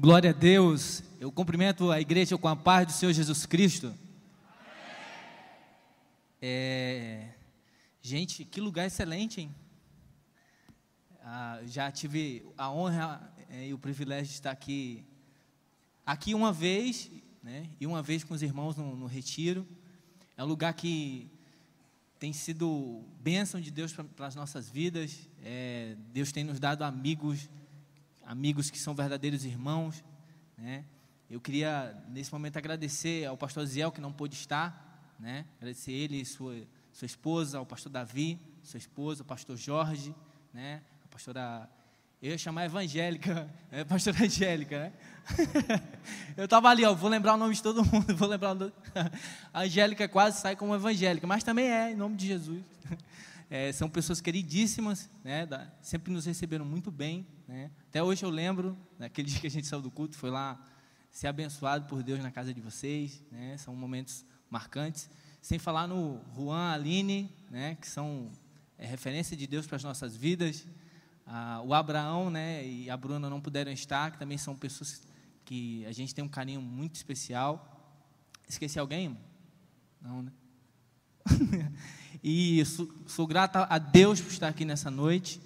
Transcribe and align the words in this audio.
Glória 0.00 0.30
a 0.30 0.32
Deus. 0.32 1.02
Eu 1.18 1.32
cumprimento 1.32 1.90
a 1.90 2.00
igreja 2.00 2.38
com 2.38 2.46
a 2.46 2.54
paz 2.54 2.86
do 2.86 2.92
Senhor 2.92 3.12
Jesus 3.12 3.44
Cristo. 3.46 3.92
É, 6.40 7.30
gente, 8.00 8.44
que 8.44 8.60
lugar 8.60 8.86
excelente, 8.86 9.40
hein? 9.40 9.54
Ah, 11.20 11.58
já 11.66 11.90
tive 11.90 12.46
a 12.56 12.70
honra 12.70 13.28
é, 13.50 13.66
e 13.66 13.74
o 13.74 13.78
privilégio 13.78 14.26
de 14.26 14.34
estar 14.34 14.52
aqui, 14.52 15.04
aqui 16.06 16.32
uma 16.32 16.52
vez, 16.52 17.10
né? 17.42 17.68
E 17.80 17.84
uma 17.84 18.00
vez 18.00 18.22
com 18.22 18.34
os 18.34 18.40
irmãos 18.40 18.76
no, 18.76 18.94
no 18.94 19.06
retiro. 19.06 19.66
É 20.36 20.44
um 20.44 20.46
lugar 20.46 20.74
que 20.74 21.28
tem 22.20 22.32
sido 22.32 23.02
bênção 23.20 23.60
de 23.60 23.72
Deus 23.72 23.92
para 23.92 24.28
as 24.28 24.36
nossas 24.36 24.70
vidas. 24.70 25.28
É, 25.42 25.96
Deus 26.12 26.30
tem 26.30 26.44
nos 26.44 26.60
dado 26.60 26.84
amigos 26.84 27.48
amigos 28.28 28.70
que 28.70 28.78
são 28.78 28.94
verdadeiros 28.94 29.42
irmãos. 29.46 30.04
Né? 30.56 30.84
Eu 31.30 31.40
queria, 31.40 31.96
nesse 32.10 32.30
momento, 32.30 32.58
agradecer 32.58 33.24
ao 33.24 33.38
pastor 33.38 33.64
Ziel, 33.64 33.90
que 33.90 34.02
não 34.02 34.12
pôde 34.12 34.34
estar, 34.34 35.16
né? 35.18 35.46
agradecer 35.56 35.92
ele 35.92 36.20
e 36.20 36.26
sua, 36.26 36.54
sua 36.92 37.06
esposa, 37.06 37.56
ao 37.56 37.64
pastor 37.64 37.90
Davi, 37.90 38.38
sua 38.62 38.76
esposa, 38.76 39.22
ao 39.22 39.26
pastor 39.26 39.56
Jorge, 39.56 40.14
né? 40.52 40.82
a 41.06 41.08
pastora. 41.08 41.70
Eu 42.20 42.32
ia 42.32 42.38
chamar 42.38 42.66
evangélica, 42.66 43.48
é, 43.72 43.82
pastora 43.84 44.24
Angélica, 44.24 44.78
né? 44.78 44.92
eu 46.36 46.44
estava 46.44 46.68
ali, 46.68 46.84
ó, 46.84 46.92
vou 46.92 47.08
lembrar 47.08 47.34
o 47.34 47.36
nome 47.38 47.54
de 47.54 47.62
todo 47.62 47.82
mundo, 47.82 48.12
vou 48.14 48.28
lembrar 48.28 48.50
o 48.50 48.54
nome. 48.56 48.72
A 49.54 49.60
Angélica 49.62 50.06
quase 50.06 50.40
sai 50.40 50.54
como 50.54 50.74
evangélica, 50.74 51.26
mas 51.26 51.44
também 51.44 51.70
é, 51.70 51.92
em 51.92 51.96
nome 51.96 52.16
de 52.16 52.26
Jesus. 52.26 52.62
É, 53.48 53.72
são 53.72 53.88
pessoas 53.88 54.20
queridíssimas, 54.20 55.08
né? 55.24 55.48
Sempre 55.80 56.12
nos 56.12 56.26
receberam 56.26 56.66
muito 56.66 56.90
bem. 56.90 57.24
Né? 57.48 57.70
Até 57.88 58.02
hoje 58.02 58.22
eu 58.22 58.28
lembro, 58.28 58.76
naquele 58.98 59.26
dia 59.26 59.40
que 59.40 59.46
a 59.46 59.50
gente 59.50 59.66
saiu 59.66 59.80
do 59.80 59.90
culto, 59.90 60.18
foi 60.18 60.30
lá 60.30 60.62
ser 61.10 61.28
abençoado 61.28 61.86
por 61.86 62.02
Deus 62.02 62.22
na 62.22 62.30
casa 62.30 62.52
de 62.52 62.60
vocês. 62.60 63.24
Né? 63.32 63.56
São 63.56 63.74
momentos 63.74 64.22
marcantes. 64.50 65.08
Sem 65.40 65.58
falar 65.58 65.86
no 65.86 66.20
Juan, 66.36 66.72
Aline, 66.72 67.34
né? 67.50 67.76
que 67.80 67.88
são 67.88 68.30
é, 68.76 68.86
referência 68.86 69.34
de 69.34 69.46
Deus 69.46 69.66
para 69.66 69.76
as 69.76 69.82
nossas 69.82 70.14
vidas. 70.14 70.66
Ah, 71.26 71.62
o 71.64 71.72
Abraão 71.72 72.28
né? 72.28 72.66
e 72.66 72.90
a 72.90 72.96
Bruna 72.96 73.30
não 73.30 73.40
puderam 73.40 73.72
estar, 73.72 74.10
que 74.10 74.18
também 74.18 74.36
são 74.36 74.54
pessoas 74.54 75.02
que 75.46 75.86
a 75.86 75.92
gente 75.92 76.14
tem 76.14 76.22
um 76.22 76.28
carinho 76.28 76.60
muito 76.60 76.96
especial. 76.96 77.96
Esqueci 78.46 78.78
alguém? 78.78 79.18
Não, 80.02 80.22
né? 80.22 80.32
e 82.22 82.62
sou, 82.66 82.92
sou 83.06 83.26
grata 83.26 83.66
a 83.70 83.78
Deus 83.78 84.20
por 84.20 84.30
estar 84.30 84.48
aqui 84.48 84.66
nessa 84.66 84.90
noite. 84.90 85.40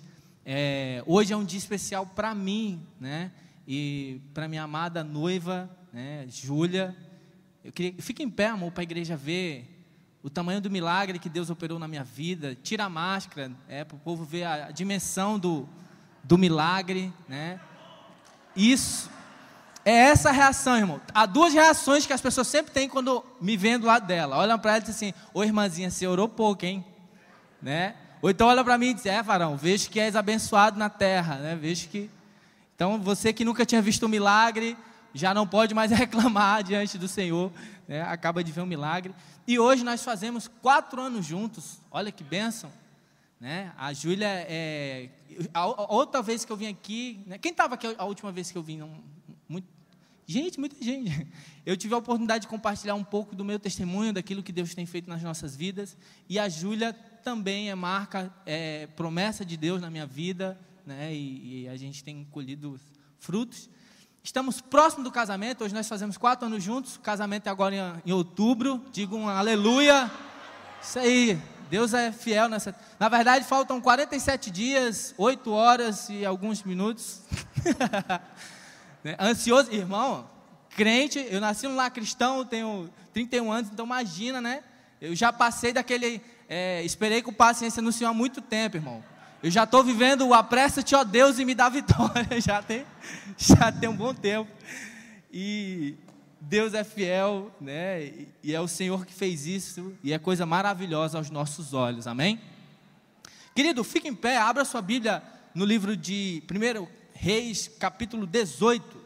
É, 0.44 1.02
hoje 1.06 1.32
é 1.32 1.36
um 1.36 1.44
dia 1.44 1.58
especial 1.58 2.04
para 2.04 2.34
mim, 2.34 2.84
né? 2.98 3.30
E 3.66 4.20
para 4.34 4.48
minha 4.48 4.64
amada 4.64 5.04
noiva, 5.04 5.70
né, 5.92 6.26
Júlia. 6.28 6.96
Eu 7.64 7.70
queria, 7.70 8.02
fica 8.02 8.22
em 8.22 8.30
pé, 8.30 8.48
amor, 8.48 8.72
para 8.72 8.82
a 8.82 8.84
igreja 8.84 9.16
ver 9.16 9.68
o 10.20 10.28
tamanho 10.28 10.60
do 10.60 10.70
milagre 10.70 11.18
que 11.18 11.28
Deus 11.28 11.48
operou 11.48 11.78
na 11.78 11.86
minha 11.86 12.02
vida. 12.02 12.56
Tira 12.60 12.84
a 12.84 12.88
máscara, 12.88 13.52
é 13.68 13.84
para 13.84 13.96
o 13.96 14.00
povo 14.00 14.24
ver 14.24 14.42
a, 14.42 14.66
a 14.66 14.70
dimensão 14.72 15.38
do, 15.38 15.68
do 16.24 16.36
milagre, 16.36 17.12
né? 17.28 17.60
Isso 18.56 19.08
é 19.84 19.92
essa 19.92 20.32
reação, 20.32 20.76
irmão. 20.76 21.00
Há 21.14 21.24
duas 21.24 21.54
reações 21.54 22.04
que 22.04 22.12
as 22.12 22.20
pessoas 22.20 22.48
sempre 22.48 22.72
têm 22.72 22.88
quando 22.88 23.24
me 23.40 23.56
veem 23.56 23.78
do 23.78 23.86
lado 23.86 24.06
dela. 24.06 24.36
Olham 24.38 24.58
para 24.58 24.72
ela 24.72 24.80
e 24.80 24.86
dizem 24.86 25.10
assim: 25.10 25.20
Ô 25.32 25.44
irmãzinha, 25.44 25.88
você 25.88 26.04
orou 26.06 26.28
pouco, 26.28 26.66
hein? 26.66 26.84
Né? 27.60 27.94
Ou 28.22 28.30
então 28.30 28.46
olha 28.46 28.62
para 28.62 28.78
mim 28.78 28.90
e 28.90 28.94
diz: 28.94 29.04
É, 29.04 29.20
varão, 29.20 29.56
vejo 29.56 29.90
que 29.90 29.98
és 29.98 30.14
abençoado 30.14 30.78
na 30.78 30.88
terra. 30.88 31.36
Né? 31.38 31.56
Vejo 31.56 31.88
que. 31.88 32.08
Então 32.76 33.02
você 33.02 33.32
que 33.32 33.44
nunca 33.44 33.66
tinha 33.66 33.82
visto 33.82 34.06
um 34.06 34.08
milagre, 34.08 34.76
já 35.12 35.34
não 35.34 35.46
pode 35.46 35.74
mais 35.74 35.90
reclamar 35.92 36.62
diante 36.62 36.96
do 36.96 37.08
Senhor. 37.08 37.52
Né? 37.88 38.00
Acaba 38.02 38.44
de 38.44 38.52
ver 38.52 38.60
um 38.60 38.66
milagre. 38.66 39.12
E 39.46 39.58
hoje 39.58 39.82
nós 39.82 40.04
fazemos 40.04 40.48
quatro 40.62 41.02
anos 41.02 41.26
juntos. 41.26 41.80
Olha 41.90 42.12
que 42.12 42.22
bênção. 42.22 42.70
Né? 43.40 43.72
A 43.76 43.92
Júlia, 43.92 44.28
é, 44.28 45.08
a, 45.52 45.66
outra 45.92 46.22
vez 46.22 46.44
que 46.44 46.52
eu 46.52 46.56
vim 46.56 46.68
aqui, 46.68 47.24
né? 47.26 47.38
quem 47.38 47.50
estava 47.50 47.74
aqui 47.74 47.92
a 47.98 48.04
última 48.04 48.30
vez 48.30 48.52
que 48.52 48.56
eu 48.56 48.62
vim? 48.62 48.78
Não, 48.78 48.88
muito, 49.48 49.66
gente, 50.24 50.60
muita 50.60 50.76
gente. 50.82 51.26
Eu 51.66 51.76
tive 51.76 51.94
a 51.94 51.96
oportunidade 51.96 52.42
de 52.42 52.48
compartilhar 52.48 52.96
um 52.96 53.04
pouco 53.04 53.36
do 53.36 53.44
meu 53.44 53.56
testemunho, 53.56 54.12
daquilo 54.12 54.42
que 54.42 54.50
Deus 54.50 54.74
tem 54.74 54.84
feito 54.84 55.08
nas 55.08 55.22
nossas 55.22 55.54
vidas. 55.54 55.96
E 56.28 56.36
a 56.40 56.48
Júlia 56.48 56.96
também 57.22 57.70
é 57.70 57.74
marca, 57.74 58.32
é 58.44 58.86
promessa 58.96 59.44
de 59.44 59.56
Deus 59.56 59.80
na 59.80 59.90
minha 59.90 60.06
vida, 60.06 60.58
né? 60.86 61.14
E, 61.14 61.64
e, 61.64 61.68
a 61.68 61.76
gente 61.76 62.02
tem 62.02 62.26
colhido 62.30 62.78
frutos. 63.18 63.70
Estamos 64.22 64.60
próximo 64.60 65.02
do 65.02 65.10
casamento. 65.10 65.64
Hoje 65.64 65.74
nós 65.74 65.88
fazemos 65.88 66.16
quatro 66.16 66.46
anos 66.46 66.62
juntos. 66.62 66.96
O 66.96 67.00
casamento 67.00 67.46
é 67.46 67.50
agora 67.50 67.74
em, 67.74 68.10
em 68.10 68.12
outubro. 68.12 68.84
Digo 68.92 69.16
um 69.16 69.28
aleluia. 69.28 70.10
Isso 70.82 70.98
aí. 70.98 71.40
Deus 71.70 71.94
é 71.94 72.12
fiel 72.12 72.48
nessa. 72.48 72.74
Na 73.00 73.08
verdade, 73.08 73.46
faltam 73.46 73.80
47 73.80 74.50
dias, 74.50 75.14
8 75.16 75.50
horas 75.50 76.08
e 76.10 76.24
alguns 76.24 76.62
minutos. 76.62 77.22
Né? 79.04 79.16
Ansioso, 79.18 79.72
irmão, 79.72 80.30
crente, 80.76 81.26
eu 81.28 81.40
nasci 81.40 81.66
lar 81.66 81.90
cristão, 81.90 82.44
tenho 82.44 82.88
31 83.12 83.50
anos, 83.50 83.68
então 83.72 83.84
imagina, 83.84 84.40
né? 84.40 84.62
Eu 85.00 85.14
já 85.14 85.32
passei 85.32 85.72
daquele. 85.72 86.22
É, 86.54 86.84
esperei 86.84 87.22
com 87.22 87.32
paciência 87.32 87.80
no 87.80 87.90
Senhor 87.90 88.10
há 88.10 88.12
muito 88.12 88.42
tempo, 88.42 88.76
irmão. 88.76 89.02
Eu 89.42 89.50
já 89.50 89.64
estou 89.64 89.82
vivendo 89.82 90.28
o 90.28 90.34
apressa-te, 90.34 90.94
ó 90.94 91.02
Deus, 91.02 91.38
e 91.38 91.46
me 91.46 91.54
dá 91.54 91.70
vitória. 91.70 92.28
Já 92.38 92.62
tem, 92.62 92.84
já 93.38 93.72
tem 93.72 93.88
um 93.88 93.96
bom 93.96 94.12
tempo. 94.12 94.50
E 95.32 95.94
Deus 96.38 96.74
é 96.74 96.84
fiel, 96.84 97.50
né? 97.58 98.12
E 98.42 98.54
é 98.54 98.60
o 98.60 98.68
Senhor 98.68 99.06
que 99.06 99.14
fez 99.14 99.46
isso. 99.46 99.94
E 100.04 100.12
é 100.12 100.18
coisa 100.18 100.44
maravilhosa 100.44 101.16
aos 101.16 101.30
nossos 101.30 101.72
olhos. 101.72 102.06
Amém? 102.06 102.38
Querido, 103.54 103.82
fique 103.82 104.06
em 104.06 104.14
pé, 104.14 104.36
abra 104.36 104.62
sua 104.66 104.82
Bíblia 104.82 105.22
no 105.54 105.64
livro 105.64 105.96
de 105.96 106.42
1 106.52 106.86
Reis, 107.14 107.66
capítulo 107.78 108.26
18. 108.26 109.01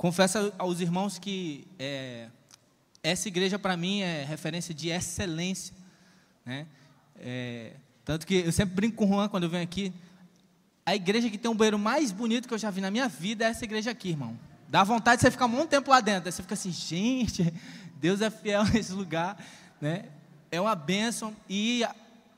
Confesso 0.00 0.50
aos 0.56 0.80
irmãos 0.80 1.18
que 1.18 1.66
é, 1.78 2.28
essa 3.02 3.28
igreja 3.28 3.58
para 3.58 3.76
mim 3.76 4.00
é 4.00 4.24
referência 4.24 4.72
de 4.72 4.88
excelência. 4.88 5.74
Né? 6.42 6.66
É, 7.16 7.74
tanto 8.02 8.26
que 8.26 8.36
eu 8.36 8.50
sempre 8.50 8.74
brinco 8.74 8.96
com 8.96 9.04
o 9.04 9.08
Juan 9.08 9.28
quando 9.28 9.42
eu 9.42 9.50
venho 9.50 9.62
aqui. 9.62 9.92
A 10.86 10.94
igreja 10.96 11.28
que 11.28 11.36
tem 11.36 11.50
um 11.50 11.54
banheiro 11.54 11.78
mais 11.78 12.12
bonito 12.12 12.48
que 12.48 12.54
eu 12.54 12.56
já 12.56 12.70
vi 12.70 12.80
na 12.80 12.90
minha 12.90 13.08
vida 13.08 13.44
é 13.44 13.48
essa 13.48 13.62
igreja 13.62 13.90
aqui, 13.90 14.08
irmão. 14.08 14.38
Dá 14.70 14.82
vontade 14.82 15.18
de 15.18 15.26
você 15.26 15.30
ficar 15.30 15.44
um 15.44 15.48
monte 15.48 15.64
de 15.64 15.68
tempo 15.68 15.90
lá 15.90 16.00
dentro. 16.00 16.28
Aí 16.28 16.32
você 16.32 16.40
fica 16.40 16.54
assim, 16.54 16.72
gente, 16.72 17.52
Deus 17.96 18.22
é 18.22 18.30
fiel 18.30 18.64
nesse 18.72 18.94
lugar. 18.94 19.36
Né? 19.82 20.06
É 20.50 20.58
uma 20.58 20.74
bênção. 20.74 21.36
E 21.46 21.84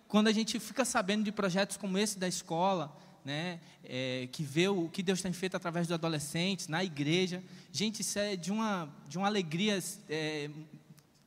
quando 0.09 0.27
a 0.27 0.33
gente 0.33 0.59
fica 0.59 0.85
sabendo 0.85 1.23
de 1.23 1.31
projetos 1.31 1.77
como 1.77 1.97
esse 1.97 2.19
da 2.19 2.27
escola, 2.27 2.93
né, 3.25 3.61
é, 3.85 4.29
que 4.33 4.43
vê 4.43 4.69
o 4.69 4.89
que 4.89 5.03
Deus 5.03 5.23
tem 5.23 5.33
feito 5.33 5.57
através 5.57 5.87
dos 5.87 5.95
adolescentes, 5.95 6.69
na 6.69 6.83
igreja, 6.83 7.43
gente, 7.73 8.01
isso 8.01 8.19
é 8.19 8.37
de 8.37 8.51
uma, 8.51 8.89
de 9.09 9.19
uma 9.19 9.27
alegria 9.27 9.83
é, 10.09 10.51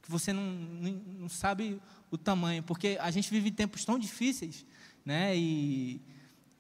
que 0.02 0.12
você 0.12 0.34
não, 0.34 0.44
não, 0.44 0.92
não 1.20 1.30
sabe 1.30 1.82
o 2.12 2.18
tamanho, 2.18 2.62
porque 2.64 2.98
a 3.00 3.10
gente 3.12 3.30
vive 3.30 3.52
tempos 3.52 3.86
tão 3.86 3.98
difíceis, 3.98 4.66
né, 5.06 5.36
e 5.36 6.02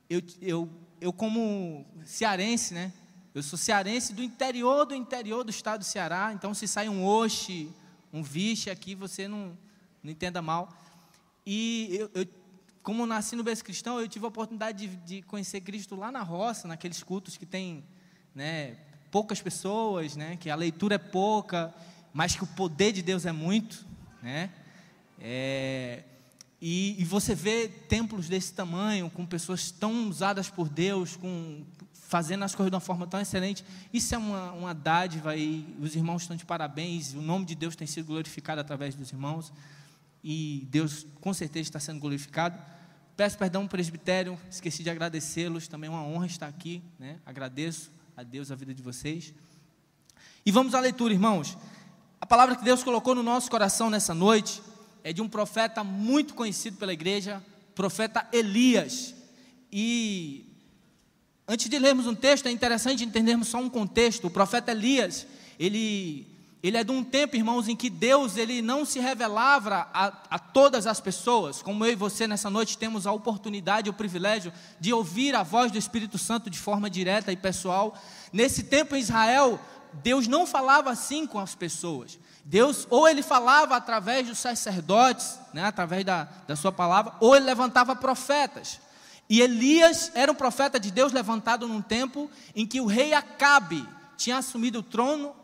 eu, 0.09 0.21
eu, 0.41 0.69
eu 1.01 1.13
como 1.13 1.85
cearense, 2.05 2.73
né, 2.73 2.93
eu 3.33 3.43
sou 3.43 3.59
cearense 3.59 4.13
do 4.13 4.23
interior 4.23 4.85
do 4.85 4.95
interior 4.95 5.43
do 5.43 5.49
estado 5.49 5.79
do 5.79 5.85
Ceará, 5.85 6.31
então 6.33 6.53
se 6.53 6.67
sai 6.69 6.87
um 6.87 7.05
oxe, 7.05 7.69
um 8.13 8.23
vixe 8.23 8.69
aqui, 8.69 8.95
você 8.95 9.27
não, 9.27 9.57
não 10.01 10.09
entenda 10.09 10.41
mal. 10.41 10.73
E 11.45 11.89
eu, 11.91 12.09
eu 12.13 12.25
como 12.85 13.03
nasci 13.07 13.35
no 13.35 13.43
berço 13.43 13.63
cristão, 13.63 13.99
eu 13.99 14.07
tive 14.07 14.25
a 14.25 14.27
oportunidade 14.27 14.87
de, 14.87 14.95
de, 14.97 15.21
conhecer 15.23 15.59
Cristo 15.61 15.95
lá 15.95 16.11
na 16.11 16.21
roça, 16.21 16.67
naqueles 16.67 17.01
cultos 17.01 17.35
que 17.35 17.43
tem 17.43 17.83
né, 18.33 18.77
poucas 19.09 19.41
pessoas, 19.41 20.15
né, 20.15 20.37
que 20.37 20.51
a 20.51 20.55
leitura 20.55 20.93
é 20.93 20.99
pouca, 20.99 21.73
mas 22.13 22.35
que 22.35 22.43
o 22.43 22.47
poder 22.47 22.91
de 22.91 23.01
Deus 23.01 23.25
é 23.25 23.31
muito. 23.31 23.83
Né? 24.21 24.51
É, 25.19 26.03
e, 26.61 26.95
e, 27.01 27.03
você 27.03 27.33
vê 27.33 27.67
templos 27.67 28.29
desse 28.29 28.53
tamanho, 28.53 29.09
com 29.09 29.25
pessoas 29.25 29.71
tão 29.71 30.07
usadas 30.07 30.47
por 30.47 30.69
Deus, 30.69 31.15
com 31.15 31.65
fazendo 31.91 32.43
as 32.43 32.53
coisas 32.53 32.69
de 32.69 32.75
uma 32.75 32.81
forma 32.81 33.07
tão 33.07 33.19
excelente. 33.19 33.65
Isso 33.91 34.13
é 34.13 34.17
uma, 34.19 34.51
uma 34.51 34.73
dádiva 34.75 35.35
e 35.35 35.75
os 35.81 35.95
irmãos 35.95 36.21
estão 36.21 36.37
de 36.37 36.45
parabéns. 36.45 37.15
O 37.15 37.21
nome 37.21 37.45
de 37.45 37.55
Deus 37.55 37.75
tem 37.75 37.87
sido 37.87 38.05
glorificado 38.05 38.61
através 38.61 38.93
dos 38.93 39.11
irmãos 39.11 39.51
e 40.23 40.67
Deus 40.69 41.07
com 41.19 41.33
certeza 41.33 41.63
está 41.63 41.79
sendo 41.79 41.99
glorificado. 41.99 42.74
Peço 43.15 43.37
perdão 43.37 43.65
presbitério, 43.65 44.37
esqueci 44.49 44.83
de 44.83 44.89
agradecê-los, 44.89 45.69
também 45.69 45.87
é 45.87 45.91
uma 45.91 46.03
honra 46.03 46.25
estar 46.25 46.47
aqui. 46.47 46.83
Né? 46.99 47.17
Agradeço 47.25 47.89
a 48.15 48.23
Deus 48.23 48.51
a 48.51 48.55
vida 48.55 48.73
de 48.73 48.81
vocês. 48.81 49.33
E 50.45 50.51
vamos 50.51 50.75
à 50.75 50.81
leitura, 50.81 51.13
irmãos. 51.13 51.57
A 52.19 52.25
palavra 52.25 52.57
que 52.57 52.63
Deus 52.63 52.83
colocou 52.83 53.15
no 53.15 53.23
nosso 53.23 53.49
coração 53.49 53.89
nessa 53.89 54.13
noite 54.13 54.61
é 55.01 55.13
de 55.13 55.21
um 55.21 55.29
profeta 55.29 55.81
muito 55.81 56.33
conhecido 56.33 56.75
pela 56.75 56.91
igreja, 56.91 57.41
profeta 57.73 58.27
Elias. 58.33 59.15
E 59.71 60.45
antes 61.47 61.69
de 61.69 61.79
lermos 61.79 62.07
um 62.07 62.15
texto, 62.15 62.47
é 62.47 62.51
interessante 62.51 63.05
entendermos 63.05 63.47
só 63.47 63.59
um 63.59 63.69
contexto. 63.69 64.27
O 64.27 64.31
profeta 64.31 64.71
Elias, 64.71 65.25
ele 65.57 66.34
ele 66.67 66.77
é 66.77 66.83
de 66.83 66.91
um 66.91 67.03
tempo, 67.03 67.35
irmãos, 67.35 67.67
em 67.67 67.75
que 67.75 67.91
Deus 67.91 68.37
ele 68.37 68.59
não 68.59 68.85
se 68.85 68.99
revelava 68.99 69.87
a, 69.93 70.11
a, 70.31 70.39
todas 70.39 70.87
as 70.87 70.99
pessoas, 70.99 71.61
como 71.61 71.85
eu 71.85 71.91
e 71.91 71.95
você 71.95 72.27
nessa 72.27 72.49
noite 72.49 72.75
temos 72.75 73.05
a 73.05 73.11
oportunidade, 73.11 73.87
o 73.87 73.93
privilégio 73.93 74.51
de 74.79 74.91
ouvir 74.91 75.35
a 75.35 75.43
voz 75.43 75.71
do 75.71 75.77
Espírito 75.77 76.17
Santo 76.17 76.49
de 76.49 76.57
forma 76.57 76.89
direta 76.89 77.31
e 77.31 77.37
pessoal. 77.37 77.95
Nesse 78.33 78.63
tempo 78.63 78.95
em 78.95 78.99
Israel, 78.99 79.59
Deus 79.93 80.27
não 80.27 80.47
falava 80.47 80.89
assim 80.89 81.27
com 81.27 81.39
as 81.39 81.53
pessoas. 81.53 82.17
Deus, 82.43 82.87
ou 82.89 83.07
ele 83.07 83.21
falava 83.21 83.75
através 83.75 84.27
dos 84.27 84.39
sacerdotes, 84.39 85.39
né, 85.53 85.65
através 85.65 86.03
da, 86.03 86.27
da 86.47 86.55
sua 86.55 86.71
palavra, 86.71 87.13
ou 87.19 87.35
ele 87.35 87.45
levantava 87.45 87.95
profetas. 87.95 88.79
E 89.29 89.39
Elias 89.39 90.11
era 90.15 90.31
um 90.31 90.35
profeta 90.35 90.79
de 90.79 90.89
Deus 90.89 91.11
levantado 91.11 91.67
num 91.67 91.81
tempo 91.81 92.29
em 92.55 92.65
que 92.65 92.81
o 92.81 92.87
rei 92.87 93.13
Acabe 93.13 93.87
tinha 94.17 94.37
assumido 94.37 94.79
o 94.79 94.83
trono 94.83 95.35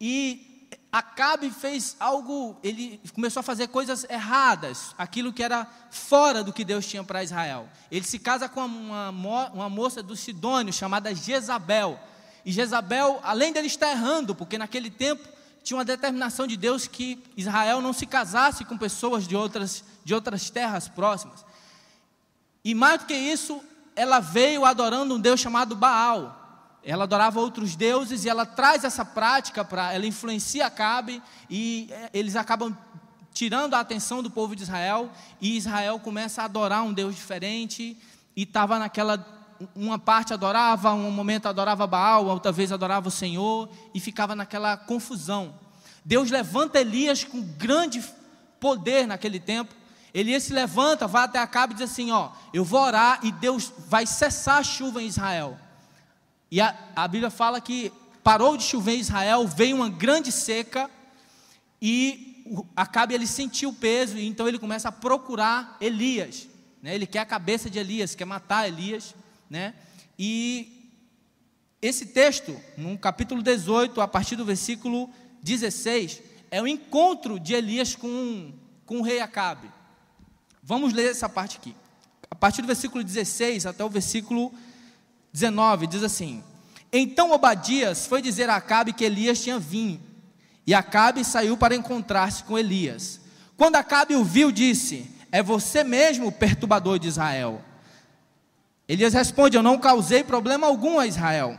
e 0.00 0.51
Acabe 0.92 1.50
fez 1.50 1.96
algo, 1.98 2.54
ele 2.62 3.00
começou 3.14 3.40
a 3.40 3.42
fazer 3.42 3.68
coisas 3.68 4.04
erradas, 4.10 4.94
aquilo 4.98 5.32
que 5.32 5.42
era 5.42 5.66
fora 5.90 6.44
do 6.44 6.52
que 6.52 6.66
Deus 6.66 6.86
tinha 6.86 7.02
para 7.02 7.24
Israel. 7.24 7.66
Ele 7.90 8.04
se 8.04 8.18
casa 8.18 8.46
com 8.46 8.60
uma, 8.66 9.08
uma 9.08 9.70
moça 9.70 10.02
do 10.02 10.14
Sidônio 10.14 10.70
chamada 10.70 11.14
Jezabel. 11.14 11.98
E 12.44 12.52
Jezabel, 12.52 13.18
além 13.22 13.54
dele 13.54 13.68
estar 13.68 13.90
errando, 13.90 14.34
porque 14.34 14.58
naquele 14.58 14.90
tempo 14.90 15.26
tinha 15.64 15.78
uma 15.78 15.84
determinação 15.84 16.46
de 16.46 16.58
Deus 16.58 16.86
que 16.86 17.24
Israel 17.38 17.80
não 17.80 17.94
se 17.94 18.04
casasse 18.04 18.62
com 18.62 18.76
pessoas 18.76 19.26
de 19.26 19.34
outras, 19.34 19.82
de 20.04 20.12
outras 20.12 20.50
terras 20.50 20.88
próximas. 20.88 21.42
E 22.62 22.74
mais 22.74 23.00
do 23.00 23.06
que 23.06 23.14
isso, 23.14 23.62
ela 23.96 24.20
veio 24.20 24.66
adorando 24.66 25.14
um 25.14 25.20
Deus 25.20 25.40
chamado 25.40 25.74
Baal 25.74 26.41
ela 26.84 27.04
adorava 27.04 27.40
outros 27.40 27.76
deuses 27.76 28.24
e 28.24 28.28
ela 28.28 28.44
traz 28.44 28.84
essa 28.84 29.04
prática 29.04 29.64
para, 29.64 29.92
ela 29.92 30.06
influencia 30.06 30.66
Acabe 30.66 31.22
e 31.48 31.88
é, 31.90 32.10
eles 32.12 32.36
acabam 32.36 32.76
tirando 33.32 33.74
a 33.74 33.80
atenção 33.80 34.22
do 34.22 34.30
povo 34.30 34.54
de 34.54 34.62
Israel 34.62 35.10
e 35.40 35.56
Israel 35.56 35.98
começa 35.98 36.42
a 36.42 36.44
adorar 36.44 36.82
um 36.82 36.92
Deus 36.92 37.14
diferente 37.14 37.96
e 38.36 38.42
estava 38.42 38.78
naquela 38.78 39.24
uma 39.76 39.98
parte 39.98 40.32
adorava, 40.32 40.92
um 40.92 41.10
momento 41.10 41.46
adorava 41.46 41.86
Baal, 41.86 42.26
outra 42.26 42.50
vez 42.50 42.72
adorava 42.72 43.06
o 43.06 43.12
Senhor 43.12 43.68
e 43.94 44.00
ficava 44.00 44.34
naquela 44.34 44.76
confusão. 44.76 45.54
Deus 46.04 46.30
levanta 46.30 46.80
Elias 46.80 47.22
com 47.22 47.40
grande 47.40 48.02
poder 48.58 49.06
naquele 49.06 49.38
tempo. 49.38 49.72
Elias 50.12 50.42
se 50.44 50.52
levanta, 50.52 51.06
vai 51.06 51.24
até 51.24 51.38
Acabe 51.38 51.74
e 51.74 51.76
diz 51.76 51.90
assim: 51.90 52.10
Ó, 52.10 52.30
eu 52.52 52.64
vou 52.64 52.80
orar 52.80 53.20
e 53.22 53.30
Deus 53.30 53.72
vai 53.88 54.04
cessar 54.04 54.58
a 54.58 54.62
chuva 54.64 55.00
em 55.00 55.06
Israel. 55.06 55.56
E 56.52 56.60
a, 56.60 56.76
a 56.94 57.08
Bíblia 57.08 57.30
fala 57.30 57.62
que 57.62 57.90
parou 58.22 58.58
de 58.58 58.64
chover 58.64 58.96
em 58.96 59.00
Israel, 59.00 59.48
veio 59.48 59.74
uma 59.74 59.88
grande 59.88 60.30
seca 60.30 60.90
e 61.80 62.28
Acabe 62.76 63.14
ele 63.14 63.26
sentiu 63.26 63.70
o 63.70 63.74
peso 63.74 64.18
e 64.18 64.26
então 64.26 64.46
ele 64.46 64.58
começa 64.58 64.88
a 64.88 64.92
procurar 64.92 65.78
Elias, 65.80 66.48
né? 66.82 66.94
Ele 66.94 67.06
quer 67.06 67.20
a 67.20 67.24
cabeça 67.24 67.70
de 67.70 67.78
Elias, 67.78 68.14
quer 68.14 68.24
matar 68.24 68.68
Elias, 68.68 69.14
né? 69.48 69.74
E 70.18 70.90
esse 71.80 72.06
texto, 72.06 72.54
no 72.76 72.98
capítulo 72.98 73.42
18, 73.42 74.00
a 74.00 74.08
partir 74.08 74.36
do 74.36 74.44
versículo 74.44 75.08
16, 75.42 76.20
é 76.50 76.60
o 76.60 76.66
encontro 76.66 77.38
de 77.38 77.54
Elias 77.54 77.94
com, 77.94 78.52
com 78.84 78.98
o 78.98 79.02
rei 79.02 79.20
Acabe. 79.20 79.70
Vamos 80.62 80.92
ler 80.92 81.12
essa 81.12 81.28
parte 81.28 81.56
aqui. 81.56 81.74
A 82.30 82.34
partir 82.34 82.60
do 82.60 82.66
versículo 82.66 83.02
16 83.02 83.64
até 83.64 83.84
o 83.84 83.88
versículo 83.88 84.52
19 85.32 85.86
diz 85.86 86.02
assim: 86.02 86.42
Então 86.92 87.32
Obadias 87.32 88.06
foi 88.06 88.20
dizer 88.20 88.50
a 88.50 88.56
Acabe 88.56 88.92
que 88.92 89.04
Elias 89.04 89.42
tinha 89.42 89.58
vindo, 89.58 90.00
e 90.66 90.74
Acabe 90.74 91.24
saiu 91.24 91.56
para 91.56 91.74
encontrar-se 91.74 92.44
com 92.44 92.58
Elias. 92.58 93.20
Quando 93.56 93.76
Acabe 93.76 94.14
o 94.14 94.24
viu, 94.24 94.52
disse: 94.52 95.10
É 95.30 95.42
você 95.42 95.82
mesmo 95.82 96.28
o 96.28 96.32
perturbador 96.32 96.98
de 96.98 97.08
Israel. 97.08 97.62
Elias 98.86 99.14
responde: 99.14 99.56
Eu 99.56 99.62
não 99.62 99.78
causei 99.78 100.22
problema 100.22 100.66
algum 100.66 100.98
a 100.98 101.06
Israel. 101.06 101.58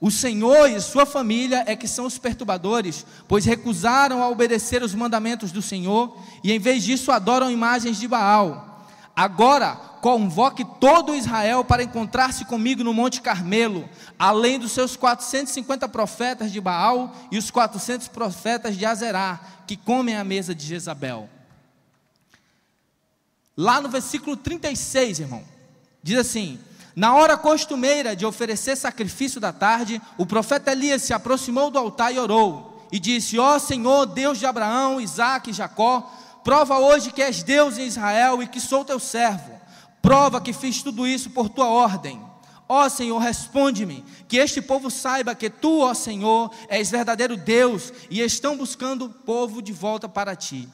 O 0.00 0.10
Senhor 0.10 0.68
e 0.68 0.80
sua 0.80 1.06
família 1.06 1.62
é 1.64 1.76
que 1.76 1.86
são 1.86 2.06
os 2.06 2.18
perturbadores, 2.18 3.06
pois 3.28 3.44
recusaram 3.44 4.20
a 4.20 4.28
obedecer 4.28 4.82
os 4.82 4.96
mandamentos 4.96 5.52
do 5.52 5.62
Senhor 5.62 6.18
e 6.42 6.50
em 6.50 6.58
vez 6.58 6.82
disso 6.82 7.12
adoram 7.12 7.48
imagens 7.48 8.00
de 8.00 8.08
Baal. 8.08 8.71
Agora, 9.14 9.76
convoque 10.00 10.64
todo 10.64 11.14
Israel 11.14 11.64
para 11.64 11.82
encontrar-se 11.82 12.46
comigo 12.46 12.82
no 12.82 12.94
Monte 12.94 13.20
Carmelo, 13.20 13.88
além 14.18 14.58
dos 14.58 14.72
seus 14.72 14.96
450 14.96 15.86
profetas 15.88 16.50
de 16.50 16.60
Baal 16.60 17.14
e 17.30 17.36
os 17.36 17.50
400 17.50 18.08
profetas 18.08 18.76
de 18.76 18.86
Azerá, 18.86 19.38
que 19.66 19.76
comem 19.76 20.16
à 20.16 20.24
mesa 20.24 20.54
de 20.54 20.66
Jezabel. 20.66 21.28
Lá 23.56 23.82
no 23.82 23.88
versículo 23.90 24.34
36, 24.34 25.20
irmão, 25.20 25.44
diz 26.02 26.18
assim: 26.18 26.58
Na 26.96 27.14
hora 27.14 27.36
costumeira 27.36 28.16
de 28.16 28.24
oferecer 28.24 28.76
sacrifício 28.76 29.38
da 29.38 29.52
tarde, 29.52 30.00
o 30.16 30.24
profeta 30.24 30.72
Elias 30.72 31.02
se 31.02 31.12
aproximou 31.12 31.70
do 31.70 31.78
altar 31.78 32.14
e 32.14 32.18
orou, 32.18 32.88
e 32.90 32.98
disse: 32.98 33.38
Ó 33.38 33.58
Senhor, 33.58 34.06
Deus 34.06 34.38
de 34.38 34.46
Abraão, 34.46 34.98
Isaque 34.98 35.50
e 35.50 35.54
Jacó, 35.54 36.10
prova 36.44 36.78
hoje 36.78 37.12
que 37.12 37.22
és 37.22 37.42
Deus 37.42 37.78
em 37.78 37.86
Israel 37.86 38.42
e 38.42 38.46
que 38.46 38.60
sou 38.60 38.84
teu 38.84 38.98
servo 38.98 39.62
Prova 40.02 40.40
que 40.40 40.52
fiz 40.52 40.82
tudo 40.82 41.06
isso 41.06 41.30
por 41.30 41.48
tua 41.48 41.68
ordem. 41.68 42.20
Ó 42.68 42.88
Senhor, 42.88 43.18
responde-me, 43.18 44.04
que 44.26 44.36
este 44.36 44.60
povo 44.60 44.90
saiba 44.90 45.34
que 45.34 45.48
tu, 45.48 45.80
ó 45.80 45.94
Senhor, 45.94 46.50
és 46.68 46.90
verdadeiro 46.90 47.36
Deus 47.36 47.92
e 48.10 48.20
estão 48.20 48.56
buscando 48.56 49.04
o 49.04 49.10
povo 49.10 49.62
de 49.62 49.72
volta 49.72 50.08
para 50.08 50.34
ti. 50.34 50.68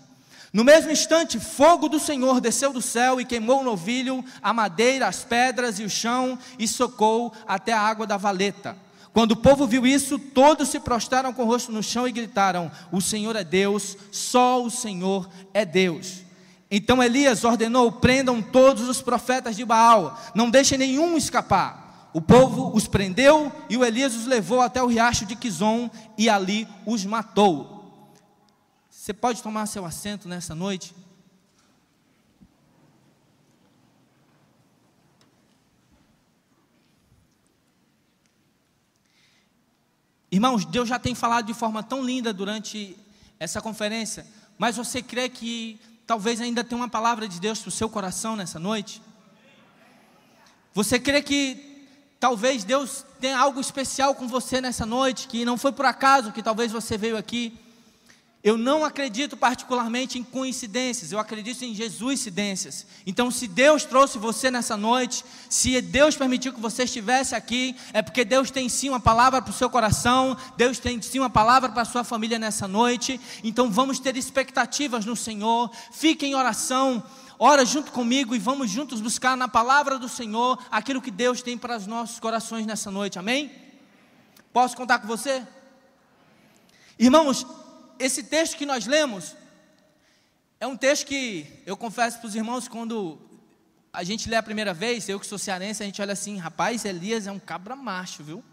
No 0.51 0.65
mesmo 0.65 0.91
instante, 0.91 1.39
fogo 1.39 1.89
do 1.89 2.01
Senhor 2.01 2.41
desceu 2.41 2.73
do 2.73 2.81
céu 2.81 3.21
e 3.21 3.25
queimou 3.25 3.61
o 3.61 3.65
novilho, 3.65 4.25
a 4.43 4.55
madeira, 4.55 5.07
as 5.07 5.25
pedras 5.25 5.79
e 5.79 5.85
o 5.85 5.91
chão 5.91 6.39
e 6.59 6.67
socou 6.67 7.35
até 7.47 7.73
a 7.73 7.81
água 7.81 8.07
da 8.07 8.17
valeta. 8.17 8.77
Quando 9.19 9.33
o 9.33 9.37
povo 9.37 9.67
viu 9.67 9.85
isso, 9.85 10.17
todos 10.17 10.69
se 10.69 10.79
prostraram 10.79 11.35
com 11.35 11.43
o 11.43 11.45
rosto 11.45 11.73
no 11.73 11.83
chão 11.83 12.07
e 12.07 12.13
gritaram: 12.13 12.71
O 12.93 13.01
Senhor 13.01 13.35
é 13.35 13.43
Deus, 13.43 13.97
só 14.13 14.63
o 14.63 14.71
Senhor 14.71 15.29
é 15.53 15.65
Deus. 15.65 16.23
Então 16.71 17.03
Elias 17.03 17.43
ordenou: 17.43 17.91
prendam 17.91 18.41
todos 18.41 18.89
os 18.89 19.03
profetas 19.03 19.57
de 19.57 19.65
Baal, 19.65 20.17
não 20.37 20.49
deixem 20.49 20.79
nenhum 20.79 21.17
escapar. 21.17 22.09
O 22.15 22.21
povo 22.21 22.71
os 22.73 22.87
prendeu 22.87 23.51
e 23.69 23.77
o 23.77 23.85
Elias 23.85 24.15
os 24.15 24.25
levou 24.25 24.61
até 24.61 24.81
o 24.81 24.87
riacho 24.87 25.27
de 25.27 25.35
Quizon 25.35 25.91
e 26.17 26.31
ali 26.31 26.69
os 26.87 27.05
matou. 27.05 27.91
Você 28.89 29.13
pode 29.13 29.43
tomar 29.43 29.67
seu 29.67 29.85
assento 29.85 30.29
nessa 30.29 30.55
noite? 30.55 30.95
Irmãos, 40.39 40.65
Deus 40.65 40.89
já 40.89 41.01
tem 41.01 41.17
falado 41.17 41.47
de 41.47 41.53
forma 41.53 41.83
tão 41.83 42.01
linda 42.01 42.33
durante 42.33 42.97
essa 43.41 43.61
conferência, 43.61 44.25
mas 44.57 44.77
você 44.77 45.03
crê 45.03 45.29
que 45.29 45.81
talvez 46.07 46.41
ainda 46.41 46.63
tenha 46.63 46.81
uma 46.81 46.89
palavra 46.89 47.27
de 47.27 47.41
Deus 47.41 47.59
para 47.59 47.71
o 47.71 47.73
seu 47.73 47.89
coração 47.89 48.37
nessa 48.37 48.57
noite? 48.57 49.03
Você 50.73 50.97
crê 51.01 51.23
que 51.23 51.89
talvez 52.21 52.63
Deus 52.63 53.05
tenha 53.21 53.37
algo 53.37 53.61
especial 53.61 54.15
com 54.15 54.29
você 54.29 54.61
nessa 54.61 54.87
noite, 54.87 55.27
que 55.27 55.45
não 55.45 55.59
foi 55.59 55.73
por 55.73 55.87
acaso 55.87 56.31
que 56.31 56.41
talvez 56.41 56.71
você 56.71 56.97
veio 56.97 57.17
aqui? 57.17 57.59
Eu 58.43 58.57
não 58.57 58.85
acredito 58.85 59.37
particularmente 59.37 60.17
em 60.17 60.23
coincidências, 60.23 61.11
eu 61.11 61.19
acredito 61.19 61.65
em 61.65 61.75
Jesuscidências. 61.75 62.87
Então, 63.05 63.33
se 63.33 63.49
Deus 63.49 63.85
trouxe 63.85 64.17
você 64.17 64.49
nessa 64.49 64.77
noite, 64.77 65.25
se 65.51 65.81
Deus 65.81 66.17
permitiu 66.17 66.53
que 66.53 66.61
você 66.61 66.85
estivesse 66.85 67.35
aqui, 67.35 67.75
é 67.93 68.01
porque 68.01 68.25
Deus 68.25 68.49
tem 68.49 68.69
sim 68.69 68.91
uma 68.91 69.01
palavra 69.01 69.43
para 69.43 69.51
o 69.51 69.55
seu 69.55 69.69
coração, 69.69 70.37
Deus 70.57 70.79
tem 70.79 71.03
sim 71.03 71.19
uma 71.19 71.29
palavra 71.29 71.69
para 71.71 71.83
a 71.83 71.85
sua 71.85 72.05
família 72.05 72.39
nessa 72.39 72.69
noite. 72.69 73.21
Então, 73.43 73.73
vamos 73.73 73.99
ter 73.99 74.17
expectativas 74.17 75.05
no 75.05 75.17
Senhor, 75.17 75.69
fique 75.91 76.25
em 76.25 76.37
oração, 76.37 77.03
ora 77.41 77.65
junto 77.67 77.91
comigo 77.91 78.37
e 78.37 78.39
vamos 78.39 78.71
juntos 78.71 79.01
buscar 79.01 79.37
na 79.37 79.49
palavra 79.49 79.99
do 79.99 80.09
Senhor 80.09 80.65
aquilo 80.71 81.03
que 81.03 81.11
Deus 81.11 81.43
tem 81.43 81.59
para 81.59 81.77
os 81.77 81.89
nossos 81.89 82.21
corações 82.21 82.67
nessa 82.67 82.89
noite, 82.89 83.19
amém? 83.19 83.51
Posso 84.53 84.77
contar 84.77 85.01
com 85.01 85.09
você? 85.09 85.43
Irmãos, 86.97 87.45
esse 87.99 88.23
texto 88.23 88.57
que 88.57 88.67
nós 88.67 88.87
lemos 88.87 89.35
é 90.61 90.67
um 90.67 90.77
texto 90.77 91.07
que 91.07 91.63
eu 91.65 91.77
confesso 91.77 92.19
para 92.19 92.27
os 92.27 92.35
irmãos, 92.35 92.67
quando 92.67 93.19
a 93.93 94.03
gente 94.03 94.29
lê 94.29 94.37
a 94.37 94.43
primeira 94.43 94.75
vez, 94.75 95.09
eu 95.09 95.21
que 95.21 95.27
sou 95.27 95.39
cearense, 95.39 95.83
a 95.83 95.87
gente 95.87 96.01
olha 96.03 96.13
assim, 96.13 96.37
rapaz, 96.37 96.85
Elias 96.85 97.27
é 97.27 97.33
um 97.33 97.39
cabra 97.39 97.77
macho, 97.77 98.25
viu? 98.25 98.45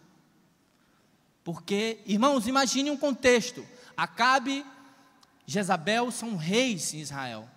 Porque, 1.43 1.99
irmãos, 2.05 2.47
imagine 2.47 2.89
um 2.89 2.97
contexto. 2.97 3.65
Acabe 3.95 4.65
Jezabel 5.45 6.11
são 6.11 6.35
reis 6.35 6.93
em 6.93 6.99
Israel. 6.99 7.47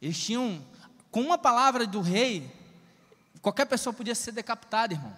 Eles 0.00 0.18
tinham, 0.18 0.64
com 1.10 1.20
uma 1.20 1.38
palavra 1.38 1.86
do 1.86 2.00
rei, 2.00 2.50
qualquer 3.40 3.66
pessoa 3.66 3.92
podia 3.92 4.14
ser 4.14 4.32
decapitada, 4.32 4.94
irmão. 4.94 5.14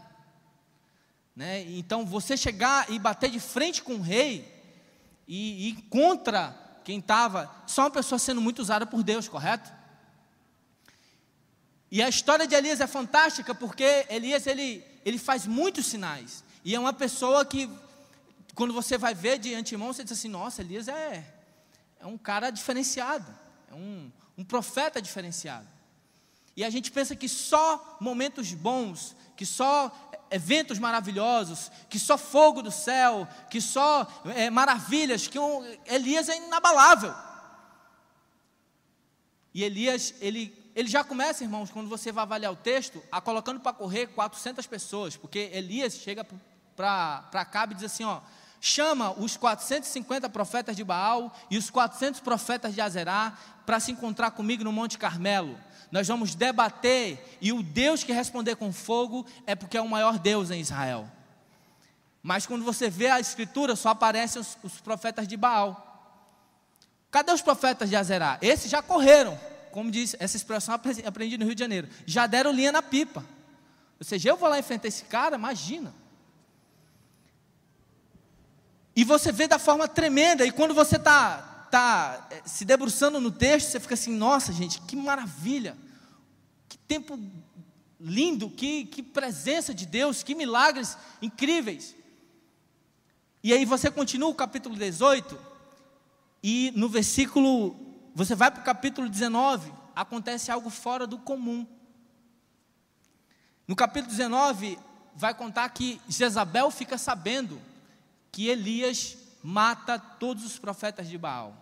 Né? 1.35 1.62
Então, 1.62 2.05
você 2.05 2.37
chegar 2.37 2.90
e 2.90 2.99
bater 2.99 3.31
de 3.31 3.40
frente 3.40 3.83
com 3.83 3.95
o 3.95 4.00
rei 4.00 4.57
e, 5.28 5.68
e 5.68 5.73
contra 5.90 6.56
quem 6.82 7.00
estava, 7.00 7.54
só 7.66 7.82
uma 7.82 7.90
pessoa 7.90 8.18
sendo 8.18 8.40
muito 8.40 8.61
usada 8.61 8.87
por 8.87 9.02
Deus, 9.02 9.28
correto? 9.28 9.70
E 11.90 12.02
a 12.02 12.08
história 12.08 12.47
de 12.47 12.54
Elias 12.54 12.80
é 12.80 12.87
fantástica 12.87 13.54
porque 13.54 14.06
Elias 14.08 14.47
ele, 14.47 14.82
ele 15.04 15.18
faz 15.18 15.47
muitos 15.47 15.87
sinais. 15.87 16.42
E 16.64 16.75
é 16.75 16.80
uma 16.80 16.92
pessoa 16.92 17.44
que, 17.44 17.70
quando 18.54 18.73
você 18.73 18.97
vai 18.97 19.14
ver 19.14 19.38
de 19.38 19.54
antemão, 19.54 19.92
você 19.92 20.02
diz 20.02 20.12
assim: 20.12 20.28
nossa, 20.28 20.62
Elias 20.62 20.88
é, 20.88 21.25
é 22.00 22.06
um 22.06 22.16
cara 22.16 22.50
diferenciado, 22.50 23.26
é 23.70 23.75
um, 23.75 24.11
um 24.37 24.44
profeta 24.44 25.00
diferenciado. 25.00 25.68
E 26.56 26.64
a 26.64 26.70
gente 26.70 26.90
pensa 26.90 27.14
que 27.14 27.28
só 27.28 27.99
momentos 28.00 28.52
bons, 28.52 29.14
que 29.37 29.47
só 29.47 30.07
eventos 30.30 30.78
maravilhosos, 30.78 31.70
que 31.88 31.99
só 31.99 32.18
fogo 32.18 32.62
do 32.62 32.70
céu, 32.70 33.26
que 33.50 33.61
só 33.61 34.06
é, 34.35 34.50
maravilhas, 34.50 35.26
que 35.26 35.38
um, 35.38 35.64
Elias 35.87 36.28
é 36.28 36.37
inabalável. 36.37 37.14
E 39.54 39.64
Elias, 39.64 40.14
ele 40.20 40.56
ele 40.78 40.88
já 40.88 41.02
começa, 41.02 41.42
irmãos, 41.42 41.73
quando 41.73 41.88
você 41.88 42.12
vai 42.12 42.23
avaliar 42.23 42.52
o 42.52 42.56
texto, 42.56 43.02
a 43.11 43.20
colocando 43.20 43.58
para 43.58 43.73
correr 43.73 44.06
400 44.06 44.64
pessoas, 44.68 45.16
porque 45.16 45.50
Elias 45.52 45.94
chega 45.94 46.25
para 46.76 47.25
Acabe 47.32 47.73
e 47.73 47.76
diz 47.78 47.87
assim: 47.87 48.04
ó, 48.04 48.20
chama 48.61 49.11
os 49.18 49.37
450 49.37 50.28
profetas 50.28 50.76
de 50.76 50.85
Baal 50.85 51.35
e 51.50 51.58
os 51.58 51.68
400 51.68 52.20
profetas 52.20 52.75
de 52.75 52.80
Azerá 52.80 53.37
para 53.66 53.80
se 53.80 53.90
encontrar 53.90 54.30
comigo 54.30 54.62
no 54.62 54.70
Monte 54.70 54.97
Carmelo. 54.99 55.58
Nós 55.90 56.07
vamos 56.07 56.35
debater 56.35 57.38
e 57.40 57.52
o 57.52 57.62
Deus 57.62 58.04
que 58.04 58.12
responder 58.12 58.57
com 58.57 58.73
fogo 58.73 59.26
é 59.47 59.54
porque 59.54 59.76
é 59.76 59.80
o 59.80 59.88
maior 59.88 60.18
Deus 60.18 60.50
em 60.50 60.61
Israel. 60.61 61.11
Mas 62.23 62.47
quando 62.47 62.64
você 62.64 62.90
vê 62.90 63.09
a 63.09 63.21
escritura, 63.21 63.75
só 63.76 63.90
aparecem 63.90 64.40
os, 64.40 64.59
os 64.62 64.80
profetas 64.80 65.26
de 65.26 65.37
Baal. 65.37 65.85
Cadê 67.11 67.33
os 67.33 67.40
profetas 67.40 67.88
de 67.88 67.97
Azerá? 67.97 68.38
Esses 68.42 68.71
já 68.71 68.83
correram 68.83 69.38
como 69.78 69.90
diz 69.90 70.16
essa 70.18 70.37
expressão, 70.37 70.75
aprendi 70.75 71.38
no 71.38 71.45
Rio 71.45 71.54
de 71.54 71.61
Janeiro, 71.61 71.88
já 72.04 72.26
deram 72.26 72.50
linha 72.50 72.73
na 72.73 72.83
pipa. 72.83 73.25
Ou 73.99 74.04
seja, 74.04 74.28
eu 74.30 74.37
vou 74.37 74.49
lá 74.49 74.59
enfrentar 74.59 74.88
esse 74.88 75.04
cara, 75.04 75.37
imagina. 75.37 75.95
E 78.95 79.04
você 79.04 79.30
vê 79.30 79.47
da 79.47 79.59
forma 79.59 79.87
tremenda, 79.87 80.45
e 80.45 80.50
quando 80.50 80.75
você 80.75 80.97
está 80.97 81.48
tá, 81.70 82.26
eh, 82.30 82.42
se 82.44 82.64
debruçando 82.64 83.20
no 83.20 83.30
texto, 83.30 83.70
você 83.70 83.80
fica 83.80 83.94
assim, 83.94 84.14
nossa 84.16 84.52
gente, 84.52 84.80
que 84.82 84.96
maravilha, 84.96 85.76
que 86.68 86.78
tempo 86.78 87.18
lindo, 88.00 88.50
que, 88.50 88.84
que 88.87 89.02
presença 89.02 89.75
de 89.75 89.87
Deus, 89.87 90.22
que 90.22 90.34
milagres 90.34 90.96
incríveis. 91.20 91.94
E 93.42 93.52
aí 93.52 93.64
você 93.64 93.90
continua 93.90 94.28
o 94.28 94.34
capítulo 94.34 94.76
18, 94.76 95.38
e 96.42 96.72
no 96.75 96.88
versículo 96.88 97.76
você 98.14 98.34
vai 98.34 98.50
para 98.50 98.60
o 98.60 98.64
capítulo 98.64 99.08
19, 99.08 99.72
acontece 99.94 100.50
algo 100.50 100.70
fora 100.70 101.06
do 101.06 101.18
comum. 101.18 101.66
No 103.66 103.76
capítulo 103.76 104.10
19, 104.10 104.78
vai 105.14 105.34
contar 105.34 105.68
que 105.70 106.00
Jezabel 106.08 106.70
fica 106.70 106.96
sabendo 106.96 107.60
que 108.32 108.48
Elias 108.48 109.16
mata 109.42 109.99
todos 109.99 110.45
os 110.45 110.59
profetas 110.59 111.09
de 111.09 111.16
Baal. 111.16 111.57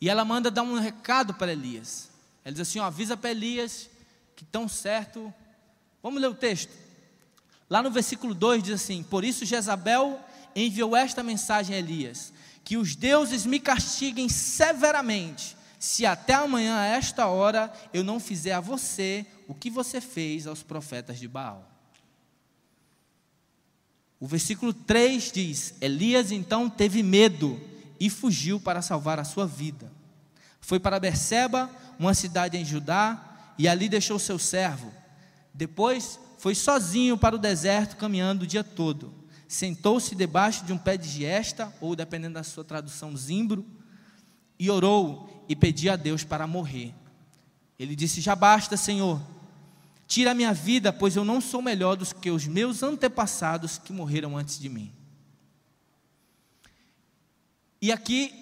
E 0.00 0.08
ela 0.08 0.24
manda 0.24 0.50
dar 0.50 0.62
um 0.62 0.78
recado 0.78 1.34
para 1.34 1.52
Elias. 1.52 2.10
Ela 2.44 2.52
diz 2.52 2.60
assim: 2.60 2.78
ó, 2.78 2.84
avisa 2.84 3.16
para 3.16 3.30
Elias 3.30 3.90
que 4.36 4.44
tão 4.44 4.68
certo. 4.68 5.32
Vamos 6.02 6.20
ler 6.20 6.28
o 6.28 6.34
texto. 6.34 6.72
Lá 7.68 7.82
no 7.82 7.90
versículo 7.90 8.34
2 8.34 8.62
diz 8.62 8.74
assim: 8.74 9.02
Por 9.02 9.24
isso 9.24 9.44
Jezabel 9.44 10.20
enviou 10.54 10.96
esta 10.96 11.22
mensagem 11.22 11.74
a 11.74 11.78
Elias: 11.78 12.32
que 12.64 12.76
os 12.76 12.94
deuses 12.94 13.44
me 13.44 13.58
castiguem 13.58 14.28
severamente, 14.28 15.56
se 15.78 16.06
até 16.06 16.34
amanhã, 16.34 16.78
a 16.78 16.86
esta 16.86 17.26
hora, 17.26 17.72
eu 17.92 18.04
não 18.04 18.20
fizer 18.20 18.52
a 18.52 18.60
você 18.60 19.26
o 19.46 19.54
que 19.54 19.70
você 19.70 20.00
fez 20.00 20.46
aos 20.46 20.62
profetas 20.62 21.18
de 21.18 21.26
Baal. 21.26 21.77
O 24.20 24.26
versículo 24.26 24.72
3 24.72 25.32
diz: 25.32 25.74
Elias 25.80 26.32
então 26.32 26.68
teve 26.68 27.02
medo 27.02 27.60
e 27.98 28.08
fugiu 28.10 28.60
para 28.60 28.82
salvar 28.82 29.18
a 29.18 29.24
sua 29.24 29.46
vida. 29.46 29.92
Foi 30.60 30.78
para 30.78 31.00
Berseba, 31.00 31.70
uma 31.98 32.14
cidade 32.14 32.56
em 32.56 32.64
Judá, 32.64 33.54
e 33.58 33.66
ali 33.68 33.88
deixou 33.88 34.18
seu 34.18 34.38
servo. 34.38 34.92
Depois 35.54 36.18
foi 36.38 36.54
sozinho 36.54 37.16
para 37.16 37.34
o 37.34 37.38
deserto, 37.38 37.96
caminhando 37.96 38.42
o 38.42 38.46
dia 38.46 38.62
todo 38.62 39.18
sentou-se 39.48 40.14
debaixo 40.14 40.64
de 40.66 40.74
um 40.74 40.78
pé 40.78 40.98
de 40.98 41.08
giesta, 41.08 41.72
ou 41.80 41.96
dependendo 41.96 42.34
da 42.34 42.42
sua 42.42 42.62
tradução, 42.62 43.16
zimbro, 43.16 43.64
e 44.58 44.70
orou 44.70 45.44
e 45.48 45.56
pediu 45.56 45.90
a 45.90 45.96
Deus 45.96 46.22
para 46.22 46.46
morrer. 46.46 46.94
Ele 47.78 47.96
disse: 47.96 48.20
Já 48.20 48.36
basta, 48.36 48.76
Senhor, 48.76 49.20
tira 50.08 50.30
a 50.30 50.34
minha 50.34 50.54
vida, 50.54 50.90
pois 50.90 51.14
eu 51.14 51.24
não 51.24 51.38
sou 51.38 51.60
melhor 51.60 51.94
do 51.94 52.14
que 52.14 52.30
os 52.30 52.46
meus 52.46 52.82
antepassados 52.82 53.76
que 53.76 53.92
morreram 53.92 54.38
antes 54.38 54.58
de 54.58 54.70
mim. 54.70 54.90
E 57.80 57.92
aqui 57.92 58.32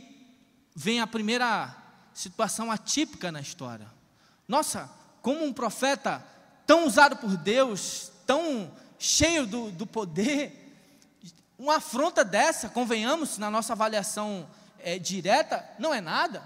vem 0.75 1.01
a 1.01 1.07
primeira 1.09 1.77
situação 2.15 2.71
atípica 2.71 3.33
na 3.33 3.41
história. 3.41 3.87
Nossa, 4.47 4.89
como 5.21 5.45
um 5.45 5.53
profeta 5.53 6.25
tão 6.65 6.87
usado 6.87 7.17
por 7.17 7.37
Deus, 7.37 8.13
tão 8.25 8.71
cheio 8.97 9.45
do, 9.45 9.73
do 9.73 9.87
poder, 9.87 10.79
uma 11.59 11.77
afronta 11.77 12.25
dessa, 12.25 12.69
convenhamos, 12.69 13.39
na 13.39 13.51
nossa 13.51 13.73
avaliação 13.73 14.49
é, 14.79 15.01
direta, 15.01 15.69
não 15.81 15.93
é 15.93 16.01
nada. 16.01 16.45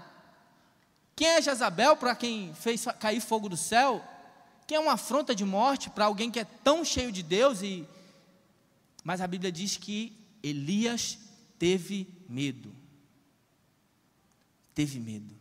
Quem 1.15 1.27
é 1.27 1.41
Jezabel 1.41 1.95
para 1.95 2.15
quem 2.15 2.55
fez 2.55 2.85
cair 2.99 3.21
fogo 3.21 3.47
do 3.47 3.55
céu? 3.55 4.03
Quem 4.71 4.77
é 4.77 4.79
uma 4.79 4.93
afronta 4.93 5.35
de 5.35 5.43
morte 5.43 5.89
para 5.89 6.05
alguém 6.05 6.31
que 6.31 6.39
é 6.39 6.45
tão 6.45 6.85
cheio 6.85 7.11
de 7.11 7.21
Deus? 7.21 7.61
E... 7.61 7.85
Mas 9.03 9.19
a 9.19 9.27
Bíblia 9.27 9.51
diz 9.51 9.75
que 9.75 10.17
Elias 10.41 11.19
teve 11.59 12.07
medo. 12.29 12.73
Teve 14.73 14.97
medo. 14.97 15.35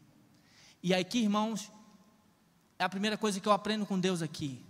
E 0.82 0.92
aqui, 0.92 1.20
irmãos, 1.20 1.70
é 2.76 2.82
a 2.82 2.88
primeira 2.88 3.16
coisa 3.16 3.38
que 3.38 3.46
eu 3.46 3.52
aprendo 3.52 3.86
com 3.86 4.00
Deus 4.00 4.20
aqui. 4.20 4.60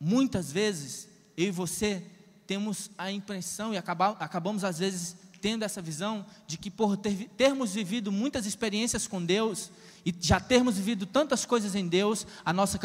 Muitas 0.00 0.50
vezes 0.50 1.06
eu 1.36 1.48
e 1.48 1.50
você 1.50 2.02
temos 2.46 2.90
a 2.96 3.12
impressão, 3.12 3.74
e 3.74 3.76
acabamos 3.76 4.64
às 4.64 4.78
vezes 4.78 5.18
tendo 5.40 5.64
essa 5.64 5.80
visão, 5.80 6.24
de 6.46 6.56
que 6.56 6.70
por 6.70 6.96
ter, 6.96 7.28
termos 7.36 7.74
vivido 7.74 8.10
muitas 8.12 8.46
experiências 8.46 9.06
com 9.06 9.24
Deus, 9.24 9.70
e 10.04 10.14
já 10.20 10.40
termos 10.40 10.76
vivido 10.76 11.06
tantas 11.06 11.44
coisas 11.44 11.74
em 11.74 11.86
Deus, 11.86 12.26
a 12.44 12.52
nossa 12.52 12.78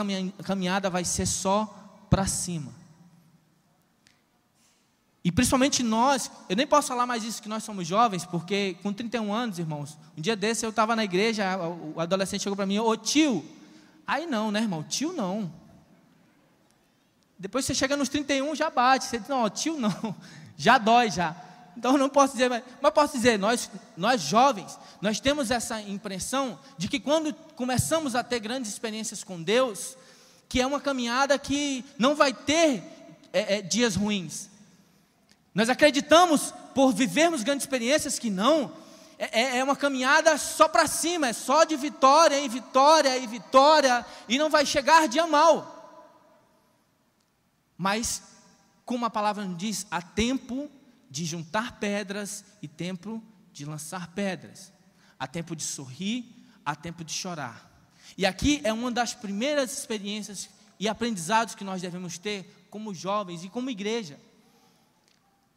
caminhada 0.43 0.89
vai 0.89 1.05
ser 1.05 1.25
só 1.25 1.65
para 2.09 2.25
cima. 2.25 2.71
E 5.23 5.31
principalmente 5.31 5.81
nós, 5.83 6.29
eu 6.49 6.55
nem 6.55 6.67
posso 6.67 6.89
falar 6.89 7.05
mais 7.05 7.23
isso 7.23 7.41
que 7.41 7.47
nós 7.47 7.63
somos 7.63 7.87
jovens, 7.87 8.25
porque 8.25 8.75
com 8.83 8.91
31 8.91 9.33
anos, 9.33 9.57
irmãos, 9.57 9.97
um 10.17 10.21
dia 10.21 10.35
desse 10.35 10.65
eu 10.65 10.69
estava 10.69 10.95
na 10.95 11.03
igreja, 11.03 11.57
o 11.57 11.99
adolescente 11.99 12.43
chegou 12.43 12.57
para 12.57 12.65
mim, 12.65 12.79
ô 12.79 12.97
tio, 12.97 13.45
aí 14.05 14.25
não, 14.25 14.51
né 14.51 14.59
irmão, 14.59 14.83
tio 14.83 15.13
não, 15.13 15.49
depois 17.43 17.65
você 17.65 17.75
chega 17.75 17.97
nos 17.97 18.07
31, 18.07 18.55
já 18.55 18.69
bate. 18.69 19.03
Você 19.03 19.19
diz, 19.19 19.27
não, 19.27 19.49
tio 19.49 19.77
não, 19.77 20.15
já 20.55 20.77
dói 20.77 21.11
já. 21.11 21.35
Então 21.75 21.97
não 21.97 22.09
posso 22.09 22.33
dizer, 22.33 22.49
mas, 22.49 22.63
mas 22.81 22.93
posso 22.93 23.17
dizer, 23.17 23.37
nós, 23.39 23.69
nós 23.97 24.21
jovens, 24.21 24.77
nós 25.01 25.19
temos 25.19 25.51
essa 25.51 25.81
impressão 25.81 26.59
de 26.77 26.87
que 26.87 26.99
quando 26.99 27.33
começamos 27.55 28.15
a 28.15 28.23
ter 28.23 28.39
grandes 28.39 28.71
experiências 28.71 29.23
com 29.23 29.41
Deus, 29.41 29.97
que 30.47 30.61
é 30.61 30.67
uma 30.67 30.79
caminhada 30.79 31.37
que 31.39 31.83
não 31.97 32.15
vai 32.15 32.33
ter 32.33 32.83
é, 33.33 33.57
é, 33.57 33.61
dias 33.61 33.95
ruins. 33.95 34.49
Nós 35.53 35.69
acreditamos, 35.69 36.53
por 36.73 36.93
vivermos 36.93 37.43
grandes 37.43 37.63
experiências, 37.63 38.19
que 38.19 38.29
não, 38.29 38.71
é, 39.17 39.41
é, 39.41 39.57
é 39.57 39.63
uma 39.63 39.75
caminhada 39.75 40.37
só 40.37 40.67
para 40.67 40.87
cima, 40.87 41.27
é 41.27 41.33
só 41.33 41.63
de 41.63 41.75
vitória 41.75 42.39
em 42.39 42.49
vitória 42.49 43.17
e 43.17 43.27
vitória, 43.27 44.05
e 44.27 44.37
não 44.37 44.49
vai 44.49 44.65
chegar 44.65 45.07
dia 45.07 45.25
mal. 45.25 45.73
Mas, 47.77 48.21
como 48.85 49.05
a 49.05 49.09
palavra 49.09 49.45
nos 49.45 49.57
diz, 49.57 49.87
há 49.89 50.01
tempo 50.01 50.69
de 51.13 51.25
juntar 51.25 51.79
pedras 51.79 52.43
e 52.59 52.67
tempo 52.67 53.21
de 53.51 53.65
lançar 53.65 54.07
pedras. 54.15 54.73
Há 55.19 55.27
tempo 55.27 55.55
de 55.55 55.61
sorrir, 55.61 56.25
há 56.65 56.75
tempo 56.75 57.03
de 57.03 57.13
chorar. 57.13 57.71
E 58.17 58.25
aqui 58.25 58.61
é 58.63 58.73
uma 58.73 58.91
das 58.91 59.13
primeiras 59.13 59.77
experiências 59.77 60.49
e 60.79 60.89
aprendizados 60.89 61.53
que 61.53 61.63
nós 61.63 61.83
devemos 61.83 62.17
ter 62.17 62.67
como 62.71 62.95
jovens 62.95 63.43
e 63.43 63.49
como 63.49 63.69
igreja. 63.69 64.19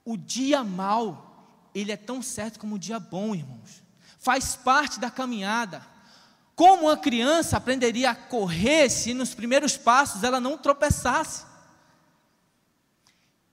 O 0.05 0.15
dia 0.19 0.63
mal 0.63 1.49
ele 1.75 1.91
é 1.91 1.97
tão 1.97 2.21
certo 2.21 2.59
como 2.59 2.75
o 2.75 2.79
dia 2.79 3.01
bom, 3.01 3.35
irmãos. 3.35 3.83
Faz 4.19 4.57
parte 4.57 5.01
da 5.01 5.11
caminhada. 5.11 5.81
Como 6.55 6.83
uma 6.83 6.99
criança 6.99 7.57
aprenderia 7.57 8.11
a 8.11 8.15
correr 8.15 8.91
se 8.91 9.15
nos 9.15 9.33
primeiros 9.35 9.75
passos 9.75 10.23
ela 10.23 10.39
não 10.39 10.59
tropeçasse? 10.59 11.46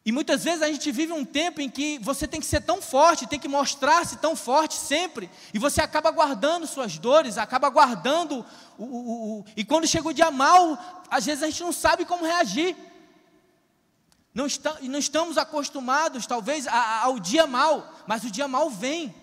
E 0.06 0.12
muitas 0.12 0.44
vezes 0.44 0.62
a 0.62 0.68
gente 0.68 0.92
vive 0.92 1.14
um 1.14 1.24
tempo 1.24 1.62
em 1.62 1.70
que 1.70 1.98
você 2.00 2.28
tem 2.28 2.42
que 2.42 2.46
ser 2.46 2.62
tão 2.62 2.82
forte, 2.82 3.26
tem 3.26 3.40
que 3.40 3.48
mostrar-se 3.48 4.18
tão 4.18 4.36
forte 4.36 4.76
sempre, 4.76 5.30
e 5.54 5.60
você 5.60 5.82
acaba 5.82 6.12
guardando 6.12 6.68
suas 6.68 6.98
dores, 6.98 7.38
acaba 7.38 7.70
guardando, 7.70 8.46
o, 8.78 8.84
o, 8.84 9.40
o, 9.40 9.46
e 9.56 9.64
quando 9.64 9.88
chega 9.88 10.10
o 10.10 10.14
dia 10.14 10.30
mal, 10.30 11.06
às 11.10 11.26
vezes 11.26 11.42
a 11.42 11.50
gente 11.50 11.64
não 11.64 11.72
sabe 11.72 12.04
como 12.04 12.26
reagir. 12.26 12.76
Não, 14.34 14.46
está, 14.46 14.78
não 14.82 15.00
estamos 15.00 15.38
acostumados, 15.38 16.26
talvez, 16.26 16.68
a, 16.68 17.04
ao 17.04 17.18
dia 17.18 17.48
mal, 17.48 17.94
mas 18.06 18.24
o 18.26 18.32
dia 18.32 18.48
mal 18.48 18.70
vem. 18.70 19.14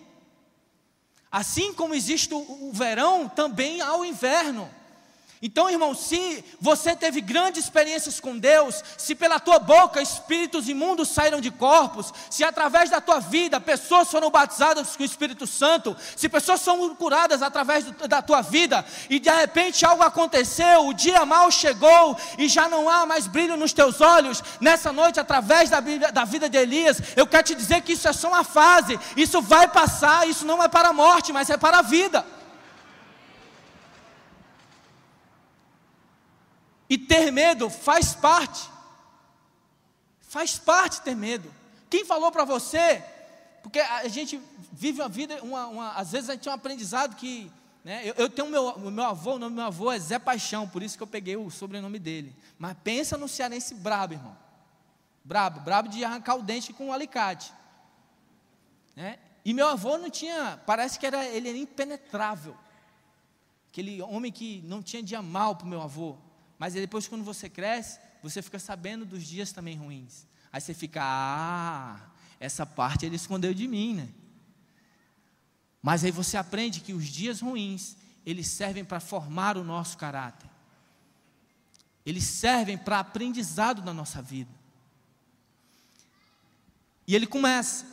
Assim 1.31 1.73
como 1.73 1.93
existe 1.93 2.33
o, 2.33 2.69
o 2.69 2.71
verão, 2.73 3.29
também 3.29 3.81
há 3.81 3.95
o 3.95 4.05
inverno. 4.05 4.69
Então, 5.43 5.67
irmão, 5.67 5.95
se 5.95 6.45
você 6.59 6.95
teve 6.95 7.19
grandes 7.19 7.63
experiências 7.63 8.19
com 8.19 8.37
Deus, 8.37 8.83
se 8.95 9.15
pela 9.15 9.39
tua 9.39 9.57
boca 9.57 9.99
espíritos 9.99 10.69
imundos 10.69 11.09
saíram 11.09 11.41
de 11.41 11.49
corpos, 11.49 12.13
se 12.29 12.43
através 12.43 12.91
da 12.91 13.01
tua 13.01 13.19
vida 13.19 13.59
pessoas 13.59 14.11
foram 14.11 14.29
batizadas 14.29 14.95
com 14.95 15.01
o 15.01 15.05
Espírito 15.05 15.47
Santo, 15.47 15.97
se 16.15 16.29
pessoas 16.29 16.61
são 16.61 16.93
curadas 16.95 17.41
através 17.41 17.85
do, 17.85 18.07
da 18.07 18.21
tua 18.21 18.43
vida, 18.43 18.85
e 19.09 19.19
de 19.19 19.31
repente 19.31 19.83
algo 19.83 20.03
aconteceu, 20.03 20.85
o 20.85 20.93
dia 20.93 21.25
mal 21.25 21.49
chegou 21.49 22.15
e 22.37 22.47
já 22.47 22.69
não 22.69 22.87
há 22.87 23.07
mais 23.07 23.25
brilho 23.25 23.57
nos 23.57 23.73
teus 23.73 23.99
olhos, 23.99 24.43
nessa 24.59 24.93
noite, 24.93 25.19
através 25.19 25.71
da, 25.71 25.79
da 25.79 26.23
vida 26.23 26.47
de 26.47 26.57
Elias, 26.59 27.01
eu 27.15 27.25
quero 27.25 27.47
te 27.47 27.55
dizer 27.55 27.81
que 27.81 27.93
isso 27.93 28.07
é 28.07 28.13
só 28.13 28.27
uma 28.27 28.43
fase, 28.43 28.99
isso 29.17 29.41
vai 29.41 29.67
passar, 29.67 30.27
isso 30.27 30.45
não 30.45 30.61
é 30.61 30.67
para 30.67 30.89
a 30.89 30.93
morte, 30.93 31.33
mas 31.33 31.49
é 31.49 31.57
para 31.57 31.79
a 31.79 31.81
vida. 31.81 32.23
E 36.91 36.97
ter 36.97 37.31
medo 37.31 37.69
faz 37.69 38.13
parte. 38.13 38.69
Faz 40.19 40.59
parte 40.59 41.01
ter 41.01 41.15
medo. 41.15 41.49
Quem 41.89 42.03
falou 42.03 42.33
para 42.33 42.43
você? 42.43 43.01
Porque 43.63 43.79
a 43.79 44.09
gente 44.09 44.41
vive 44.73 44.99
uma 44.99 45.07
vida, 45.07 45.41
uma, 45.41 45.67
uma, 45.67 45.91
às 45.93 46.11
vezes 46.11 46.29
a 46.29 46.33
gente 46.33 46.43
tem 46.43 46.51
um 46.51 46.55
aprendizado 46.55 47.15
que. 47.15 47.49
Né, 47.81 48.01
eu, 48.09 48.15
eu, 48.15 48.29
tenho 48.29 48.49
meu, 48.49 48.77
meu 48.77 49.05
avô, 49.05 49.35
o 49.35 49.39
nome 49.39 49.55
do 49.55 49.59
meu 49.59 49.67
avô 49.67 49.89
é 49.89 49.97
Zé 49.97 50.19
Paixão, 50.19 50.67
por 50.67 50.83
isso 50.83 50.97
que 50.97 51.03
eu 51.03 51.07
peguei 51.07 51.37
o 51.37 51.49
sobrenome 51.49 51.97
dele. 51.97 52.35
Mas 52.59 52.75
pensa 52.83 53.17
no 53.17 53.29
cearense 53.29 53.73
brabo, 53.73 54.15
irmão. 54.15 54.37
Brabo, 55.23 55.61
brabo 55.61 55.87
de 55.87 56.03
arrancar 56.03 56.35
o 56.35 56.43
dente 56.43 56.73
com 56.73 56.87
um 56.87 56.93
alicate. 56.93 57.53
Né? 58.97 59.17
E 59.45 59.53
meu 59.53 59.69
avô 59.69 59.97
não 59.97 60.09
tinha, 60.09 60.59
parece 60.65 60.99
que 60.99 61.05
era, 61.05 61.25
ele 61.25 61.47
era 61.47 61.57
impenetrável. 61.57 62.53
Aquele 63.69 64.01
homem 64.01 64.29
que 64.29 64.61
não 64.65 64.83
tinha 64.83 65.01
dia 65.01 65.21
mal 65.21 65.55
para 65.55 65.65
o 65.65 65.69
meu 65.69 65.81
avô. 65.81 66.17
Mas 66.61 66.75
depois, 66.75 67.07
quando 67.07 67.23
você 67.23 67.49
cresce, 67.49 67.97
você 68.21 68.39
fica 68.39 68.59
sabendo 68.59 69.03
dos 69.03 69.23
dias 69.23 69.51
também 69.51 69.75
ruins. 69.75 70.27
Aí 70.53 70.61
você 70.61 70.75
fica, 70.75 71.01
ah, 71.03 71.99
essa 72.39 72.67
parte 72.67 73.03
ele 73.03 73.15
escondeu 73.15 73.51
de 73.51 73.67
mim, 73.67 73.95
né? 73.95 74.07
Mas 75.81 76.03
aí 76.03 76.11
você 76.11 76.37
aprende 76.37 76.79
que 76.81 76.93
os 76.93 77.07
dias 77.07 77.41
ruins, 77.41 77.97
eles 78.23 78.45
servem 78.45 78.85
para 78.85 78.99
formar 78.99 79.57
o 79.57 79.63
nosso 79.63 79.97
caráter. 79.97 80.47
Eles 82.05 82.25
servem 82.25 82.77
para 82.77 82.99
aprendizado 82.99 83.81
na 83.81 83.91
nossa 83.91 84.21
vida. 84.21 84.53
E 87.07 87.15
ele 87.15 87.25
começa. 87.25 87.87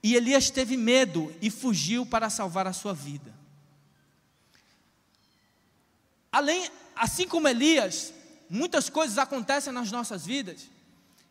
E 0.00 0.14
Elias 0.14 0.48
teve 0.48 0.76
medo 0.76 1.34
e 1.42 1.50
fugiu 1.50 2.06
para 2.06 2.30
salvar 2.30 2.68
a 2.68 2.72
sua 2.72 2.94
vida. 2.94 3.34
Além, 6.32 6.70
assim 6.94 7.26
como 7.26 7.48
Elias, 7.48 8.12
muitas 8.48 8.88
coisas 8.88 9.18
acontecem 9.18 9.72
nas 9.72 9.90
nossas 9.90 10.24
vidas 10.24 10.68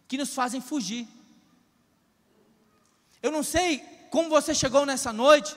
que 0.08 0.18
nos 0.18 0.34
fazem 0.34 0.60
fugir. 0.60 1.08
Eu 3.22 3.32
não 3.32 3.44
sei 3.44 3.80
como 4.10 4.30
você 4.30 4.54
chegou 4.56 4.86
nessa 4.86 5.14
noite, 5.14 5.56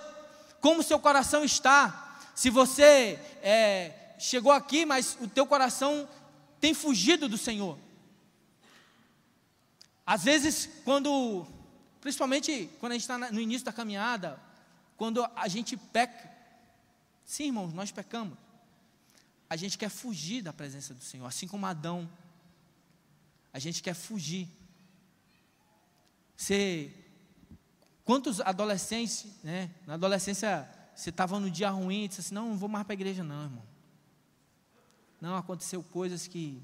como 0.61 0.83
seu 0.83 0.98
coração 0.98 1.44
está, 1.44 2.18
se 2.35 2.50
você 2.50 3.18
é, 3.42 4.14
chegou 4.18 4.52
aqui, 4.52 4.85
mas 4.85 5.16
o 5.20 5.26
teu 5.26 5.46
coração 5.46 6.09
tem 6.61 6.74
fugido 6.74 7.28
do 7.28 7.38
Senhor. 7.38 7.78
Às 10.07 10.24
vezes, 10.24 10.68
quando, 10.85 11.46
principalmente 12.00 12.70
quando 12.78 12.92
a 12.92 12.94
gente 12.94 13.02
está 13.02 13.18
no 13.18 13.40
início 13.40 13.64
da 13.64 13.72
caminhada, 13.72 14.38
quando 14.96 15.26
a 15.35 15.48
gente 15.48 15.76
peca, 15.76 16.31
sim, 17.24 17.46
irmãos, 17.46 17.72
nós 17.72 17.90
pecamos 17.90 18.37
a 19.52 19.56
gente 19.56 19.76
quer 19.76 19.90
fugir 19.90 20.40
da 20.40 20.50
presença 20.50 20.94
do 20.94 21.04
Senhor, 21.04 21.26
assim 21.26 21.46
como 21.46 21.66
Adão. 21.66 22.10
A 23.52 23.58
gente 23.58 23.82
quer 23.82 23.92
fugir. 23.92 24.48
Você, 26.34 26.90
quantos 28.02 28.40
adolescentes, 28.40 29.26
né? 29.44 29.70
Na 29.86 29.92
adolescência, 29.92 30.66
você 30.94 31.10
estava 31.10 31.38
no 31.38 31.50
dia 31.50 31.68
ruim 31.68 32.08
disse 32.08 32.22
assim: 32.22 32.34
Não, 32.34 32.48
não 32.48 32.56
vou 32.56 32.66
mais 32.66 32.86
para 32.86 32.94
a 32.94 32.98
igreja, 33.00 33.22
não, 33.22 33.42
irmão. 33.42 33.62
Não, 35.20 35.36
aconteceu 35.36 35.82
coisas 35.82 36.26
que. 36.26 36.62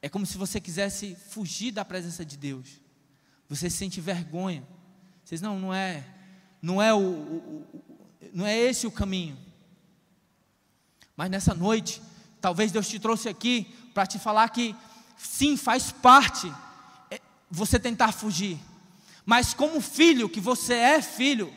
É 0.00 0.08
como 0.08 0.24
se 0.24 0.38
você 0.38 0.62
quisesse 0.62 1.14
fugir 1.14 1.72
da 1.72 1.84
presença 1.84 2.24
de 2.24 2.38
Deus. 2.38 2.80
Você 3.50 3.68
sente 3.68 4.00
vergonha. 4.00 4.66
Vocês 5.22 5.42
não, 5.42 5.60
não 5.60 5.74
é, 5.74 6.06
não 6.62 6.80
é 6.80 6.94
o, 6.94 7.00
o, 7.00 7.68
o 7.74 8.30
não 8.32 8.46
é 8.46 8.56
esse 8.56 8.86
o 8.86 8.90
caminho. 8.90 9.49
Mas 11.20 11.28
nessa 11.28 11.52
noite, 11.52 12.00
talvez 12.40 12.72
Deus 12.72 12.88
te 12.88 12.98
trouxe 12.98 13.28
aqui 13.28 13.70
para 13.92 14.06
te 14.06 14.18
falar 14.18 14.48
que 14.48 14.74
sim, 15.18 15.54
faz 15.54 15.92
parte 15.92 16.50
é, 17.10 17.20
você 17.50 17.78
tentar 17.78 18.10
fugir. 18.10 18.58
Mas 19.26 19.52
como 19.52 19.82
filho, 19.82 20.30
que 20.30 20.40
você 20.40 20.72
é 20.72 21.02
filho, 21.02 21.52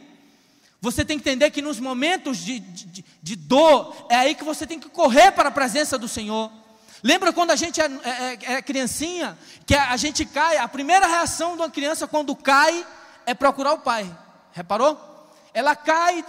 você 0.81 1.05
tem 1.05 1.17
que 1.17 1.29
entender 1.29 1.49
que 1.49 1.61
nos 1.61 1.79
momentos 1.79 2.39
de, 2.39 2.59
de, 2.59 3.05
de 3.23 3.35
dor, 3.37 4.05
é 4.09 4.17
aí 4.17 4.35
que 4.35 4.43
você 4.43 4.67
tem 4.67 4.77
que 4.77 4.89
correr 4.89 5.31
para 5.31 5.47
a 5.47 5.53
presença 5.53 5.97
do 5.97 6.09
Senhor. 6.09 6.51
Lembra 7.01 7.31
quando 7.31 7.51
a 7.51 7.55
gente 7.55 7.79
é, 7.79 7.85
é, 7.85 8.09
é, 8.09 8.53
é 8.55 8.61
criancinha, 8.61 9.37
que 9.65 9.75
a 9.75 9.95
gente 9.95 10.25
cai, 10.25 10.57
a 10.57 10.67
primeira 10.67 11.07
reação 11.07 11.55
de 11.55 11.61
uma 11.61 11.69
criança 11.69 12.05
quando 12.05 12.35
cai 12.35 12.85
é 13.25 13.33
procurar 13.33 13.71
o 13.71 13.79
pai. 13.79 14.13
Reparou? 14.51 15.12
Ela 15.53 15.75
cai, 15.75 16.25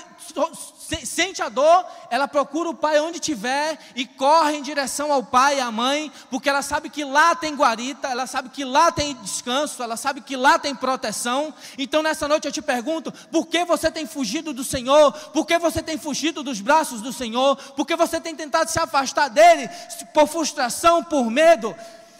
sente 1.03 1.41
a 1.41 1.49
dor, 1.49 1.87
ela 2.11 2.29
procura 2.29 2.69
o 2.69 2.75
pai 2.75 3.01
onde 3.01 3.19
tiver 3.19 3.79
e 3.97 4.05
corre 4.05 4.57
em 4.57 4.63
direção 4.63 5.11
ao 5.11 5.23
pai 5.23 5.57
e 5.57 5.61
à 5.61 5.71
mãe, 5.71 6.13
porque 6.31 6.49
ela 6.49 6.61
sabe 6.61 6.91
que 6.91 7.03
lá 7.05 7.35
tem 7.35 7.55
guarita, 7.55 8.09
ela 8.09 8.27
sabe 8.27 8.51
que 8.51 8.65
lá 8.65 8.93
tem 8.93 9.15
descanso, 9.15 9.83
ela 9.83 9.97
sabe 9.97 10.21
que 10.21 10.37
lá 10.37 10.59
tem 10.59 10.75
proteção. 10.75 11.55
Então 11.79 12.03
nessa 12.03 12.29
noite 12.29 12.47
eu 12.47 12.53
te 12.53 12.61
pergunto: 12.61 13.11
por 13.33 13.47
que 13.47 13.65
você 13.65 13.91
tem 13.91 14.07
fugido 14.07 14.53
do 14.53 14.63
Senhor? 14.63 15.13
Por 15.31 15.47
que 15.47 15.57
você 15.59 15.83
tem 15.83 15.97
fugido 15.97 16.43
dos 16.43 16.61
braços 16.61 17.01
do 17.01 17.13
Senhor? 17.13 17.57
Por 17.57 17.87
que 17.87 17.97
você 17.97 18.21
tem 18.21 18.37
tentado 18.37 18.71
se 18.71 18.79
afastar 18.79 19.29
dele 19.29 19.71
por 20.13 20.27
frustração, 20.29 21.03
por 21.03 21.31
medo? 21.31 21.75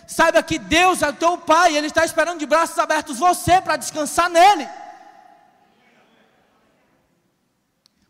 Saiba 0.07 0.43
que 0.43 0.59
Deus 0.59 1.03
é 1.03 1.09
o 1.11 1.13
teu 1.13 1.37
pai, 1.37 1.77
ele 1.77 1.89
está 1.89 2.03
esperando 2.03 2.39
de 2.39 2.47
braços 2.47 2.79
abertos 2.79 3.19
você 3.19 3.61
para 3.61 3.77
descansar 3.77 4.31
nele. 4.31 4.67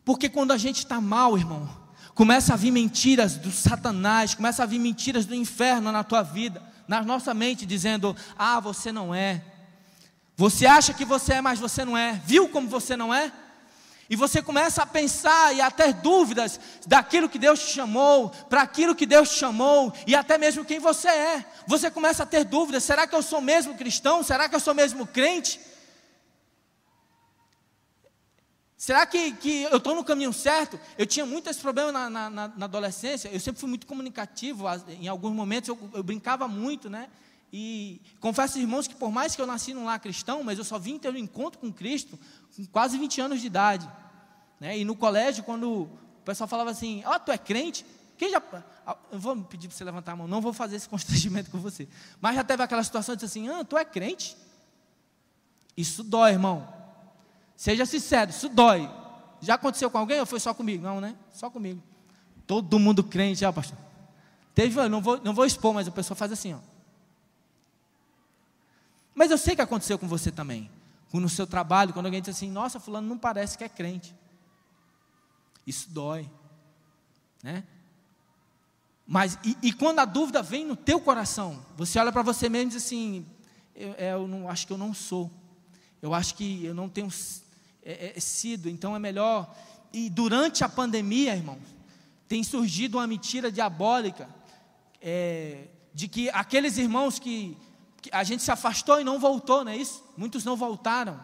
Porque 0.05 0.29
quando 0.29 0.51
a 0.51 0.57
gente 0.57 0.77
está 0.77 1.01
mal, 1.01 1.35
irmão, 1.35 1.67
começa 2.13 2.53
a 2.53 2.55
vir 2.55 2.69
mentiras 2.69 3.35
do 3.35 3.51
Satanás, 3.51 4.35
começa 4.35 4.61
a 4.61 4.65
vir 4.67 4.77
mentiras 4.77 5.25
do 5.25 5.33
inferno 5.33 5.91
na 5.91 6.03
tua 6.03 6.21
vida, 6.21 6.61
na 6.87 7.01
nossa 7.01 7.33
mente, 7.33 7.65
dizendo: 7.65 8.15
Ah, 8.37 8.59
você 8.59 8.91
não 8.91 9.13
é. 9.13 9.43
Você 10.37 10.67
acha 10.67 10.93
que 10.93 11.03
você 11.03 11.33
é, 11.33 11.41
mas 11.41 11.59
você 11.59 11.83
não 11.83 11.97
é. 11.97 12.21
Viu 12.23 12.47
como 12.47 12.69
você 12.69 12.95
não 12.95 13.11
é? 13.11 13.31
E 14.07 14.15
você 14.15 14.39
começa 14.39 14.83
a 14.83 14.85
pensar 14.85 15.55
e 15.55 15.61
a 15.61 15.71
ter 15.71 15.91
dúvidas 15.93 16.59
daquilo 16.85 17.27
que 17.27 17.39
Deus 17.39 17.59
te 17.59 17.73
chamou, 17.73 18.29
para 18.29 18.61
aquilo 18.61 18.93
que 18.93 19.07
Deus 19.07 19.29
te 19.29 19.39
chamou, 19.39 19.91
e 20.05 20.13
até 20.15 20.37
mesmo 20.37 20.63
quem 20.63 20.77
você 20.77 21.07
é. 21.07 21.45
Você 21.65 21.89
começa 21.89 22.21
a 22.21 22.25
ter 22.27 22.43
dúvidas: 22.43 22.83
será 22.83 23.07
que 23.07 23.15
eu 23.15 23.23
sou 23.23 23.41
mesmo 23.41 23.73
cristão? 23.73 24.21
Será 24.21 24.47
que 24.47 24.55
eu 24.55 24.59
sou 24.59 24.75
mesmo 24.75 25.07
crente? 25.07 25.59
Será 28.77 29.05
que, 29.05 29.31
que 29.33 29.63
eu 29.63 29.77
estou 29.77 29.95
no 29.95 30.03
caminho 30.03 30.33
certo? 30.33 30.77
Eu 30.97 31.05
tinha 31.05 31.25
muitos 31.25 31.57
problemas 31.57 31.93
na, 31.93 32.09
na, 32.09 32.29
na, 32.29 32.65
adolescência, 32.65 33.29
eu 33.29 33.39
sempre 33.39 33.59
fui 33.59 33.69
muito 33.69 33.87
comunicativo, 33.87 34.65
em 34.89 35.07
alguns 35.07 35.31
momentos 35.31 35.69
eu, 35.69 35.79
eu, 35.93 36.03
brincava 36.03 36.47
muito, 36.47 36.89
né? 36.89 37.09
E 37.53 38.01
confesso, 38.19 38.59
irmãos, 38.59 38.85
que 38.85 38.95
por 38.95 39.11
mais 39.11 39.33
que 39.33 39.41
eu 39.41 39.47
nasci 39.47 39.73
num 39.73 39.85
lar 39.85 39.99
cristão, 39.99 40.43
mas 40.43 40.57
eu 40.57 40.65
só 40.65 40.77
vim 40.77 40.99
ter 40.99 41.09
um 41.09 41.17
encontro 41.17 41.57
com 41.57 41.71
Cristo 41.71 42.19
com 42.55 42.65
quase 42.65 42.97
20 42.97 43.21
anos 43.21 43.39
de 43.39 43.47
idade. 43.47 43.89
Né? 44.59 44.79
E 44.79 44.83
no 44.83 44.93
colégio, 44.93 45.41
quando 45.43 45.83
o 45.83 45.89
pessoal 46.25 46.49
falava 46.49 46.71
assim, 46.71 47.01
ó, 47.05 47.15
oh, 47.15 47.19
tu 47.19 47.31
é 47.31 47.37
crente? 47.37 47.85
Quem 48.17 48.29
já. 48.29 48.41
Eu 49.09 49.19
vou 49.19 49.37
pedir 49.37 49.69
para 49.69 49.77
você 49.77 49.83
levantar 49.85 50.13
a 50.13 50.15
mão, 50.17 50.27
não 50.27 50.41
vou 50.41 50.51
fazer 50.51 50.75
esse 50.75 50.87
constrangimento 50.89 51.49
com 51.49 51.59
você. 51.59 51.87
Mas 52.19 52.35
já 52.35 52.43
teve 52.43 52.61
aquela 52.61 52.83
situação 52.83 53.15
de 53.15 53.21
dizer 53.21 53.39
assim, 53.39 53.47
ah, 53.47 53.63
tu 53.63 53.77
é 53.77 53.85
crente? 53.85 54.35
Isso 55.77 56.03
dói, 56.03 56.31
irmão. 56.31 56.74
Seja 57.55 57.85
sincero, 57.85 58.31
isso 58.31 58.49
dói. 58.49 58.89
Já 59.41 59.55
aconteceu 59.55 59.89
com 59.89 59.97
alguém 59.97 60.19
ou 60.19 60.25
foi 60.25 60.39
só 60.39 60.53
comigo? 60.53 60.83
Não, 60.83 60.99
né? 60.99 61.15
Só 61.31 61.49
comigo. 61.49 61.81
Todo 62.47 62.79
mundo 62.79 63.03
crente, 63.03 63.41
já, 63.41 63.51
pastor. 63.51 63.77
Teve, 64.53 64.87
não 64.87 65.01
vou, 65.01 65.19
não 65.21 65.33
vou 65.33 65.45
expor, 65.45 65.73
mas 65.73 65.87
a 65.87 65.91
pessoa 65.91 66.15
faz 66.15 66.31
assim, 66.31 66.53
ó. 66.53 66.59
Mas 69.13 69.31
eu 69.31 69.37
sei 69.37 69.55
que 69.55 69.61
aconteceu 69.61 69.97
com 69.97 70.07
você 70.07 70.31
também. 70.31 70.69
No 71.13 71.29
seu 71.29 71.47
trabalho, 71.47 71.93
quando 71.93 72.07
alguém 72.07 72.21
diz 72.21 72.35
assim, 72.35 72.51
nossa, 72.51 72.77
fulano 72.77 73.07
não 73.07 73.17
parece 73.17 73.57
que 73.57 73.63
é 73.63 73.69
crente. 73.69 74.13
Isso 75.65 75.89
dói. 75.89 76.29
Né? 77.41 77.63
Mas, 79.07 79.37
e, 79.43 79.57
e, 79.61 79.71
quando 79.71 79.99
a 79.99 80.05
dúvida 80.05 80.41
vem 80.41 80.65
no 80.65 80.75
teu 80.75 80.99
coração, 80.99 81.63
você 81.77 81.99
olha 81.99 82.11
para 82.11 82.23
você 82.23 82.49
mesmo 82.49 82.69
e 82.71 82.73
diz 82.73 82.83
assim: 82.83 83.25
eu, 83.75 83.95
é, 83.97 84.13
eu, 84.13 84.27
não, 84.27 84.49
acho 84.49 84.65
que 84.65 84.73
eu 84.73 84.77
não 84.77 84.93
sou, 84.93 85.31
eu 86.01 86.13
acho 86.13 86.33
que 86.35 86.65
eu 86.65 86.73
não 86.73 86.89
tenho 86.89 87.09
é, 87.85 88.13
é, 88.15 88.19
sido, 88.19 88.67
então 88.67 88.95
é 88.95 88.99
melhor. 88.99 89.55
E 89.93 90.09
durante 90.09 90.63
a 90.63 90.69
pandemia, 90.69 91.35
irmão, 91.35 91.59
tem 92.27 92.43
surgido 92.43 92.97
uma 92.97 93.05
mentira 93.05 93.51
diabólica 93.51 94.27
é, 94.99 95.67
de 95.93 96.07
que 96.07 96.29
aqueles 96.31 96.79
irmãos 96.79 97.19
que, 97.19 97.55
que, 98.01 98.09
a 98.11 98.23
gente 98.23 98.41
se 98.41 98.51
afastou 98.51 98.99
e 98.99 99.03
não 99.03 99.19
voltou, 99.19 99.63
não 99.63 99.71
é 99.71 99.77
isso? 99.77 100.03
Muitos 100.17 100.43
não 100.43 100.55
voltaram. 100.55 101.19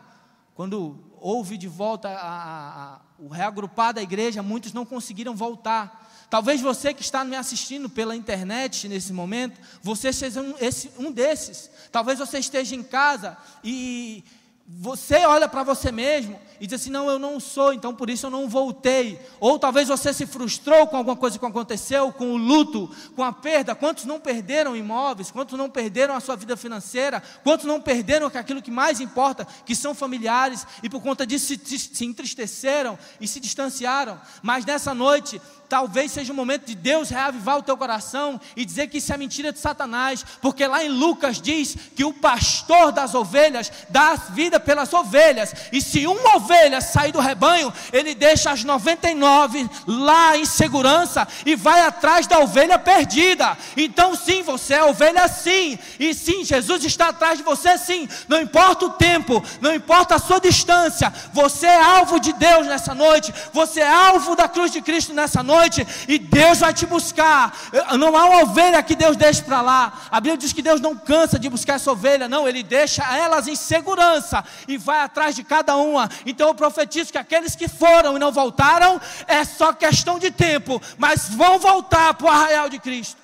Quando 0.54 1.00
houve 1.20 1.58
de 1.58 1.68
volta 1.68 2.10
a, 2.10 2.14
a, 2.14 2.94
a, 2.96 3.02
o 3.18 3.28
reagrupar 3.28 3.96
da 3.96 4.02
igreja, 4.02 4.44
muitos 4.44 4.72
não 4.72 4.86
conseguiram 4.86 5.36
voltar. 5.36 6.00
Talvez 6.30 6.62
você 6.62 6.94
que 6.94 7.02
está 7.02 7.26
me 7.26 7.36
assistindo 7.36 7.90
pela 7.90 8.16
internet 8.16 8.88
nesse 8.88 9.12
momento, 9.12 9.60
você 9.82 10.14
seja 10.14 10.42
um, 10.42 10.56
esse, 10.60 10.92
um 10.98 11.12
desses. 11.12 11.70
Talvez 11.92 12.20
você 12.20 12.38
esteja 12.38 12.76
em 12.76 12.84
casa 12.84 13.36
e 13.64 14.24
você 14.68 15.26
olha 15.26 15.48
para 15.48 15.64
você 15.64 15.92
mesmo 15.92 16.40
e 16.60 16.68
diz 16.68 16.80
assim: 16.80 16.90
não, 16.90 17.10
eu 17.10 17.20
não 17.20 17.40
sou, 17.40 17.74
então 17.74 17.94
por 17.94 18.10
isso 18.10 18.28
eu 18.28 18.30
não 18.30 18.48
voltei. 18.48 19.20
Ou 19.40 19.60
talvez 19.60 19.88
você 19.88 20.14
se 20.14 20.26
frustrou 20.26 20.88
com 20.88 20.96
alguma 20.96 21.16
coisa 21.16 21.38
que 21.38 21.46
aconteceu, 21.46 22.12
com 22.14 22.34
o 22.34 22.38
luto, 22.38 22.90
com 23.16 23.24
a 23.24 23.34
perda. 23.34 23.76
Quantos 23.76 24.06
não 24.06 24.20
perderam 24.20 24.76
imóveis? 24.76 25.32
Quantos 25.32 25.58
não 25.58 25.70
perderam 25.70 26.16
a 26.16 26.20
sua 26.20 26.36
vida 26.36 26.56
financeira? 26.56 27.22
Quantos 27.44 27.66
não 27.66 27.82
perderam 27.82 28.28
aquilo 28.28 28.62
que 28.62 28.72
mais 28.72 29.00
importa, 29.00 29.46
que 29.66 29.76
são 29.76 29.94
familiares, 29.94 30.66
e 30.82 30.90
por 30.90 31.02
conta 31.02 31.26
disso 31.26 31.48
se, 31.48 31.80
se 31.80 32.06
entristeceram 32.06 32.98
e 33.20 33.28
se 33.28 33.40
distanciaram? 33.40 34.20
Mas 34.42 34.64
nessa 34.66 34.94
noite, 34.94 35.42
talvez 35.72 36.12
seja 36.12 36.34
o 36.34 36.36
momento 36.36 36.66
de 36.66 36.76
Deus 36.76 37.10
reavivar 37.10 37.58
o 37.58 37.64
teu 37.64 37.78
coração 37.78 38.42
e 38.58 38.66
dizer 38.66 38.88
que 38.88 38.98
isso 38.98 39.14
é 39.14 39.16
mentira 39.16 39.54
de 39.54 39.60
Satanás, 39.60 40.26
porque 40.42 40.68
lá 40.68 40.84
em 40.84 40.90
Lucas 40.90 41.40
diz 41.40 41.78
que 41.96 42.04
o 42.04 42.12
pastor 42.12 42.92
das 42.92 43.16
ovelhas 43.16 43.72
dá 43.88 44.16
vida 44.16 44.60
pelas 44.60 44.92
ovelhas, 44.92 45.56
e 45.72 45.82
se 45.82 46.06
uma 46.06 46.36
ovelha 46.36 46.82
sair 46.82 47.14
do 47.14 47.22
rebanho, 47.22 47.74
ele 47.94 48.14
deixa 48.14 48.52
as 48.52 48.66
99 48.66 49.70
lá 49.88 50.36
em 50.36 50.44
segurança 50.44 51.26
e 51.46 51.56
vai 51.56 51.80
atrás 51.80 52.28
da 52.28 52.40
ovelha 52.40 52.78
perdida. 52.78 53.58
Então, 53.78 54.14
sim, 54.14 54.44
você 54.44 54.74
é 54.74 54.84
ovelha, 54.84 55.26
sim, 55.30 55.80
e 55.98 56.14
sim, 56.14 56.44
Jesus 56.44 56.84
está 56.84 57.08
atrás 57.08 57.38
de 57.38 57.46
você, 57.46 57.78
sim, 57.78 58.10
não 58.28 58.42
importa 58.42 58.88
o 58.88 58.90
tempo, 58.90 59.42
não 59.62 59.74
importa 59.74 60.16
a 60.16 60.20
sua 60.20 60.42
distância, 60.42 61.14
você 61.32 61.68
é 61.68 61.82
alvo 61.82 62.20
de 62.20 62.34
Deus 62.34 62.68
nessa 62.68 62.94
noite, 62.94 63.34
você 63.54 63.80
é 63.80 63.90
alvo 63.90 64.36
da 64.36 64.50
cruz 64.50 64.70
de 64.70 64.82
Cristo 64.82 65.14
nessa 65.14 65.42
noite 65.42 65.61
noite 65.62 65.86
e 66.08 66.18
Deus 66.18 66.60
vai 66.60 66.74
te 66.74 66.86
buscar. 66.86 67.56
Não 67.98 68.16
há 68.18 68.26
uma 68.26 68.44
ovelha 68.44 68.82
que 68.82 68.96
Deus 68.96 69.16
deixe 69.16 69.42
para 69.44 69.62
lá. 69.62 70.08
A 70.10 70.20
Bíblia 70.20 70.38
diz 70.38 70.54
que 70.54 70.62
Deus 70.62 70.82
não 70.82 70.98
cansa 70.98 71.38
de 71.38 71.50
buscar 71.50 71.76
essa 71.76 71.92
ovelha, 71.92 72.28
não, 72.28 72.48
Ele 72.48 72.64
deixa 72.64 73.04
elas 73.16 73.48
em 73.48 73.56
segurança 73.56 74.44
e 74.68 74.78
vai 74.78 75.02
atrás 75.02 75.36
de 75.36 75.44
cada 75.44 75.76
uma. 75.76 76.10
Então 76.26 76.48
eu 76.48 76.56
profetizo 76.56 77.12
que 77.12 77.18
aqueles 77.18 77.56
que 77.56 77.68
foram 77.68 78.16
e 78.16 78.20
não 78.20 78.32
voltaram, 78.32 79.00
é 79.28 79.44
só 79.44 79.72
questão 79.74 80.18
de 80.18 80.32
tempo, 80.32 80.82
mas 80.98 81.30
vão 81.30 81.60
voltar 81.60 82.14
para 82.14 82.28
o 82.28 82.30
arraial 82.30 82.70
de 82.70 82.80
Cristo. 82.80 83.22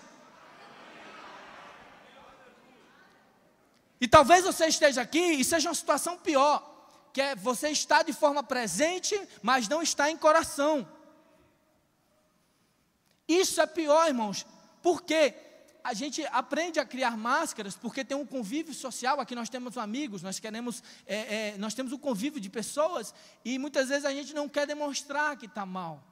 E 4.00 4.08
talvez 4.08 4.45
você 4.45 4.67
esteja 4.67 5.02
aqui 5.02 5.19
e 5.19 5.43
seja 5.43 5.69
uma 5.69 5.76
situação 5.76 6.17
pior, 6.17 6.62
que 7.12 7.19
é 7.19 7.36
você 7.36 7.69
estar 7.69 8.04
de 8.04 8.13
forma 8.13 8.43
presente, 8.43 9.19
mas 9.41 9.67
não 9.67 9.82
está 9.82 10.12
em 10.12 10.17
coração. 10.17 10.88
Isso 13.28 13.60
é 13.62 13.66
pior, 13.66 14.08
irmãos, 14.08 14.46
porque 14.82 15.34
a 15.84 15.94
gente 15.94 16.26
aprende 16.32 16.82
a 16.82 16.86
criar 16.86 17.16
máscaras 17.16 17.76
porque 17.76 18.04
tem 18.04 18.18
um 18.18 18.26
convívio 18.26 18.74
social. 18.74 19.22
Aqui 19.22 19.34
nós 19.34 19.48
temos 19.48 19.78
amigos, 19.78 20.22
nós 20.22 20.38
queremos, 20.38 20.84
é, 21.06 21.16
é, 21.54 21.58
nós 21.58 21.74
temos 21.74 21.94
um 21.94 21.98
convívio 21.98 22.42
de 22.42 22.50
pessoas 22.50 23.13
e 23.46 23.58
muitas 23.58 23.88
vezes 23.88 24.04
a 24.04 24.12
gente 24.12 24.34
não 24.34 24.50
quer 24.50 24.68
demonstrar 24.68 25.38
que 25.38 25.46
está 25.46 25.66
mal. 25.66 26.04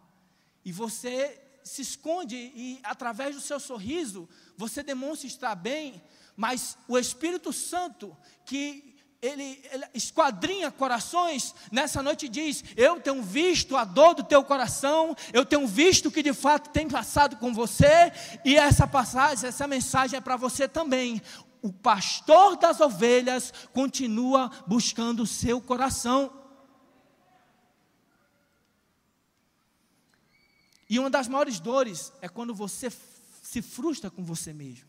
E 0.64 0.72
você 0.72 1.42
se 1.62 1.82
esconde 1.82 2.38
e 2.38 2.80
através 2.84 3.36
do 3.36 3.42
seu 3.42 3.60
sorriso 3.60 4.30
você 4.56 4.82
demonstra 4.82 5.28
estar 5.28 5.56
bem, 5.56 6.02
mas 6.38 6.78
o 6.88 6.98
Espírito 6.98 7.52
Santo 7.52 8.16
que 8.46 8.95
ele, 9.26 9.62
ele, 9.72 9.86
esquadrinha 9.94 10.72
corações, 10.72 11.56
nessa 11.72 12.04
noite 12.04 12.30
diz: 12.30 12.64
Eu 12.78 13.00
tenho 13.00 13.22
visto 13.22 13.76
a 13.76 13.84
dor 13.84 14.14
do 14.14 14.24
teu 14.24 14.44
coração, 14.44 15.16
eu 15.34 15.46
tenho 15.46 15.66
visto 15.68 16.08
o 16.08 16.12
que 16.12 16.22
de 16.22 16.34
fato 16.34 16.70
tem 16.70 16.88
passado 16.88 17.38
com 17.38 17.54
você, 17.54 18.12
e 18.44 18.56
essa 18.56 18.88
passagem, 18.88 19.50
essa 19.50 19.68
mensagem 19.68 20.18
é 20.18 20.22
para 20.22 20.38
você 20.38 20.68
também. 20.68 21.22
O 21.62 21.74
pastor 21.74 22.56
das 22.58 22.80
ovelhas 22.80 23.52
continua 23.74 24.52
buscando 24.68 25.24
o 25.24 25.28
seu 25.28 25.60
coração. 25.60 26.32
E 30.88 31.00
uma 31.00 31.10
das 31.10 31.28
maiores 31.28 31.60
dores 31.60 32.14
é 32.22 32.30
quando 32.30 32.54
você 32.54 32.92
se 33.42 33.62
frustra 33.64 34.12
com 34.12 34.24
você 34.24 34.54
mesmo. 34.54 34.88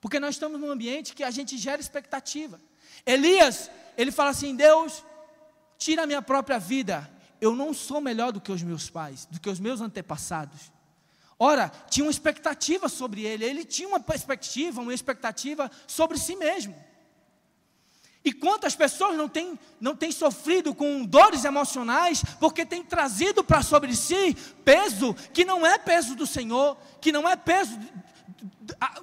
Porque 0.00 0.20
nós 0.20 0.34
estamos 0.34 0.60
num 0.60 0.70
ambiente 0.70 1.14
que 1.14 1.22
a 1.22 1.30
gente 1.30 1.56
gera 1.56 1.80
expectativa. 1.80 2.60
Elias, 3.06 3.70
ele 3.96 4.10
fala 4.10 4.30
assim: 4.30 4.54
Deus, 4.54 5.04
tira 5.78 6.02
a 6.02 6.06
minha 6.06 6.22
própria 6.22 6.58
vida. 6.58 7.10
Eu 7.40 7.54
não 7.54 7.72
sou 7.72 8.00
melhor 8.00 8.32
do 8.32 8.40
que 8.40 8.52
os 8.52 8.62
meus 8.62 8.90
pais, 8.90 9.26
do 9.26 9.40
que 9.40 9.48
os 9.48 9.58
meus 9.58 9.80
antepassados. 9.80 10.70
Ora, 11.38 11.72
tinha 11.88 12.04
uma 12.04 12.10
expectativa 12.10 12.86
sobre 12.86 13.22
ele, 13.22 13.46
ele 13.46 13.64
tinha 13.64 13.88
uma 13.88 13.98
perspectiva, 13.98 14.82
uma 14.82 14.92
expectativa 14.92 15.70
sobre 15.86 16.18
si 16.18 16.36
mesmo. 16.36 16.74
E 18.22 18.30
quantas 18.30 18.76
pessoas 18.76 19.16
não 19.16 19.26
têm, 19.26 19.58
não 19.80 19.96
têm 19.96 20.12
sofrido 20.12 20.74
com 20.74 21.02
dores 21.06 21.44
emocionais 21.44 22.22
porque 22.38 22.66
têm 22.66 22.84
trazido 22.84 23.42
para 23.42 23.62
sobre 23.62 23.96
si 23.96 24.36
peso 24.62 25.14
que 25.32 25.42
não 25.42 25.66
é 25.66 25.78
peso 25.78 26.14
do 26.14 26.26
Senhor, 26.26 26.76
que 27.00 27.10
não 27.10 27.26
é 27.26 27.34
peso, 27.34 27.78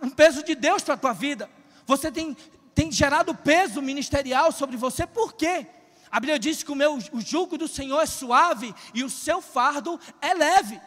um 0.03 0.11
peso 0.11 0.43
de 0.43 0.53
Deus 0.53 0.83
para 0.83 0.93
a 0.93 0.97
tua 0.97 1.13
vida. 1.13 1.49
Você 1.87 2.11
tem 2.11 2.37
tem 2.77 2.91
gerado 2.91 3.33
peso 3.33 3.81
ministerial 3.81 4.51
sobre 4.51 4.77
você, 4.77 5.07
por 5.07 5.33
quê? 5.33 5.65
A 6.11 6.19
Bíblia 6.19 6.37
diz 6.37 6.61
que 6.61 6.71
o, 6.71 6.75
meu, 6.75 6.93
o 7.11 7.19
jugo 7.19 7.57
do 7.57 7.67
Senhor 7.67 7.99
é 7.99 8.05
suave 8.05 8.71
e 8.93 9.03
o 9.03 9.09
seu 9.09 9.41
fardo 9.41 9.99
é 10.21 10.31
leve. 10.35 10.79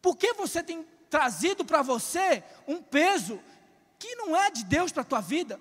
Por 0.00 0.16
que 0.16 0.34
você 0.34 0.62
tem 0.62 0.86
trazido 1.10 1.64
para 1.64 1.82
você 1.82 2.44
um 2.68 2.80
peso 2.80 3.40
que 3.98 4.14
não 4.14 4.36
é 4.36 4.52
de 4.52 4.64
Deus 4.64 4.92
para 4.92 5.02
a 5.02 5.06
tua 5.06 5.20
vida? 5.20 5.58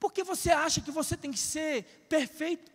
Porque 0.00 0.24
você 0.24 0.50
acha 0.50 0.80
que 0.80 0.90
você 0.90 1.18
tem 1.18 1.30
que 1.30 1.38
ser 1.38 2.06
perfeito? 2.08 2.71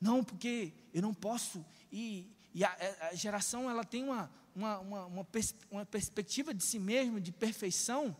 Não, 0.00 0.24
porque 0.24 0.72
eu 0.94 1.02
não 1.02 1.12
posso. 1.12 1.64
E, 1.92 2.30
e 2.54 2.64
a, 2.64 2.76
a 3.10 3.14
geração 3.14 3.70
ela 3.70 3.84
tem 3.84 4.04
uma, 4.04 4.30
uma, 4.54 4.78
uma, 4.78 5.06
uma, 5.06 5.24
pers 5.24 5.54
uma 5.70 5.84
perspectiva 5.84 6.54
de 6.54 6.64
si 6.64 6.78
mesmo, 6.78 7.20
de 7.20 7.32
perfeição, 7.32 8.16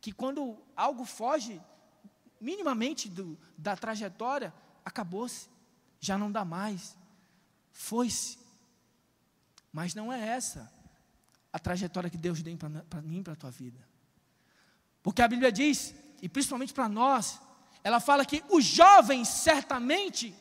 que 0.00 0.12
quando 0.12 0.58
algo 0.76 1.04
foge 1.04 1.60
minimamente 2.40 3.08
do, 3.08 3.38
da 3.56 3.76
trajetória, 3.76 4.52
acabou-se, 4.84 5.48
já 6.00 6.18
não 6.18 6.30
dá 6.30 6.44
mais, 6.44 6.96
foi-se. 7.72 8.38
Mas 9.72 9.94
não 9.94 10.12
é 10.12 10.28
essa 10.28 10.72
a 11.52 11.58
trajetória 11.58 12.10
que 12.10 12.18
Deus 12.18 12.42
tem 12.42 12.56
para 12.56 13.00
mim 13.00 13.22
para 13.22 13.32
a 13.32 13.36
tua 13.36 13.50
vida. 13.50 13.78
Porque 15.02 15.22
a 15.22 15.28
Bíblia 15.28 15.52
diz, 15.52 15.94
e 16.20 16.28
principalmente 16.28 16.74
para 16.74 16.88
nós, 16.88 17.40
ela 17.84 18.00
fala 18.00 18.24
que 18.24 18.42
os 18.50 18.64
jovens 18.64 19.28
certamente 19.28 20.34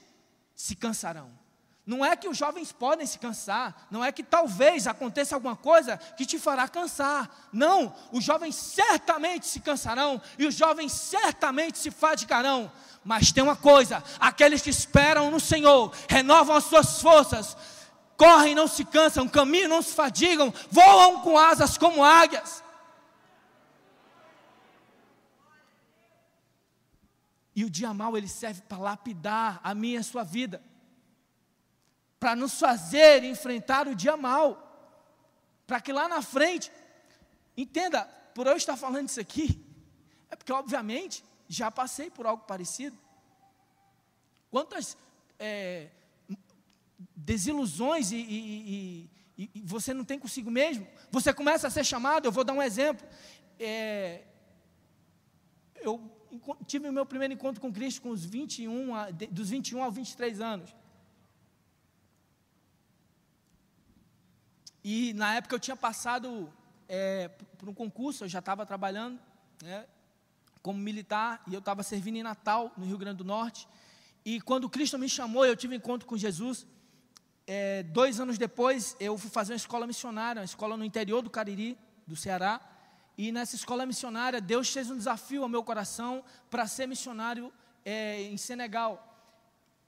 se 0.55 0.75
cansarão. 0.75 1.43
Não 1.85 2.03
é 2.03 2.15
que 2.15 2.29
os 2.29 2.37
jovens 2.37 2.71
podem 2.71 3.05
se 3.05 3.19
cansar, 3.19 3.87
não 3.91 4.05
é 4.05 4.09
que 4.09 4.23
talvez 4.23 4.87
aconteça 4.87 5.35
alguma 5.35 5.55
coisa 5.55 5.97
que 5.97 6.25
te 6.25 6.39
fará 6.39 6.65
cansar. 6.65 7.29
Não, 7.51 7.93
os 8.09 8.23
jovens 8.23 8.55
certamente 8.55 9.45
se 9.45 9.59
cansarão 9.59 10.21
e 10.39 10.45
os 10.45 10.55
jovens 10.55 10.93
certamente 10.93 11.77
se 11.77 11.91
fadigarão. 11.91 12.71
Mas 13.03 13.33
tem 13.33 13.43
uma 13.43 13.57
coisa: 13.57 14.01
aqueles 14.17 14.61
que 14.61 14.69
esperam 14.69 15.29
no 15.29 15.41
Senhor 15.41 15.93
renovam 16.07 16.55
as 16.55 16.63
suas 16.63 17.01
forças, 17.01 17.57
correm, 18.15 18.55
não 18.55 18.67
se 18.67 18.85
cansam, 18.85 19.27
caminham, 19.27 19.67
não 19.67 19.81
se 19.81 19.93
fadigam, 19.93 20.53
voam 20.71 21.19
com 21.19 21.37
asas 21.37 21.77
como 21.77 22.01
águias. 22.01 22.62
E 27.55 27.63
o 27.63 27.69
dia 27.69 27.93
mal 27.93 28.17
ele 28.17 28.27
serve 28.27 28.61
para 28.61 28.77
lapidar 28.77 29.59
a 29.63 29.75
minha 29.75 29.95
e 29.95 29.97
a 29.97 30.03
sua 30.03 30.23
vida. 30.23 30.61
Para 32.19 32.35
nos 32.35 32.57
fazer 32.59 33.23
enfrentar 33.23 33.87
o 33.87 33.95
dia 33.95 34.17
mal. 34.17 34.59
Para 35.67 35.79
que 35.79 35.93
lá 35.93 36.07
na 36.07 36.21
frente, 36.21 36.71
entenda, 37.55 38.03
por 38.33 38.47
eu 38.47 38.55
estar 38.55 38.75
falando 38.75 39.09
isso 39.09 39.19
aqui, 39.19 39.63
é 40.29 40.35
porque 40.35 40.51
obviamente 40.51 41.23
já 41.47 41.69
passei 41.69 42.09
por 42.09 42.25
algo 42.25 42.43
parecido. 42.45 42.97
Quantas 44.49 44.97
é, 45.37 45.89
desilusões 47.15 48.11
e, 48.11 48.17
e, 48.17 49.09
e, 49.37 49.51
e, 49.55 49.61
você 49.61 49.93
não 49.93 50.03
tem 50.03 50.19
consigo 50.19 50.49
mesmo? 50.49 50.87
Você 51.11 51.33
começa 51.33 51.67
a 51.67 51.71
ser 51.71 51.83
chamado, 51.83 52.25
eu 52.25 52.31
vou 52.31 52.43
dar 52.43 52.53
um 52.53 52.61
exemplo. 52.61 53.07
É, 53.59 54.23
eu 55.75 55.99
tive 56.65 56.89
o 56.89 56.93
meu 56.93 57.05
primeiro 57.05 57.33
encontro 57.33 57.61
com 57.61 57.71
Cristo 57.71 58.01
com 58.01 58.09
os 58.09 58.23
21, 58.25 58.95
a, 58.95 59.11
dos 59.11 59.49
21 59.49 59.83
aos 59.83 59.95
23 59.95 60.41
anos. 60.41 60.75
E 64.83 65.13
na 65.13 65.35
época 65.35 65.55
eu 65.55 65.59
tinha 65.59 65.75
passado 65.75 66.51
é, 66.87 67.29
por 67.57 67.69
um 67.69 67.73
concurso, 67.73 68.25
eu 68.25 68.27
já 68.27 68.39
estava 68.39 68.65
trabalhando 68.65 69.19
né, 69.61 69.85
como 70.61 70.77
militar 70.77 71.41
e 71.47 71.53
eu 71.53 71.59
estava 71.59 71.83
servindo 71.83 72.17
em 72.17 72.23
Natal, 72.23 72.71
no 72.77 72.85
Rio 72.85 72.97
Grande 72.97 73.17
do 73.17 73.23
Norte. 73.23 73.67
E 74.25 74.41
quando 74.41 74.69
Cristo 74.69 74.97
me 74.97 75.07
chamou, 75.09 75.45
eu 75.45 75.55
tive 75.55 75.73
um 75.73 75.77
encontro 75.77 76.07
com 76.07 76.17
Jesus. 76.17 76.65
É, 77.45 77.83
dois 77.83 78.19
anos 78.19 78.37
depois, 78.37 78.95
eu 78.99 79.17
fui 79.17 79.29
fazer 79.29 79.53
uma 79.53 79.57
escola 79.57 79.87
missionária, 79.87 80.41
uma 80.41 80.45
escola 80.45 80.77
no 80.77 80.85
interior 80.85 81.21
do 81.21 81.29
Cariri, 81.29 81.77
do 82.07 82.15
Ceará. 82.15 82.61
E 83.17 83.31
nessa 83.31 83.55
escola 83.55 83.85
missionária, 83.85 84.41
Deus 84.41 84.69
fez 84.71 84.89
um 84.89 84.97
desafio 84.97 85.43
ao 85.43 85.49
meu 85.49 85.63
coração 85.63 86.23
para 86.49 86.65
ser 86.65 86.87
missionário 86.87 87.53
é, 87.85 88.23
em 88.23 88.37
Senegal. 88.37 89.09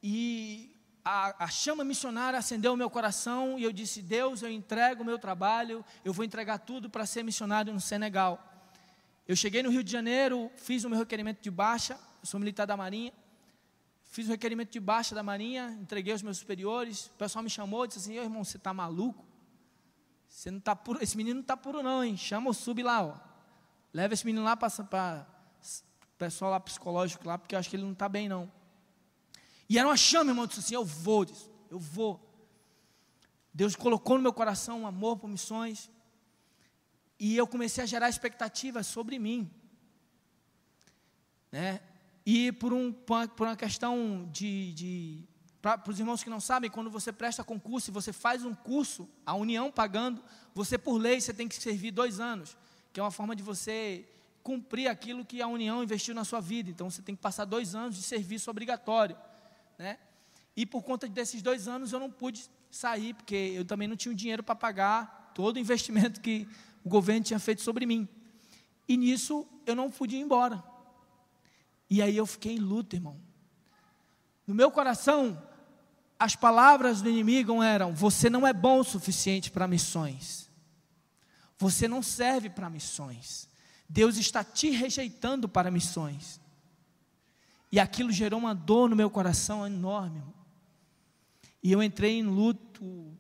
E 0.02 0.72
a, 1.04 1.46
a, 1.46 1.48
chama 1.48 1.84
missionária 1.84 2.38
acendeu 2.38 2.74
o 2.74 2.78
meu 2.78 2.90
coração 2.90 3.58
e 3.58 3.64
eu 3.64 3.72
disse: 3.72 4.02
Deus, 4.02 4.44
eu 4.44 4.50
entrego 4.50 5.02
o 5.02 5.06
meu 5.06 5.18
trabalho, 5.18 5.84
eu 6.04 6.14
vou 6.14 6.24
entregar 6.24 6.60
tudo 6.60 6.90
para 6.90 7.06
ser 7.06 7.24
missionário 7.24 7.74
no 7.74 7.82
Senegal. 7.82 8.40
Eu 9.28 9.36
cheguei 9.36 9.64
no 9.64 9.72
Rio 9.72 9.84
de 9.84 9.92
Janeiro, 9.92 10.52
fiz 10.56 10.84
o 10.84 10.90
meu 10.90 11.00
requerimento 11.00 11.42
de 11.42 11.50
baixa, 11.50 11.94
eu 12.22 12.28
sou 12.28 12.40
militar 12.40 12.68
da 12.68 12.78
Marinha. 12.78 13.12
Fiz 14.04 14.28
o 14.28 14.32
requerimento 14.32 14.72
de 14.72 14.80
baixa 14.80 15.14
da 15.14 15.24
Marinha, 15.24 15.78
entreguei 15.82 16.14
aos 16.14 16.22
meus 16.22 16.38
superiores. 16.38 17.08
O 17.08 17.18
pessoal 17.18 17.44
me 17.44 17.50
chamou 17.50 17.86
e 17.86 17.88
disse 17.88 18.00
assim: 18.00 18.18
irmão, 18.18 18.44
você 18.44 18.58
está 18.58 18.74
maluco? 18.74 19.25
Você 20.36 20.52
não 20.52 20.60
tá 20.60 20.76
puro, 20.76 21.02
esse 21.02 21.16
menino 21.16 21.36
não 21.36 21.42
está 21.42 21.56
puro, 21.56 21.82
não, 21.82 22.04
hein? 22.04 22.18
Chama 22.18 22.50
o 22.50 22.54
sub 22.54 22.84
lá, 22.84 23.02
ó. 23.02 23.16
Leva 23.94 24.14
esse 24.14 24.26
menino 24.26 24.44
lá 24.44 24.58
para 24.58 24.68
o 24.68 26.18
pessoal 26.18 26.52
lá 26.52 26.60
psicológico 26.60 27.26
lá, 27.26 27.38
porque 27.38 27.56
eu 27.56 27.60
acho 27.60 27.70
que 27.70 27.78
ele 27.78 27.84
não 27.84 27.94
está 27.94 28.10
bem, 28.10 28.28
não. 28.28 28.52
E 29.70 29.80
era 29.80 29.88
uma 29.88 29.96
chama, 29.96 30.32
irmão. 30.32 30.44
Eu 30.44 30.48
disse 30.50 30.60
assim: 30.60 30.76
eu 30.76 30.84
vou, 30.84 31.24
disse, 31.24 31.50
eu 31.72 31.80
vou. 31.80 32.20
Deus 33.54 33.78
colocou 33.78 34.18
no 34.18 34.24
meu 34.24 34.34
coração 34.34 34.82
um 34.82 34.88
amor 34.88 35.18
por 35.18 35.30
missões. 35.30 35.90
E 37.18 37.38
eu 37.38 37.48
comecei 37.48 37.86
a 37.86 37.88
gerar 37.88 38.10
expectativas 38.10 38.86
sobre 38.88 39.18
mim. 39.18 39.50
Né? 41.50 41.80
E 42.26 42.52
por, 42.52 42.74
um, 42.74 42.92
por 42.92 43.48
uma 43.48 43.56
questão 43.56 44.28
de, 44.34 44.74
de 44.74 45.24
para 45.66 45.92
os 45.92 46.00
irmãos 46.00 46.24
que 46.24 46.30
não 46.30 46.40
sabem, 46.40 46.70
quando 46.70 46.92
você 46.92 47.12
presta 47.12 47.44
concurso 47.44 47.90
e 47.90 47.92
você 47.92 48.14
faz 48.14 48.46
um 48.46 48.54
curso, 48.54 49.10
a 49.26 49.34
União 49.34 49.72
pagando, 49.72 50.24
você 50.54 50.78
por 50.78 50.98
lei 50.98 51.20
você 51.20 51.34
tem 51.34 51.48
que 51.48 51.56
servir 51.56 51.90
dois 51.90 52.20
anos, 52.20 52.56
que 52.94 53.00
é 53.00 53.04
uma 53.04 53.10
forma 53.10 53.36
de 53.36 53.42
você 53.42 54.08
cumprir 54.44 54.88
aquilo 54.88 55.26
que 55.26 55.42
a 55.42 55.48
União 55.48 55.84
investiu 55.84 56.14
na 56.14 56.24
sua 56.24 56.40
vida. 56.40 56.70
Então 56.70 56.88
você 56.88 57.02
tem 57.02 57.16
que 57.16 57.22
passar 57.22 57.46
dois 57.46 57.74
anos 57.74 57.96
de 57.96 58.04
serviço 58.04 58.52
obrigatório, 58.52 59.18
né? 59.76 59.98
E 60.56 60.68
por 60.68 60.84
conta 60.84 61.08
desses 61.08 61.42
dois 61.42 61.68
anos 61.68 61.92
eu 61.92 62.00
não 62.00 62.12
pude 62.12 62.48
sair, 62.70 63.16
porque 63.16 63.36
eu 63.36 63.66
também 63.66 63.88
não 63.88 63.96
tinha 63.96 64.12
o 64.12 64.16
dinheiro 64.16 64.44
para 64.44 64.54
pagar 64.54 65.32
todo 65.34 65.56
o 65.56 65.60
investimento 65.60 66.22
que 66.22 66.48
o 66.84 66.90
governo 66.90 67.26
tinha 67.26 67.40
feito 67.40 67.64
sobre 67.64 67.88
mim. 67.88 68.08
E 68.88 68.96
nisso 68.96 69.48
eu 69.66 69.76
não 69.76 69.90
pude 69.90 70.16
ir 70.16 70.20
embora. 70.20 70.64
E 71.90 72.04
aí 72.04 72.16
eu 72.16 72.28
fiquei 72.28 72.54
em 72.54 72.60
luta, 72.60 72.96
irmão. 72.96 73.20
No 74.46 74.54
meu 74.54 74.70
coração, 74.70 75.42
as 76.20 76.36
palavras 76.36 77.02
do 77.02 77.10
inimigo 77.10 77.62
eram: 77.62 77.94
você 77.94 78.30
não 78.30 78.46
é 78.46 78.54
bom 78.54 78.80
o 78.80 78.84
suficiente 78.84 79.52
para 79.52 79.68
missões. 79.68 80.50
Você 81.58 81.88
não 81.88 82.04
serve 82.04 82.50
para 82.50 82.70
missões. 82.70 83.48
Deus 83.88 84.18
está 84.18 84.44
te 84.44 84.70
rejeitando 84.70 85.48
para 85.48 85.72
missões. 85.72 86.40
E 87.72 87.80
aquilo 87.80 88.12
gerou 88.12 88.40
uma 88.40 88.54
dor 88.54 88.90
no 88.90 88.96
meu 88.96 89.10
coração 89.10 89.66
enorme. 89.66 90.24
E 91.62 91.72
eu 91.72 91.82
entrei 91.82 92.20
em 92.20 92.24
luto 92.24 93.12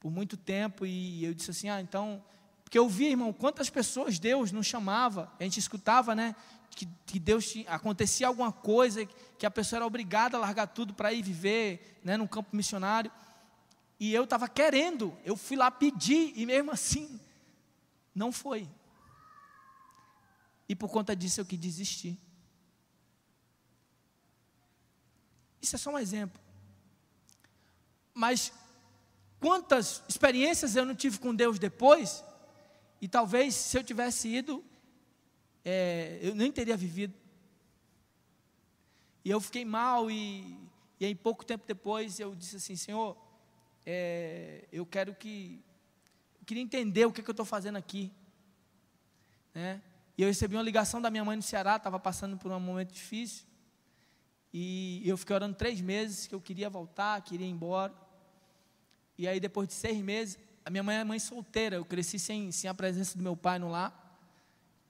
por 0.00 0.10
muito 0.10 0.36
tempo 0.36 0.86
e 0.86 1.24
eu 1.24 1.34
disse 1.34 1.50
assim: 1.50 1.68
"Ah, 1.68 1.80
então, 1.80 2.22
porque 2.64 2.78
eu 2.78 2.88
vi, 2.88 3.06
irmão, 3.06 3.32
quantas 3.32 3.70
pessoas 3.70 4.18
Deus 4.18 4.52
não 4.52 4.62
chamava, 4.62 5.32
a 5.38 5.44
gente 5.44 5.58
escutava, 5.58 6.14
né? 6.14 6.34
que, 6.78 6.88
que 7.06 7.18
Deus 7.18 7.48
tinha, 7.48 7.68
acontecia 7.70 8.26
alguma 8.26 8.52
coisa, 8.52 9.06
que 9.38 9.46
a 9.46 9.50
pessoa 9.50 9.78
era 9.78 9.86
obrigada 9.86 10.36
a 10.36 10.40
largar 10.40 10.66
tudo 10.66 10.92
para 10.92 11.12
ir 11.12 11.22
viver 11.22 12.00
né, 12.02 12.16
num 12.16 12.26
campo 12.26 12.56
missionário. 12.56 13.10
E 14.00 14.12
eu 14.12 14.24
estava 14.24 14.48
querendo, 14.48 15.16
eu 15.24 15.36
fui 15.36 15.56
lá 15.56 15.70
pedir, 15.70 16.32
e 16.36 16.44
mesmo 16.44 16.70
assim, 16.70 17.20
não 18.14 18.32
foi. 18.32 18.68
E 20.68 20.74
por 20.74 20.90
conta 20.90 21.14
disso 21.14 21.40
eu 21.40 21.46
quis 21.46 21.58
desistir. 21.58 22.18
Isso 25.62 25.76
é 25.76 25.78
só 25.78 25.90
um 25.90 25.98
exemplo. 25.98 26.40
Mas 28.12 28.52
quantas 29.38 30.02
experiências 30.08 30.74
eu 30.74 30.84
não 30.84 30.94
tive 30.94 31.18
com 31.18 31.34
Deus 31.34 31.58
depois, 31.58 32.24
e 33.00 33.06
talvez 33.06 33.54
se 33.54 33.78
eu 33.78 33.84
tivesse 33.84 34.28
ido, 34.28 34.64
é, 35.64 36.18
eu 36.22 36.34
nem 36.34 36.50
teria 36.50 36.76
vivido. 36.76 37.14
E 39.24 39.30
eu 39.30 39.40
fiquei 39.40 39.64
mal 39.64 40.10
e, 40.10 40.58
e 41.00 41.06
aí 41.06 41.14
pouco 41.14 41.44
tempo 41.44 41.64
depois 41.66 42.18
eu 42.18 42.34
disse 42.34 42.56
assim, 42.56 42.76
Senhor, 42.76 43.16
é, 43.84 44.66
eu 44.72 44.84
quero 44.84 45.14
que, 45.14 45.62
eu 46.40 46.46
queria 46.46 46.62
entender 46.62 47.06
o 47.06 47.12
que, 47.12 47.22
que 47.22 47.30
eu 47.30 47.32
estou 47.32 47.46
fazendo 47.46 47.76
aqui. 47.76 48.12
Né? 49.54 49.82
E 50.16 50.22
eu 50.22 50.28
recebi 50.28 50.56
uma 50.56 50.62
ligação 50.62 51.00
da 51.00 51.10
minha 51.10 51.24
mãe 51.24 51.36
no 51.36 51.42
Ceará, 51.42 51.76
estava 51.76 51.98
passando 51.98 52.36
por 52.36 52.50
um 52.50 52.60
momento 52.60 52.92
difícil. 52.92 53.46
E 54.52 55.02
eu 55.04 55.16
fiquei 55.16 55.34
orando 55.34 55.56
três 55.56 55.80
meses 55.80 56.26
que 56.26 56.34
eu 56.34 56.40
queria 56.40 56.68
voltar, 56.68 57.20
queria 57.22 57.46
ir 57.46 57.50
embora. 57.50 57.94
E 59.16 59.26
aí 59.28 59.40
depois 59.40 59.68
de 59.68 59.74
seis 59.74 59.98
meses, 60.00 60.38
a 60.64 60.70
minha 60.70 60.82
mãe 60.82 60.96
é 60.96 61.04
mãe 61.04 61.18
solteira, 61.18 61.76
eu 61.76 61.84
cresci 61.84 62.18
sem, 62.18 62.52
sem 62.52 62.68
a 62.68 62.74
presença 62.74 63.16
do 63.16 63.22
meu 63.22 63.36
pai 63.36 63.58
no 63.58 63.70
lar. 63.70 64.20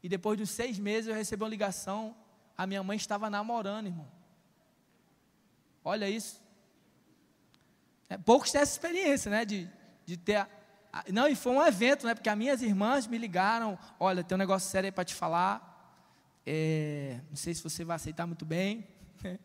E 0.03 0.09
depois 0.09 0.38
dos 0.38 0.51
seis 0.51 0.79
meses 0.79 1.09
eu 1.09 1.14
recebi 1.14 1.43
uma 1.43 1.49
ligação. 1.49 2.17
A 2.57 2.67
minha 2.67 2.83
mãe 2.83 2.97
estava 2.97 3.31
namorando, 3.31 3.87
irmão. 3.87 4.17
Olha 5.88 6.07
isso. 6.07 6.38
É, 8.11 8.18
poucos 8.18 8.53
têm 8.53 8.61
essa 8.61 8.72
experiência, 8.72 9.31
né? 9.31 9.42
De, 9.42 9.66
de 10.05 10.18
ter. 10.18 10.37
A, 10.37 10.48
a, 10.92 11.05
não, 11.11 11.27
e 11.27 11.35
foi 11.35 11.51
um 11.51 11.64
evento, 11.64 12.07
né? 12.07 12.14
Porque 12.14 12.29
as 12.29 12.37
minhas 12.37 12.61
irmãs 12.61 13.07
me 13.07 13.16
ligaram. 13.16 13.79
Olha, 13.98 14.22
tem 14.22 14.37
um 14.37 14.38
negócio 14.38 14.68
sério 14.68 14.88
aí 14.88 14.92
para 14.92 15.07
te 15.07 15.14
falar. 15.14 15.57
É, 16.44 17.22
não 17.31 17.37
sei 17.37 17.55
se 17.55 17.62
você 17.62 17.87
vai 17.87 17.96
aceitar 17.96 18.27
muito 18.27 18.44
bem. 18.44 18.87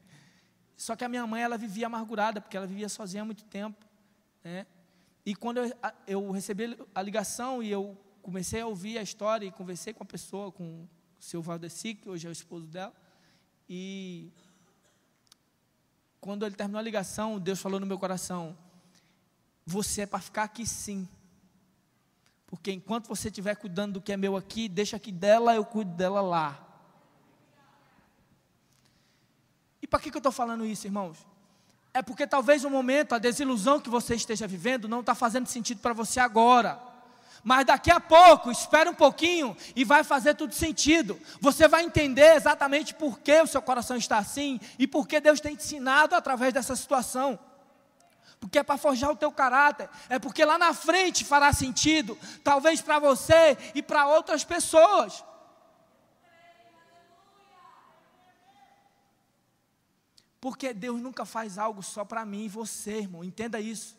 Só 0.75 0.97
que 0.97 1.05
a 1.05 1.07
minha 1.07 1.25
mãe, 1.25 1.41
ela 1.41 1.57
vivia 1.57 1.85
amargurada, 1.85 2.41
porque 2.41 2.57
ela 2.57 2.67
vivia 2.67 2.89
sozinha 2.89 3.23
há 3.23 3.25
muito 3.25 3.45
tempo. 3.45 3.85
Né? 4.43 4.65
E 5.25 5.33
quando 5.33 5.59
eu, 5.59 5.73
eu 6.05 6.29
recebi 6.31 6.77
a 6.93 7.01
ligação 7.01 7.63
e 7.63 7.71
eu 7.71 7.97
comecei 8.21 8.59
a 8.59 8.67
ouvir 8.67 8.97
a 8.97 9.01
história 9.01 9.45
e 9.45 9.51
conversei 9.51 9.93
com 9.93 10.03
a 10.03 10.05
pessoa, 10.05 10.51
com 10.51 10.83
o 10.83 10.89
seu 11.21 11.41
Valdeci, 11.41 11.95
que 11.95 12.09
hoje 12.09 12.27
é 12.27 12.29
o 12.29 12.33
esposo 12.33 12.67
dela, 12.67 12.93
e 13.69 14.29
quando 16.23 16.45
ele 16.45 16.55
terminou 16.55 16.79
a 16.79 16.81
ligação, 16.81 17.37
Deus 17.37 17.59
falou 17.59 17.81
no 17.81 17.85
meu 17.85 17.99
coração: 17.99 18.57
Você 19.65 20.03
é 20.03 20.05
para 20.05 20.19
ficar 20.19 20.43
aqui 20.43 20.65
sim. 20.65 21.05
Porque 22.47 22.71
enquanto 22.71 23.09
você 23.09 23.27
estiver 23.27 23.55
cuidando 23.55 23.95
do 23.95 24.01
que 24.01 24.13
é 24.13 24.15
meu 24.15 24.37
aqui, 24.37 24.69
deixa 24.69 24.97
que 24.97 25.11
dela 25.11 25.53
eu 25.53 25.65
cuido 25.65 25.91
dela 25.91 26.21
lá. 26.21 26.65
E 29.81 29.85
para 29.85 29.99
que, 29.99 30.09
que 30.09 30.15
eu 30.15 30.19
estou 30.19 30.31
falando 30.31 30.65
isso, 30.65 30.87
irmãos? 30.87 31.17
É 31.93 32.01
porque 32.01 32.25
talvez 32.25 32.63
o 32.63 32.69
momento, 32.69 33.13
a 33.13 33.19
desilusão 33.19 33.81
que 33.81 33.89
você 33.89 34.15
esteja 34.15 34.47
vivendo, 34.47 34.87
não 34.87 35.01
está 35.01 35.13
fazendo 35.13 35.47
sentido 35.47 35.81
para 35.81 35.93
você 35.93 36.21
agora. 36.21 36.81
Mas 37.43 37.65
daqui 37.65 37.91
a 37.91 37.99
pouco, 37.99 38.49
espera 38.49 38.89
um 38.89 38.93
pouquinho 38.93 39.55
e 39.75 39.83
vai 39.83 40.03
fazer 40.03 40.33
tudo 40.33 40.53
sentido. 40.53 41.19
Você 41.41 41.67
vai 41.67 41.83
entender 41.83 42.35
exatamente 42.35 42.93
por 42.93 43.19
que 43.19 43.41
o 43.41 43.47
seu 43.47 43.61
coração 43.61 43.97
está 43.97 44.17
assim 44.17 44.61
e 44.79 44.87
por 44.87 45.05
que 45.05 45.19
Deus 45.19 45.41
tem 45.41 45.53
te 45.55 45.63
ensinado 45.63 46.15
através 46.15 46.53
dessa 46.53 46.75
situação. 46.75 47.37
Porque 48.39 48.59
é 48.59 48.63
para 48.63 48.77
forjar 48.77 49.11
o 49.11 49.15
teu 49.15 49.31
caráter, 49.31 49.89
é 50.09 50.19
porque 50.19 50.43
lá 50.43 50.57
na 50.57 50.73
frente 50.73 51.25
fará 51.25 51.51
sentido, 51.51 52.17
talvez 52.43 52.81
para 52.81 52.99
você 52.99 53.57
e 53.75 53.81
para 53.81 54.07
outras 54.07 54.43
pessoas. 54.43 55.23
Porque 60.39 60.73
Deus 60.73 61.01
nunca 61.01 61.25
faz 61.25 61.57
algo 61.57 61.81
só 61.81 62.03
para 62.03 62.25
mim 62.25 62.45
e 62.45 62.49
você, 62.49 62.97
irmão. 62.97 63.23
Entenda 63.23 63.61
isso. 63.61 63.95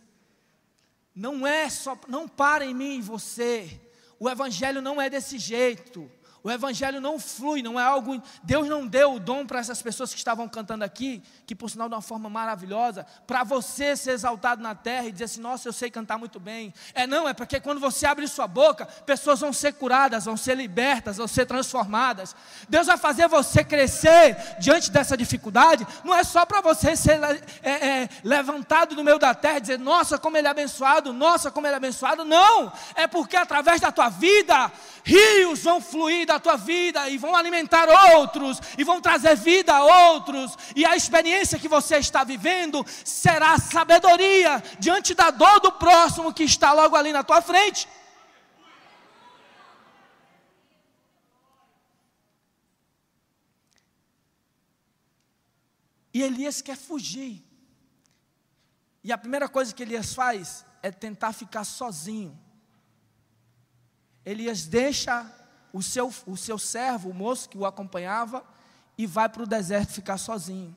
Não 1.15 1.47
é 1.47 1.69
só, 1.71 1.97
não 2.09 2.27
para 2.27 2.65
em 2.65 2.75
mim 2.75 2.99
e 2.99 3.03
você. 3.03 3.81
O 4.19 4.29
evangelho 4.29 4.83
não 4.83 5.01
é 5.01 5.09
desse 5.09 5.39
jeito. 5.39 6.11
O 6.45 6.51
evangelho 6.51 7.01
não 7.01 7.19
flui, 7.19 7.63
não 7.63 7.81
é 7.81 7.83
algo. 7.83 8.23
Deus 8.43 8.69
não 8.69 8.87
deu 8.87 9.15
o 9.15 9.19
dom 9.19 9.47
para 9.47 9.61
essas 9.61 9.81
pessoas 9.81 10.13
que 10.13 10.19
estavam 10.19 10.47
cantando 10.47 10.85
aqui, 10.85 11.23
que 11.47 11.55
por 11.55 11.71
sinal 11.71 11.89
de 11.89 11.95
uma 11.95 12.03
forma 12.03 12.29
maravilhosa, 12.29 13.07
para 13.27 13.43
você 13.43 13.97
ser 13.97 14.11
exaltado 14.11 14.63
na 14.63 14.75
terra 14.75 15.07
e 15.07 15.13
dizer 15.13 15.25
assim: 15.25 15.41
nossa, 15.41 15.67
eu 15.67 15.73
sei 15.73 15.91
cantar 15.91 16.19
muito 16.19 16.39
bem. 16.39 16.75
É 16.93 17.07
não, 17.07 17.27
é 17.27 17.33
porque 17.33 17.59
quando 17.61 17.81
você 17.81 18.05
abre 18.05 18.29
sua 18.29 18.47
boca, 18.47 18.85
pessoas 18.85 19.41
vão 19.41 19.55
ser 19.55 19.73
curadas, 19.73 20.27
vão 20.27 20.37
ser 20.37 20.55
libertas, 20.55 21.17
vão 21.17 21.27
ser 21.27 21.47
transformadas. 21.47 22.37
Deus 22.69 22.89
vai 22.89 22.99
fazer 22.99 23.27
você 23.27 23.65
crescer 23.65 24.37
diante 24.61 24.91
dessa 24.91 25.17
dificuldade, 25.17 25.87
não 26.05 26.15
é 26.15 26.23
só 26.23 26.45
para 26.45 26.61
você 26.61 26.95
ser 26.95 27.19
é, 27.63 27.71
é, 27.71 28.09
levantado 28.23 28.95
no 28.95 29.03
meio 29.03 29.19
da 29.19 29.35
terra 29.35 29.57
e 29.57 29.63
dizer: 29.63 29.79
nossa, 29.79 30.19
como 30.19 30.37
ele 30.37 30.47
é 30.47 30.51
abençoado, 30.51 31.11
nossa, 31.11 31.51
como 31.51 31.67
ele 31.67 31.73
é 31.73 31.79
abençoado. 31.79 32.23
Não, 32.23 32.71
é 32.95 33.07
porque 33.07 33.35
através 33.35 33.81
da 33.81 33.91
tua 33.91 34.11
vida, 34.11 34.71
rios 35.03 35.63
vão 35.63 35.81
fluir 35.81 36.34
da 36.35 36.41
tua 36.41 36.57
vida 36.57 37.09
e 37.09 37.17
vão 37.17 37.35
alimentar 37.37 37.89
outros 38.17 38.61
e 38.77 38.85
vão 38.85 39.01
trazer 39.01 39.37
vida 39.37 39.73
a 39.73 40.11
outros, 40.11 40.57
e 40.75 40.85
a 40.85 40.97
experiência 40.97 41.59
que 41.59 41.69
você 41.69 41.97
está 41.99 42.25
vivendo 42.25 42.85
será 43.05 43.59
sabedoria 43.59 44.63
diante 44.79 45.15
da 45.15 45.31
dor 45.31 45.61
do 45.61 45.73
próximo 45.73 46.35
que 46.35 46.45
está 46.45 46.73
logo 46.73 46.97
ali 46.97 47.13
na 47.13 47.23
tua 47.23 47.41
frente. 47.41 47.89
E 56.13 56.23
Elias 56.23 56.63
quer 56.63 56.77
fugir. 56.77 57.43
E 59.03 59.13
a 59.13 59.19
primeira 59.19 59.49
coisa 59.49 59.75
que 59.75 59.83
Elias 59.83 60.15
faz 60.15 60.65
é 60.81 60.91
tentar 60.91 61.33
ficar 61.33 61.65
sozinho. 61.65 62.39
Elias 64.25 64.65
deixa 64.65 65.44
o 65.75 65.83
seu, 65.83 66.15
o 66.25 66.37
seu 66.37 66.57
servo, 66.57 67.11
o 67.11 67.15
moço 67.15 67.49
que 67.49 67.59
o 67.59 67.67
acompanhava, 67.67 68.45
e 68.97 69.09
vai 69.09 69.29
para 69.29 69.43
o 69.43 69.47
deserto 69.47 69.91
ficar 69.91 70.19
sozinho. 70.19 70.75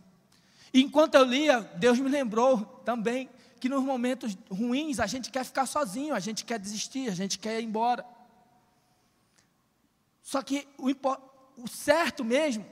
Enquanto 0.74 1.14
eu 1.14 1.24
lia, 1.24 1.62
Deus 1.76 2.00
me 2.00 2.10
lembrou 2.10 2.66
também 2.84 3.30
que 3.60 3.70
nos 3.70 3.84
momentos 3.84 4.36
ruins 4.50 5.00
a 5.00 5.06
gente 5.06 5.30
quer 5.30 5.46
ficar 5.46 5.68
sozinho, 5.68 6.16
a 6.16 6.20
gente 6.20 6.44
quer 6.44 6.58
desistir, 6.58 7.10
a 7.10 7.14
gente 7.14 7.38
quer 7.38 7.62
ir 7.62 7.64
embora. 7.64 8.04
Só 10.24 10.42
que 10.42 10.68
o, 10.80 10.90
o 11.62 11.68
certo 11.68 12.26
mesmo 12.26 12.66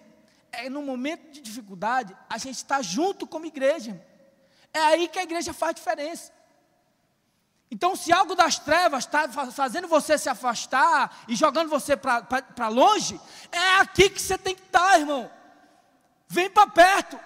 é 0.51 0.67
no 0.67 0.81
momento 0.81 1.31
de 1.31 1.41
dificuldade 1.41 2.17
a 2.27 2.39
gente 2.39 2.55
estar 2.55 2.77
tá 2.77 2.81
junto 2.81 3.27
como 3.27 3.45
igreja. 3.45 4.03
É 4.73 4.79
aí 4.79 5.07
que 5.07 5.19
a 5.19 5.23
igreja 5.23 5.53
faz 5.53 5.75
diferença. 5.75 6.33
Então, 7.75 7.93
se 7.93 8.09
algo 8.13 8.35
das 8.35 8.57
trevas 8.57 9.03
está 9.03 9.27
fazendo 9.51 9.85
você 9.85 10.17
se 10.17 10.29
afastar 10.29 11.25
e 11.27 11.35
jogando 11.35 11.67
você 11.67 11.97
para 11.97 12.69
longe, 12.69 13.19
é 13.51 13.81
aqui 13.81 14.09
que 14.09 14.21
você 14.21 14.37
tem 14.37 14.55
que 14.55 14.61
estar, 14.61 14.91
tá, 14.91 14.97
irmão. 14.97 15.29
Vem 16.25 16.49
para 16.49 16.71
perto, 16.71 17.19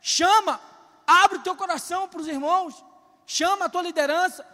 chama, 0.00 0.60
abre 1.04 1.38
o 1.38 1.42
teu 1.42 1.56
coração 1.56 2.08
para 2.08 2.20
os 2.20 2.28
irmãos, 2.28 2.84
chama 3.26 3.64
a 3.64 3.68
tua 3.68 3.82
liderança, 3.82 4.46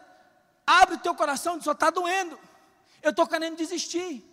abre 0.66 0.94
o 0.94 0.98
teu 0.98 1.14
coração, 1.14 1.60
só 1.60 1.72
está 1.72 1.90
doendo. 1.90 2.40
Eu 3.02 3.10
estou 3.10 3.26
querendo 3.26 3.54
desistir. 3.54 4.24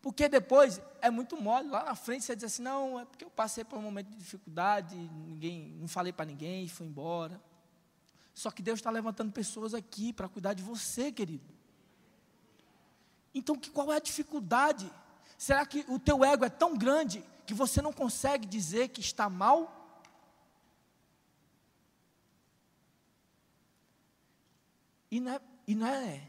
Porque 0.00 0.26
depois 0.26 0.80
é 1.02 1.10
muito 1.10 1.36
mole, 1.36 1.68
lá 1.68 1.84
na 1.84 1.94
frente 1.94 2.24
você 2.24 2.34
diz 2.34 2.44
assim, 2.44 2.62
não, 2.62 2.98
é 2.98 3.04
porque 3.04 3.26
eu 3.26 3.30
passei 3.30 3.62
por 3.62 3.78
um 3.78 3.82
momento 3.82 4.08
de 4.08 4.16
dificuldade, 4.16 4.96
ninguém, 4.96 5.76
não 5.78 5.86
falei 5.86 6.14
para 6.14 6.24
ninguém, 6.24 6.66
fui 6.66 6.86
embora. 6.86 7.38
Só 8.40 8.50
que 8.50 8.62
Deus 8.62 8.78
está 8.78 8.90
levantando 8.90 9.30
pessoas 9.30 9.74
aqui 9.74 10.14
para 10.14 10.26
cuidar 10.26 10.54
de 10.54 10.62
você, 10.62 11.12
querido. 11.12 11.44
Então, 13.34 13.54
qual 13.74 13.92
é 13.92 13.96
a 13.96 14.00
dificuldade? 14.00 14.90
Será 15.36 15.66
que 15.66 15.84
o 15.86 15.98
teu 15.98 16.24
ego 16.24 16.42
é 16.42 16.48
tão 16.48 16.74
grande 16.74 17.22
que 17.44 17.52
você 17.52 17.82
não 17.82 17.92
consegue 17.92 18.46
dizer 18.46 18.88
que 18.88 19.02
está 19.02 19.28
mal? 19.28 20.02
E 25.10 25.20
não 25.20 25.32
é, 25.34 25.40
e 25.66 25.74
não 25.74 25.86
é 25.86 26.26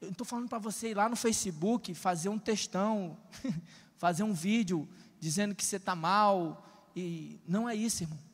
eu 0.00 0.08
estou 0.08 0.26
falando 0.26 0.48
para 0.48 0.58
você 0.58 0.92
ir 0.92 0.94
lá 0.94 1.06
no 1.06 1.16
Facebook, 1.16 1.94
fazer 1.94 2.30
um 2.30 2.38
textão, 2.38 3.18
fazer 3.98 4.22
um 4.22 4.32
vídeo 4.32 4.88
dizendo 5.20 5.54
que 5.54 5.62
você 5.62 5.76
está 5.76 5.94
mal. 5.94 6.66
E 6.96 7.38
não 7.46 7.68
é 7.68 7.74
isso, 7.74 8.04
irmão 8.04 8.31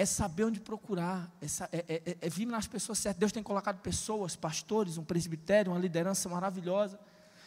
é 0.00 0.06
saber 0.06 0.44
onde 0.44 0.58
procurar, 0.58 1.30
é, 1.42 1.76
é, 1.76 2.02
é, 2.06 2.16
é, 2.22 2.28
vir 2.30 2.46
nas 2.46 2.66
pessoas 2.66 2.98
certas. 2.98 3.20
Deus 3.20 3.32
tem 3.32 3.42
colocado 3.42 3.82
pessoas, 3.82 4.34
pastores, 4.34 4.96
um 4.96 5.04
presbitério, 5.04 5.72
uma 5.72 5.78
liderança 5.78 6.26
maravilhosa. 6.26 6.98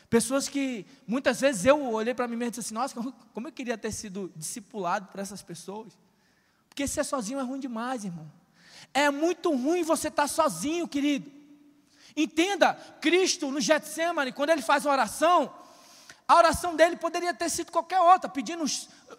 Pessoas 0.07 0.47
que 0.47 0.85
muitas 1.07 1.41
vezes 1.41 1.65
eu 1.65 1.91
olhei 1.91 2.13
para 2.13 2.27
mim 2.27 2.35
mesmo 2.35 2.49
e 2.49 2.51
disse 2.51 2.59
assim: 2.59 2.75
Nossa, 2.75 2.93
como 3.33 3.47
eu 3.47 3.51
queria 3.51 3.75
ter 3.75 3.91
sido 3.91 4.31
discipulado 4.35 5.07
por 5.07 5.19
essas 5.19 5.41
pessoas. 5.41 5.97
Porque 6.69 6.87
ser 6.87 7.03
sozinho 7.03 7.39
é 7.39 7.41
ruim 7.41 7.59
demais, 7.59 8.05
irmão. 8.05 8.31
É 8.93 9.09
muito 9.09 9.49
ruim 9.49 9.81
você 9.81 10.09
estar 10.09 10.27
sozinho, 10.27 10.87
querido. 10.87 11.31
Entenda, 12.15 12.75
Cristo 13.01 13.49
no 13.49 13.59
Getsemane, 13.59 14.31
quando 14.31 14.51
ele 14.51 14.61
faz 14.61 14.85
uma 14.85 14.91
oração, 14.91 15.51
a 16.27 16.35
oração 16.35 16.75
dele 16.75 16.97
poderia 16.97 17.33
ter 17.33 17.49
sido 17.49 17.71
qualquer 17.71 17.99
outra, 17.99 18.29
pedindo 18.29 18.63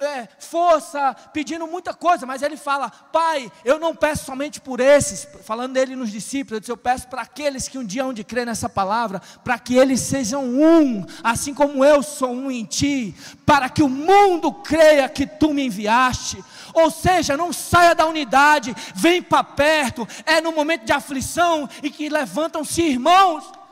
é, 0.01 0.29
força, 0.39 1.15
pedindo 1.33 1.67
muita 1.67 1.95
coisa, 1.95 2.27
mas 2.27 2.43
ele 2.43 2.57
fala: 2.57 2.91
Pai, 2.91 3.51
eu 3.65 3.79
não 3.79 3.95
peço 3.95 4.25
somente 4.25 4.61
por 4.61 4.81
esses, 4.81 5.27
falando 5.45 5.75
dele 5.75 5.97
nos 5.97 6.11
discípulos, 6.11 6.53
eu, 6.57 6.61
disse, 6.61 6.73
eu 6.73 6.77
peço 6.77 7.09
para 7.09 7.23
aqueles 7.23 7.69
que 7.69 7.79
um 7.79 7.85
dia 7.85 8.05
hão 8.05 8.13
de 8.13 8.25
crer 8.25 8.47
nessa 8.47 8.69
palavra, 8.69 9.21
para 9.43 9.59
que 9.59 9.77
eles 9.77 10.01
sejam 10.01 10.45
um, 10.45 11.05
assim 11.23 11.55
como 11.55 11.85
eu 11.85 12.03
sou 12.03 12.33
um 12.33 12.51
em 12.51 12.65
ti, 12.65 13.15
para 13.45 13.69
que 13.69 13.83
o 13.83 13.89
mundo 13.89 14.53
creia 14.53 15.09
que 15.09 15.27
tu 15.27 15.53
me 15.53 15.67
enviaste. 15.67 16.43
Ou 16.73 16.91
seja, 16.91 17.37
não 17.37 17.53
saia 17.53 17.95
da 17.95 18.07
unidade, 18.07 18.75
vem 18.95 19.23
para 19.23 19.45
perto, 19.45 20.07
é 20.27 20.41
no 20.41 20.53
momento 20.53 20.85
de 20.85 20.93
aflição 20.93 21.69
e 21.83 21.91
que 21.91 22.09
levantam-se 22.09 22.83
irmãos. 22.83 23.64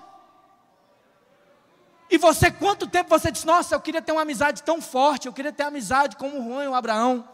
E 2.13 2.19
você, 2.19 2.51
quanto 2.51 2.87
tempo 2.87 3.09
você 3.09 3.31
disse, 3.31 3.47
nossa, 3.47 3.75
eu 3.75 3.81
queria 3.81 4.03
ter 4.03 4.13
uma 4.13 4.21
amizade 4.21 4.63
tão 4.63 4.83
forte, 4.83 5.27
eu 5.27 5.33
queria 5.33 5.51
ter 5.51 5.63
amizade 5.63 6.15
como 6.15 6.39
o 6.39 6.45
Juan 6.45 6.65
e 6.65 6.69
o 6.69 6.75
Abraão. 6.75 7.27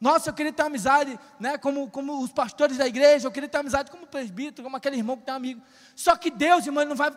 Nossa, 0.00 0.30
eu 0.30 0.32
queria 0.32 0.50
ter 0.50 0.62
amizade, 0.62 1.20
né, 1.38 1.58
como, 1.58 1.90
como 1.90 2.22
os 2.22 2.32
pastores 2.32 2.78
da 2.78 2.86
igreja, 2.86 3.26
eu 3.26 3.30
queria 3.30 3.50
ter 3.50 3.58
amizade 3.58 3.90
como 3.90 4.04
o 4.04 4.06
presbítero, 4.06 4.62
como 4.62 4.78
aquele 4.78 4.96
irmão 4.96 5.14
que 5.14 5.24
tem 5.24 5.34
amigo. 5.34 5.60
Só 5.94 6.16
que 6.16 6.30
Deus, 6.30 6.64
irmão, 6.64 6.86
não 6.86 6.96
vai 6.96 7.10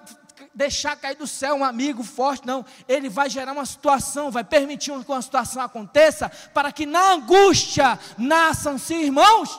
deixar 0.53 0.97
cair 0.97 1.15
do 1.15 1.25
céu 1.25 1.55
um 1.55 1.63
amigo 1.63 2.03
forte, 2.03 2.45
não. 2.45 2.65
Ele 2.89 3.07
vai 3.07 3.29
gerar 3.29 3.53
uma 3.53 3.65
situação, 3.65 4.29
vai 4.29 4.43
permitir 4.43 4.91
que 4.91 5.11
uma 5.13 5.21
situação 5.21 5.61
aconteça, 5.61 6.29
para 6.53 6.73
que 6.73 6.85
na 6.85 7.13
angústia 7.13 7.97
nasçam-se 8.17 8.95
irmãos. 8.95 9.57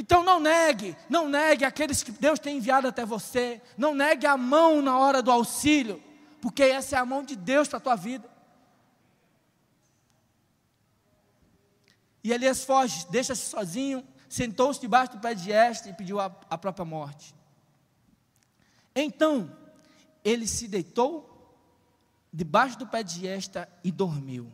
Então 0.00 0.22
não 0.22 0.38
negue, 0.38 0.96
não 1.10 1.28
negue 1.28 1.64
aqueles 1.64 2.04
que 2.04 2.12
Deus 2.12 2.38
tem 2.38 2.58
enviado 2.58 2.86
até 2.86 3.04
você, 3.04 3.60
não 3.76 3.96
negue 3.96 4.28
a 4.28 4.36
mão 4.36 4.80
na 4.80 4.96
hora 4.96 5.20
do 5.20 5.28
auxílio, 5.28 6.00
porque 6.40 6.62
essa 6.62 6.94
é 6.94 6.98
a 7.00 7.04
mão 7.04 7.24
de 7.24 7.34
Deus 7.34 7.66
para 7.66 7.78
a 7.78 7.80
tua 7.80 7.96
vida. 7.96 8.30
E 12.22 12.30
Elias 12.30 12.62
foge, 12.62 13.06
deixa-se 13.10 13.50
sozinho, 13.50 14.06
sentou-se 14.28 14.80
debaixo 14.80 15.12
do 15.12 15.18
pé 15.18 15.34
de 15.34 15.50
Estes 15.50 15.90
e 15.90 15.92
pediu 15.92 16.20
a, 16.20 16.26
a 16.48 16.56
própria 16.56 16.84
morte. 16.84 17.34
Então, 18.94 19.50
ele 20.24 20.46
se 20.46 20.68
deitou 20.68 21.28
debaixo 22.32 22.78
do 22.78 22.86
pé 22.86 23.02
de 23.02 23.26
Esta 23.26 23.68
e 23.82 23.90
dormiu. 23.90 24.52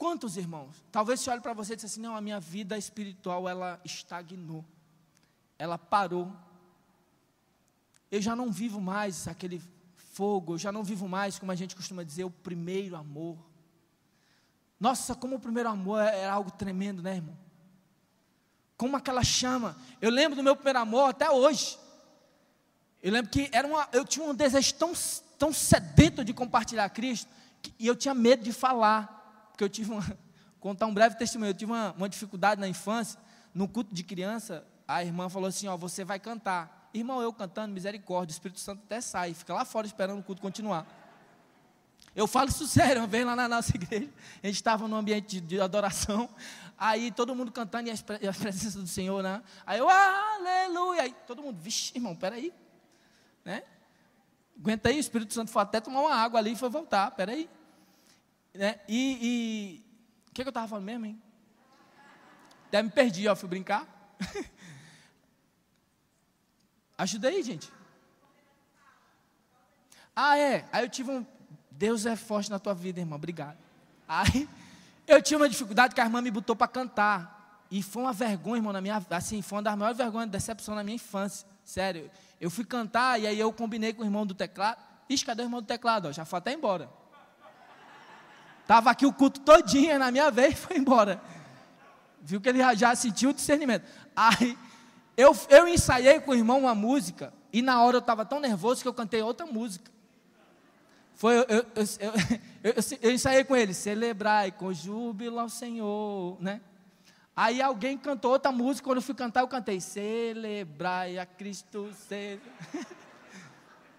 Quantos 0.00 0.38
irmãos? 0.38 0.82
Talvez 0.90 1.20
você 1.20 1.28
olhe 1.28 1.42
para 1.42 1.52
você 1.52 1.74
e 1.74 1.76
diga 1.76 1.86
assim: 1.86 2.00
não, 2.00 2.16
a 2.16 2.22
minha 2.22 2.40
vida 2.40 2.78
espiritual 2.78 3.46
ela 3.46 3.78
estagnou, 3.84 4.64
ela 5.58 5.76
parou. 5.76 6.32
Eu 8.10 8.22
já 8.22 8.34
não 8.34 8.50
vivo 8.50 8.80
mais 8.80 9.28
aquele 9.28 9.60
fogo, 9.98 10.54
eu 10.54 10.58
já 10.58 10.72
não 10.72 10.82
vivo 10.82 11.06
mais, 11.06 11.38
como 11.38 11.52
a 11.52 11.54
gente 11.54 11.76
costuma 11.76 12.02
dizer, 12.02 12.24
o 12.24 12.30
primeiro 12.30 12.96
amor. 12.96 13.36
Nossa, 14.80 15.14
como 15.14 15.36
o 15.36 15.38
primeiro 15.38 15.68
amor 15.68 16.00
era 16.00 16.16
é, 16.16 16.20
é 16.20 16.28
algo 16.30 16.50
tremendo, 16.50 17.02
né, 17.02 17.16
irmão? 17.16 17.36
Como 18.78 18.96
aquela 18.96 19.22
chama. 19.22 19.76
Eu 20.00 20.10
lembro 20.10 20.34
do 20.34 20.42
meu 20.42 20.56
primeiro 20.56 20.78
amor 20.78 21.10
até 21.10 21.30
hoje. 21.30 21.78
Eu 23.02 23.12
lembro 23.12 23.30
que 23.30 23.50
era 23.52 23.68
uma, 23.68 23.86
eu 23.92 24.06
tinha 24.06 24.24
um 24.24 24.34
desejo 24.34 24.76
tão, 24.76 24.94
tão 25.38 25.52
sedento 25.52 26.24
de 26.24 26.32
compartilhar 26.32 26.88
Cristo, 26.88 27.28
que, 27.60 27.74
e 27.78 27.86
eu 27.86 27.94
tinha 27.94 28.14
medo 28.14 28.42
de 28.42 28.50
falar 28.50 29.19
porque 29.60 29.64
eu 29.64 29.68
tive 29.68 29.92
uma, 29.92 30.18
contar 30.58 30.86
um 30.86 30.94
breve 30.94 31.16
testemunho, 31.16 31.50
eu 31.50 31.54
tive 31.54 31.70
uma, 31.70 31.92
uma 31.92 32.08
dificuldade 32.08 32.60
na 32.60 32.68
infância, 32.68 33.20
no 33.52 33.68
culto 33.68 33.94
de 33.94 34.02
criança, 34.02 34.64
a 34.88 35.04
irmã 35.04 35.28
falou 35.28 35.48
assim, 35.48 35.68
ó, 35.68 35.76
você 35.76 36.04
vai 36.04 36.18
cantar. 36.18 36.88
Irmão, 36.94 37.20
eu 37.20 37.32
cantando, 37.32 37.74
misericórdia, 37.74 38.32
o 38.32 38.34
Espírito 38.34 38.58
Santo 38.58 38.82
até 38.84 39.00
sai, 39.00 39.34
fica 39.34 39.52
lá 39.52 39.64
fora 39.64 39.86
esperando 39.86 40.20
o 40.20 40.22
culto 40.22 40.40
continuar. 40.40 40.86
Eu 42.16 42.26
falo 42.26 42.48
isso 42.48 42.66
sério, 42.68 43.06
vem 43.06 43.22
lá 43.22 43.36
na 43.36 43.48
nossa 43.48 43.76
igreja, 43.76 44.08
a 44.42 44.46
gente 44.46 44.56
estava 44.56 44.88
num 44.88 44.96
ambiente 44.96 45.40
de, 45.40 45.40
de, 45.40 45.60
adoração, 45.60 46.28
aí 46.78 47.10
todo 47.12 47.34
mundo 47.34 47.52
cantando 47.52 47.88
e 47.88 47.92
a, 47.92 48.30
a 48.30 48.32
presença 48.40 48.80
do 48.80 48.86
Senhor, 48.86 49.22
né? 49.22 49.42
Aí 49.66 49.78
eu, 49.78 49.88
aleluia, 49.88 51.02
aí 51.02 51.14
todo 51.26 51.42
mundo, 51.42 51.58
vixe, 51.60 51.92
irmão, 51.94 52.16
peraí, 52.16 52.52
né? 53.44 53.62
Aguenta 54.58 54.88
aí, 54.88 54.96
o 54.96 55.00
Espírito 55.00 55.34
Santo 55.34 55.50
foi 55.50 55.62
até 55.62 55.80
tomar 55.80 56.00
uma 56.00 56.14
água 56.14 56.40
ali 56.40 56.52
e 56.52 56.56
foi 56.56 56.70
voltar, 56.70 57.10
peraí. 57.10 57.48
Né? 58.54 58.80
E, 58.88 59.84
o 60.28 60.32
que, 60.32 60.42
que 60.42 60.48
eu 60.48 60.50
estava 60.50 60.68
falando 60.68 60.84
mesmo, 60.84 61.06
hein? 61.06 61.22
Até 62.68 62.82
me 62.82 62.90
perdi, 62.90 63.26
ó, 63.28 63.34
fui 63.34 63.48
brincar. 63.48 63.86
Ajuda 66.96 67.28
aí, 67.28 67.42
gente. 67.42 67.70
Ah, 70.14 70.36
é. 70.36 70.68
Aí 70.70 70.84
eu 70.84 70.88
tive 70.88 71.10
um. 71.10 71.26
Deus 71.70 72.04
é 72.04 72.14
forte 72.14 72.50
na 72.50 72.58
tua 72.58 72.74
vida, 72.74 73.00
irmão. 73.00 73.16
Obrigado. 73.16 73.56
Aí 74.06 74.48
eu 75.06 75.22
tinha 75.22 75.38
uma 75.38 75.48
dificuldade 75.48 75.94
que 75.94 76.00
a 76.00 76.04
irmã 76.04 76.20
me 76.20 76.30
botou 76.30 76.54
para 76.54 76.68
cantar. 76.68 77.64
E 77.70 77.82
foi 77.82 78.02
uma 78.02 78.12
vergonha, 78.12 78.58
irmão, 78.58 78.72
na 78.72 78.80
minha. 78.80 79.04
Assim, 79.10 79.40
foi 79.40 79.56
uma 79.56 79.62
das 79.62 79.76
maiores 79.76 79.96
vergonhas, 79.96 80.28
decepção 80.28 80.74
na 80.74 80.84
minha 80.84 80.96
infância. 80.96 81.46
Sério. 81.64 82.10
Eu 82.40 82.50
fui 82.50 82.64
cantar 82.64 83.20
e 83.20 83.26
aí 83.26 83.38
eu 83.38 83.52
combinei 83.52 83.92
com 83.92 84.02
o 84.02 84.04
irmão 84.04 84.26
do 84.26 84.34
teclado. 84.34 84.78
Ixi, 85.08 85.24
cadê 85.24 85.42
o 85.42 85.46
irmão 85.46 85.60
do 85.60 85.66
teclado? 85.66 86.08
Ó, 86.08 86.12
já 86.12 86.24
foi 86.24 86.38
até 86.38 86.52
embora. 86.52 86.90
Estava 88.70 88.92
aqui 88.92 89.04
o 89.04 89.12
culto 89.12 89.40
todinho 89.40 89.98
na 89.98 90.12
minha 90.12 90.30
vez 90.30 90.52
e 90.52 90.54
foi 90.62 90.76
embora. 90.76 91.20
Viu 92.22 92.40
que 92.40 92.48
ele 92.48 92.60
já, 92.76 92.94
sentiu 92.94 93.30
o 93.30 93.34
discernimento. 93.34 93.84
Aí 94.14 94.56
eu, 95.16 95.36
eu 95.48 95.66
ensaiei 95.66 96.20
com 96.20 96.30
o 96.30 96.36
irmão 96.36 96.60
uma 96.60 96.74
música 96.74 97.34
e 97.52 97.62
na 97.62 97.82
hora 97.82 97.96
eu 97.96 98.00
estava 98.00 98.24
tão 98.24 98.38
nervoso 98.38 98.80
que 98.80 98.86
eu 98.86 98.94
cantei 98.94 99.22
outra 99.22 99.44
música. 99.44 99.90
Foi, 101.16 101.36
eu, 101.36 101.42
eu, 101.50 101.64
eu, 102.62 102.74
eu, 103.02 103.10
ensaiei 103.10 103.42
com 103.42 103.56
ele, 103.56 103.74
celebrai 103.74 104.52
com 104.52 104.72
júbilo 104.72 105.40
ao 105.40 105.48
Senhor, 105.48 106.40
né? 106.40 106.60
Aí 107.34 107.60
alguém 107.60 107.98
cantou 107.98 108.30
outra 108.30 108.52
música, 108.52 108.86
quando 108.86 108.98
eu 108.98 109.02
fui 109.02 109.16
cantar, 109.16 109.40
eu 109.40 109.48
cantei, 109.48 109.80
celebrai 109.80 111.18
a 111.18 111.26
Cristo, 111.26 111.90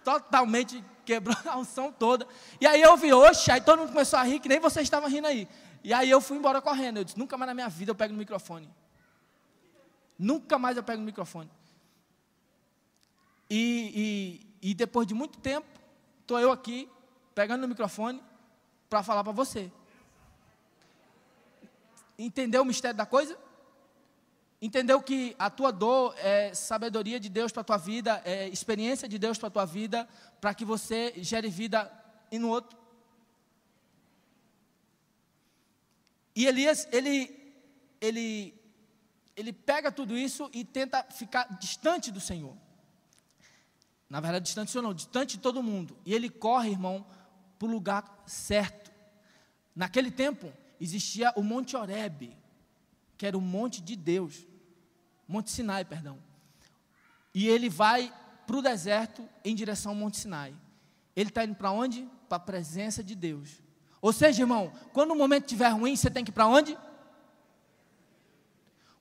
totalmente 0.04 0.84
quebrou 1.06 1.36
a 1.45 1.58
unção 1.58 1.91
toda. 1.91 2.28
E 2.60 2.66
aí 2.66 2.82
eu 2.82 2.95
vi, 2.97 3.14
oxe, 3.14 3.52
aí 3.52 3.62
todo 3.62 3.80
mundo 3.80 3.89
começou 3.89 4.20
a 4.20 4.24
rir, 4.24 4.39
que 4.39 4.49
nem 4.49 4.60
vocês 4.60 4.84
estavam 4.84 5.10
rindo 5.10 5.28
aí. 5.28 5.47
E 5.84 5.93
aí 5.93 6.10
eu 6.10 6.22
fui 6.22 6.38
embora 6.38 6.62
correndo, 6.62 6.97
eu 6.97 7.04
disse, 7.04 7.18
nunca 7.18 7.38
mais 7.38 7.47
na 7.47 7.54
minha 7.54 7.70
vida 7.70 7.91
eu 7.91 7.95
pego 7.95 8.14
no 8.14 8.20
microfone. 8.20 8.70
Nunca 10.18 10.60
mais 10.60 10.78
eu 10.78 10.84
pego 10.84 10.99
no 10.99 11.06
microfone. 11.06 11.49
E, 13.49 14.41
e, 14.62 14.70
e 14.70 14.74
depois 14.74 15.08
de 15.08 15.14
muito 15.14 15.39
tempo, 15.39 15.68
estou 16.22 16.39
eu 16.39 16.52
aqui, 16.52 16.88
pegando 17.34 17.66
o 17.66 17.68
microfone 17.68 18.22
para 18.89 19.04
falar 19.04 19.24
para 19.24 19.34
você. 19.34 19.72
Entendeu 22.18 22.62
o 22.62 22.66
mistério 22.66 22.95
da 22.95 23.06
coisa? 23.06 23.38
Entendeu 24.62 25.01
que 25.01 25.36
a 25.39 25.49
tua 25.49 25.72
dor 25.72 26.14
é 26.20 26.53
sabedoria 26.53 27.20
de 27.20 27.30
Deus 27.30 27.51
para 27.51 27.62
a 27.62 27.64
tua 27.64 27.78
vida, 27.78 28.22
é 28.24 28.47
experiência 28.47 29.09
de 29.09 29.18
Deus 29.18 29.39
para 29.39 29.47
a 29.47 29.51
tua 29.51 29.66
vida, 29.66 30.07
para 30.39 30.53
que 30.53 30.64
você 30.64 31.14
gere 31.18 31.49
vida 31.49 31.91
e 32.32 32.38
no 32.38 32.49
outro? 32.49 32.78
E 36.36 36.45
Elias, 36.45 36.88
ele, 36.91 37.55
ele, 37.99 38.53
ele 39.36 39.51
pega 39.51 39.91
tudo 39.91 40.16
isso 40.16 40.47
e 40.53 40.64
tenta 40.64 41.03
ficar 41.05 41.57
distante 41.59 42.12
do 42.12 42.20
Senhor. 42.20 42.55
Na 44.07 44.20
verdade, 44.20 44.45
distante 44.45 44.76
não, 44.78 44.93
distante 44.93 45.38
de 45.38 45.43
todo 45.43 45.64
mundo. 45.64 45.97
E 46.05 46.14
ele 46.14 46.30
corre, 46.30 46.70
irmão, 46.70 47.05
para 47.57 47.68
o 47.68 47.72
lugar 47.72 48.24
certo. 48.28 48.91
Naquele 49.76 50.12
tempo, 50.12 50.53
existia 50.80 51.34
o 51.36 51.41
Monte 51.41 51.76
Oreb, 51.76 52.38
que 53.18 53.26
era 53.26 53.38
o 53.38 53.41
monte 53.41 53.82
de 53.82 53.95
Deus. 53.95 54.51
Monte 55.32 55.49
Sinai, 55.49 55.86
perdão. 55.86 56.19
E 57.34 57.47
ele 57.47 57.69
vai 57.69 58.13
para 58.45 58.57
o 58.57 58.61
deserto 58.61 59.27
em 59.43 59.55
direção 59.55 59.93
ao 59.93 59.95
Monte 59.95 60.17
Sinai. 60.17 60.53
Ele 61.15 61.29
está 61.29 61.43
indo 61.43 61.55
para 61.55 61.71
onde? 61.71 62.07
Para 62.27 62.38
a 62.38 62.39
presença 62.39 63.03
de 63.03 63.15
Deus. 63.15 63.61
Ou 64.01 64.11
seja, 64.11 64.43
irmão, 64.43 64.71
quando 64.91 65.11
o 65.11 65.15
momento 65.15 65.45
estiver 65.45 65.69
ruim, 65.69 65.95
você 65.95 66.09
tem 66.09 66.23
que 66.25 66.32
ir 66.32 66.34
para 66.34 66.47
onde? 66.47 66.77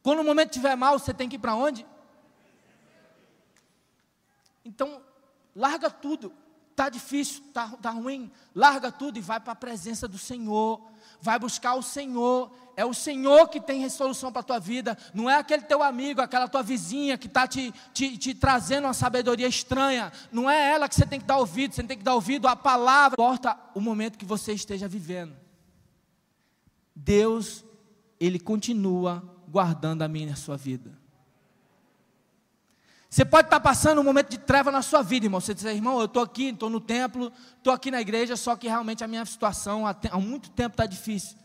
Quando 0.03 0.21
o 0.21 0.25
momento 0.25 0.51
estiver 0.51 0.77
mal, 0.77 0.99
você 0.99 1.13
tem 1.13 1.29
que 1.29 1.37
ir 1.37 1.39
para 1.39 1.55
onde? 1.55 1.87
Então, 4.65 5.03
larga 5.55 5.91
tudo 5.91 6.33
Está 6.81 6.89
difícil, 6.89 7.45
está 7.47 7.69
tá 7.77 7.91
ruim, 7.91 8.33
larga 8.55 8.91
tudo 8.91 9.19
e 9.19 9.21
vai 9.21 9.39
para 9.39 9.53
a 9.53 9.55
presença 9.57 10.09
do 10.09 10.17
Senhor. 10.17 10.81
Vai 11.21 11.39
buscar 11.39 11.75
o 11.75 11.83
Senhor. 11.83 12.51
É 12.77 12.85
o 12.85 12.95
Senhor 12.95 13.49
que 13.49 13.61
tem 13.61 13.81
resolução 13.81 14.33
para 14.33 14.41
a 14.41 14.45
tua 14.45 14.59
vida. 14.59 14.97
Não 15.13 15.29
é 15.29 15.37
aquele 15.37 15.63
teu 15.63 15.83
amigo, 15.83 16.21
aquela 16.21 16.49
tua 16.49 16.63
vizinha 16.63 17.19
que 17.19 17.27
está 17.27 17.47
te, 17.47 17.73
te, 17.93 18.17
te, 18.17 18.35
trazendo 18.35 18.87
uma 18.87 18.95
sabedoria 18.95 19.49
estranha. 19.49 20.13
Não 20.33 20.49
é 20.49 20.73
ela 20.73 20.89
que 20.89 20.95
você 20.95 21.07
tem 21.07 21.21
que 21.21 21.27
dar 21.27 21.39
ouvido. 21.39 21.75
Você 21.75 21.83
tem 21.83 21.99
que 21.99 22.05
dar 22.05 22.15
ouvido 22.15 22.49
à 22.49 22.57
palavra. 22.57 23.17
Não 23.19 23.27
importa 23.27 23.59
o 23.75 23.81
momento 23.81 24.19
que 24.19 24.25
você 24.25 24.53
esteja 24.53 24.89
vivendo. 24.89 25.37
Deus, 26.95 27.65
Ele 28.19 28.39
continua 28.39 29.23
guardando 29.49 30.03
a 30.03 30.09
minha 30.09 30.29
e 30.29 30.33
a 30.33 30.37
sua 30.37 30.57
vida. 30.57 31.00
Você 33.11 33.25
pode 33.25 33.49
estar 33.49 33.59
passando 33.59 34.01
um 34.01 34.05
momento 34.05 34.31
de 34.31 34.39
treva 34.39 34.71
na 34.71 34.83
sua 34.83 35.03
vida, 35.03 35.27
irmão. 35.27 35.41
Você 35.41 35.53
diz, 35.53 35.65
irmão, 35.65 35.99
eu 35.99 36.05
estou 36.05 36.23
aqui, 36.23 36.51
estou 36.51 36.71
no 36.71 36.81
templo, 36.81 37.33
estou 37.57 37.73
aqui 37.73 37.91
na 37.91 38.01
igreja, 38.01 38.37
só 38.37 38.55
que 38.55 38.69
realmente 38.69 39.03
a 39.03 39.09
minha 39.09 39.25
situação 39.27 39.85
há, 39.85 39.97
muito 40.21 40.49
tempo 40.51 40.75
está 40.75 40.87
difícil. 40.87 41.37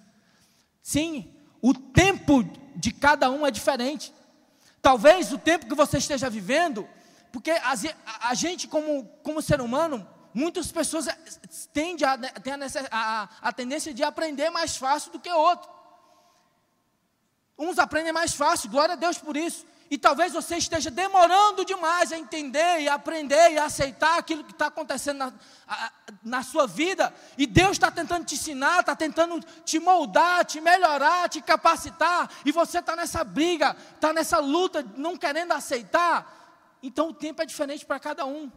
Sim, 0.80 1.34
o 1.60 1.74
tempo 1.74 2.44
de 2.76 2.92
cada 2.92 3.32
um 3.32 3.48
é 3.48 3.50
diferente. 3.50 4.14
Talvez 4.80 5.34
o 5.34 5.40
tempo 5.40 5.66
que 5.66 5.74
você 5.74 5.98
esteja 5.98 6.30
vivendo, 6.30 6.88
porque 7.32 7.50
a, 7.50 8.34
gente, 8.36 8.68
como, 8.68 9.04
como 9.24 9.42
ser 9.42 9.60
humano, 9.60 10.08
muitas 10.36 10.72
pessoas 10.72 11.08
eh, 11.08 11.18
tendem 11.74 12.08
a, 12.08 12.16
têm 12.16 12.54
a, 12.54 12.68
a, 12.92 13.30
a 13.42 13.52
tendência 13.52 13.92
de 13.92 14.04
aprender 14.04 14.52
mais 14.52 14.78
fácil 14.78 15.12
do 15.12 15.20
que 15.20 15.32
outro. 15.32 15.68
Uns 17.58 17.80
aprendem 17.80 18.14
mais 18.14 18.36
fácil, 18.36 18.70
glória 18.70 18.94
a 18.94 18.96
Deus 18.96 19.18
por 19.18 19.36
isso. 19.36 19.66
E 19.90 19.98
talvez 19.98 20.34
você 20.34 20.58
esteja 20.58 20.90
demorando 20.90 21.64
demais 21.64 22.12
a 22.12 22.18
entender 22.18 22.82
e 22.82 22.90
aprender 22.90 23.52
e 23.52 23.58
aceitar 23.58 24.18
aquilo 24.18 24.44
que 24.44 24.52
está 24.52 24.68
acontecendo 24.68 25.20
na, 25.20 25.34
na 26.24 26.44
sua 26.44 26.66
vida. 26.66 27.14
E 27.38 27.46
Deus 27.46 27.74
está 27.74 27.92
tentando 27.92 28.26
te 28.26 28.34
ensinar, 28.34 28.80
está 28.80 28.96
tentando 28.96 29.40
te 29.64 29.80
moldar, 29.80 30.44
te 30.44 30.60
melhorar, 30.60 31.30
te 31.30 31.40
capacitar. 31.40 32.30
E 32.44 32.52
você 32.52 32.80
está 32.80 32.96
nessa 32.96 33.24
briga, 33.24 33.76
está 33.94 34.12
nessa 34.12 34.40
luta, 34.40 34.84
não 34.98 35.16
querendo 35.16 35.52
aceitar. 35.52 36.78
Então 36.82 37.10
o 37.10 37.14
tempo 37.14 37.44
é 37.44 37.46
diferente 37.46 37.86
para 37.86 38.00
cada 38.00 38.26
um. 38.26 38.52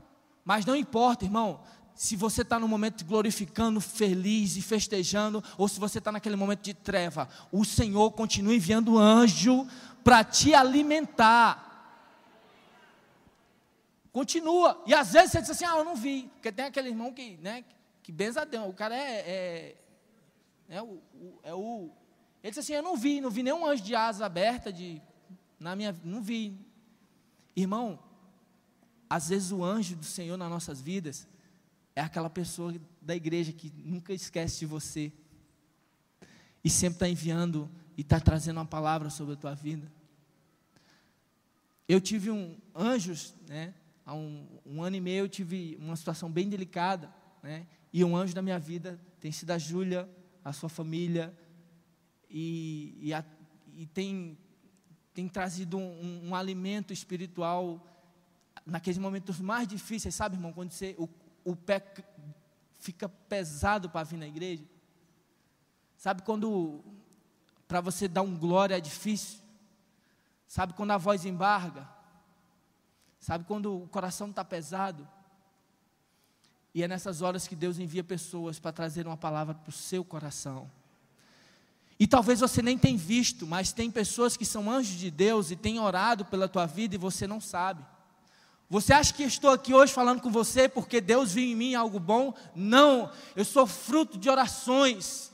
Mas 0.45 0.65
não 0.65 0.75
importa, 0.75 1.27
irmão 1.27 1.61
se 1.99 2.15
você 2.15 2.43
está 2.43 2.61
no 2.61 2.69
momento 2.69 3.05
glorificando, 3.05 3.81
feliz 3.81 4.57
e 4.57 4.63
festejando, 4.63 5.43
ou 5.57 5.67
se 5.67 5.81
você 5.81 5.99
está 5.99 6.13
naquele 6.13 6.37
momento 6.37 6.61
de 6.61 6.73
treva, 6.73 7.29
o 7.51 7.65
Senhor 7.65 8.13
continua 8.13 8.55
enviando 8.55 8.97
anjo 8.97 9.67
para 10.05 10.25
te 10.25 10.55
alimentar. 10.55 11.69
Continua. 14.13 14.83
E 14.87 14.95
às 14.95 15.13
vezes 15.13 15.33
você 15.33 15.41
diz 15.41 15.51
assim: 15.51 15.65
Ah, 15.65 15.79
eu 15.79 15.85
não 15.85 15.95
vi. 15.95 16.29
Porque 16.35 16.51
tem 16.51 16.65
aquele 16.65 16.89
irmão 16.89 17.13
que, 17.13 17.37
né, 17.39 17.65
que 18.03 18.11
benzadeão. 18.11 18.69
O 18.69 18.75
cara 18.75 18.97
é. 18.97 19.11
é, 19.11 19.77
é, 20.69 20.83
o, 20.83 21.01
o, 21.15 21.41
é 21.43 21.55
o. 21.55 21.91
Ele 22.43 22.51
disse 22.51 22.61
assim: 22.61 22.73
Eu 22.73 22.83
não 22.83 22.97
vi, 22.97 23.21
não 23.21 23.31
vi 23.31 23.43
nenhum 23.43 23.67
anjo 23.67 23.83
de 23.83 23.95
asa 23.95 24.27
aberta. 24.27 24.73
De, 24.73 25.01
na 25.59 25.77
minha, 25.77 25.95
não 26.05 26.23
vi. 26.23 26.59
Irmão, 27.55 27.99
às 29.11 29.29
vezes 29.29 29.53
o 29.53 29.65
anjo 29.65 29.97
do 29.97 30.05
Senhor 30.05 30.37
nas 30.37 30.51
nossas 30.51 30.81
vidas 30.81 31.27
é 31.95 32.01
aquela 32.01 32.31
pessoa 32.31 32.75
da 33.01 33.17
igreja 33.17 33.53
que 33.53 33.73
nunca 33.77 34.13
esquece 34.13 34.61
de 34.61 34.67
você 34.67 35.13
e 36.63 36.71
sempre 36.71 36.97
está 36.97 37.09
enviando 37.09 37.69
e 37.99 38.03
está 38.03 38.21
trazendo 38.21 38.59
uma 38.59 38.65
palavra 38.65 39.11
sobre 39.11 39.35
a 39.35 39.37
tua 39.37 39.55
vida. 39.57 39.91
Eu 41.89 42.01
tive 42.01 42.31
um 42.31 42.57
anjos, 42.73 43.35
né? 43.49 43.75
Há 44.07 44.15
um, 44.15 44.47
um 44.65 44.81
ano 44.85 44.95
e 44.95 45.01
meio 45.01 45.25
eu 45.25 45.29
tive 45.29 45.77
uma 45.81 45.97
situação 45.97 46.31
bem 46.31 46.49
delicada, 46.49 47.13
né? 47.43 47.67
E 47.93 48.05
um 48.05 48.17
anjo 48.17 48.33
da 48.33 48.41
minha 48.41 48.59
vida 48.59 49.01
tem 49.19 49.33
sido 49.33 49.51
a 49.51 49.59
Júlia, 49.59 50.09
a 50.45 50.53
sua 50.53 50.69
família, 50.69 51.37
e, 52.31 52.97
e, 53.01 53.13
a, 53.13 53.25
e 53.75 53.85
tem, 53.87 54.39
tem 55.13 55.27
trazido 55.27 55.77
um, 55.77 56.29
um, 56.29 56.35
alimento 56.37 56.93
espiritual 56.93 57.85
naqueles 58.65 58.99
momentos 58.99 59.41
mais 59.41 59.67
difíceis, 59.67 60.15
sabe, 60.15 60.37
irmão? 60.37 60.53
Quando 60.53 60.71
você, 60.71 60.95
o, 60.97 61.09
o 61.45 61.57
pé 61.57 61.83
fica 62.79 63.09
pesado 63.09 63.91
para 63.91 64.05
vir 64.05 64.19
na 64.19 64.29
igreja. 64.29 64.65
Sabe 65.97 66.23
quando 66.23 66.85
para 67.69 67.83
você 67.83 68.09
dar 68.09 68.23
um 68.23 68.35
glória 68.35 68.77
é 68.77 68.81
difícil. 68.81 69.39
Sabe 70.49 70.73
quando 70.73 70.93
a 70.93 70.99
voz 70.99 71.27
embarga? 71.27 71.87
Sabe 73.21 73.45
quando 73.45 73.83
o 73.83 73.89
coração 73.89 74.31
está 74.31 74.43
pesado? 74.43 75.07
E 76.75 76.83
é 76.83 76.89
nessas 76.89 77.21
horas 77.21 77.47
que 77.47 77.55
Deus 77.55 77.79
envia 77.79 78.03
pessoas 78.03 78.59
para 78.59 78.73
trazer 78.73 79.07
uma 79.07 79.17
palavra 79.17 79.55
para 79.55 79.69
o 79.69 79.73
seu 79.73 80.03
coração. 80.03 80.71
E 82.01 82.07
talvez 82.07 82.41
você 82.41 82.63
nem 82.63 82.79
tenha 82.79 82.97
visto, 82.97 83.47
mas 83.47 83.73
tem 83.73 83.91
pessoas 83.91 84.37
que 84.37 84.47
são 84.47 84.71
anjos 84.71 84.97
de 84.97 85.11
Deus 85.11 85.51
e 85.51 85.57
têm 85.57 85.79
orado 85.79 86.25
pela 86.25 86.49
tua 86.49 86.65
vida 86.65 86.95
e 86.95 86.99
você 86.99 87.27
não 87.27 87.41
sabe. 87.41 87.85
Você 88.71 88.93
acha 88.93 89.13
que 89.13 89.25
estou 89.25 89.51
aqui 89.51 89.75
hoje 89.75 89.93
falando 89.93 90.21
com 90.21 90.31
você 90.31 90.69
porque 90.69 91.01
Deus 91.01 91.33
viu 91.33 91.45
em 91.45 91.57
mim 91.57 91.75
algo 91.75 91.99
bom? 91.99 92.33
Não, 92.55 93.11
eu 93.35 93.45
sou 93.45 93.67
fruto 93.67 94.17
de 94.17 94.31
orações. 94.31 95.33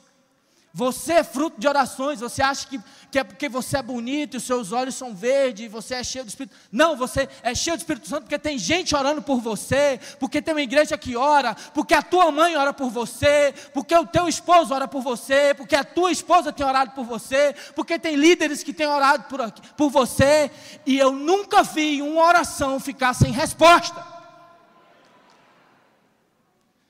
Você 0.77 1.13
é 1.13 1.25
fruto 1.25 1.61
de 1.61 1.69
orações. 1.69 2.19
Você 2.19 2.43
acha 2.43 2.67
que, 2.67 2.81
que 3.09 3.17
é 3.17 3.23
porque 3.23 3.49
você 3.49 3.77
é 3.77 3.83
bonito 3.83 4.35
e 4.35 4.39
os 4.39 4.43
seus 4.43 4.73
olhos 4.73 4.97
são 4.97 5.15
verdes 5.15 5.71
você 5.71 5.95
é 5.95 6.03
cheio 6.03 6.25
do 6.25 6.29
Espírito. 6.29 6.57
Não, 6.73 6.97
você 6.97 7.29
é 7.45 7.55
cheio 7.55 7.77
do 7.77 7.81
Espírito 7.81 8.09
Santo 8.09 8.23
porque 8.23 8.37
tem 8.41 8.59
gente 8.59 8.95
orando 8.95 9.23
por 9.23 9.41
você, 9.41 10.01
porque 10.19 10.43
tem 10.43 10.53
uma 10.53 10.63
igreja 10.63 10.99
que 10.99 11.17
ora, 11.17 11.55
porque 11.73 11.95
a 11.95 12.03
tua 12.03 12.33
mãe 12.33 12.57
ora 12.57 12.73
por 12.73 12.91
você, 12.91 13.55
porque 13.73 13.97
o 13.97 14.05
teu 14.05 14.27
esposo 14.27 14.75
ora 14.75 14.89
por 14.89 15.01
você, 15.01 15.55
porque 15.55 15.77
a 15.77 15.85
tua 15.85 16.11
esposa 16.11 16.53
tem 16.53 16.67
orado 16.67 16.91
por 16.91 17.05
você, 17.05 17.55
porque 17.77 17.97
tem 17.97 18.17
líderes 18.17 18.65
que 18.65 18.73
têm 18.73 18.89
orado 18.89 19.25
por, 19.29 19.53
por 19.77 19.91
você. 19.91 20.51
E 20.85 20.99
eu 20.99 21.13
nunca 21.13 21.63
vi 21.63 22.03
uma 22.03 22.25
oração 22.25 22.81
ficar 22.81 23.15
sem 23.15 23.31
resposta. 23.31 24.05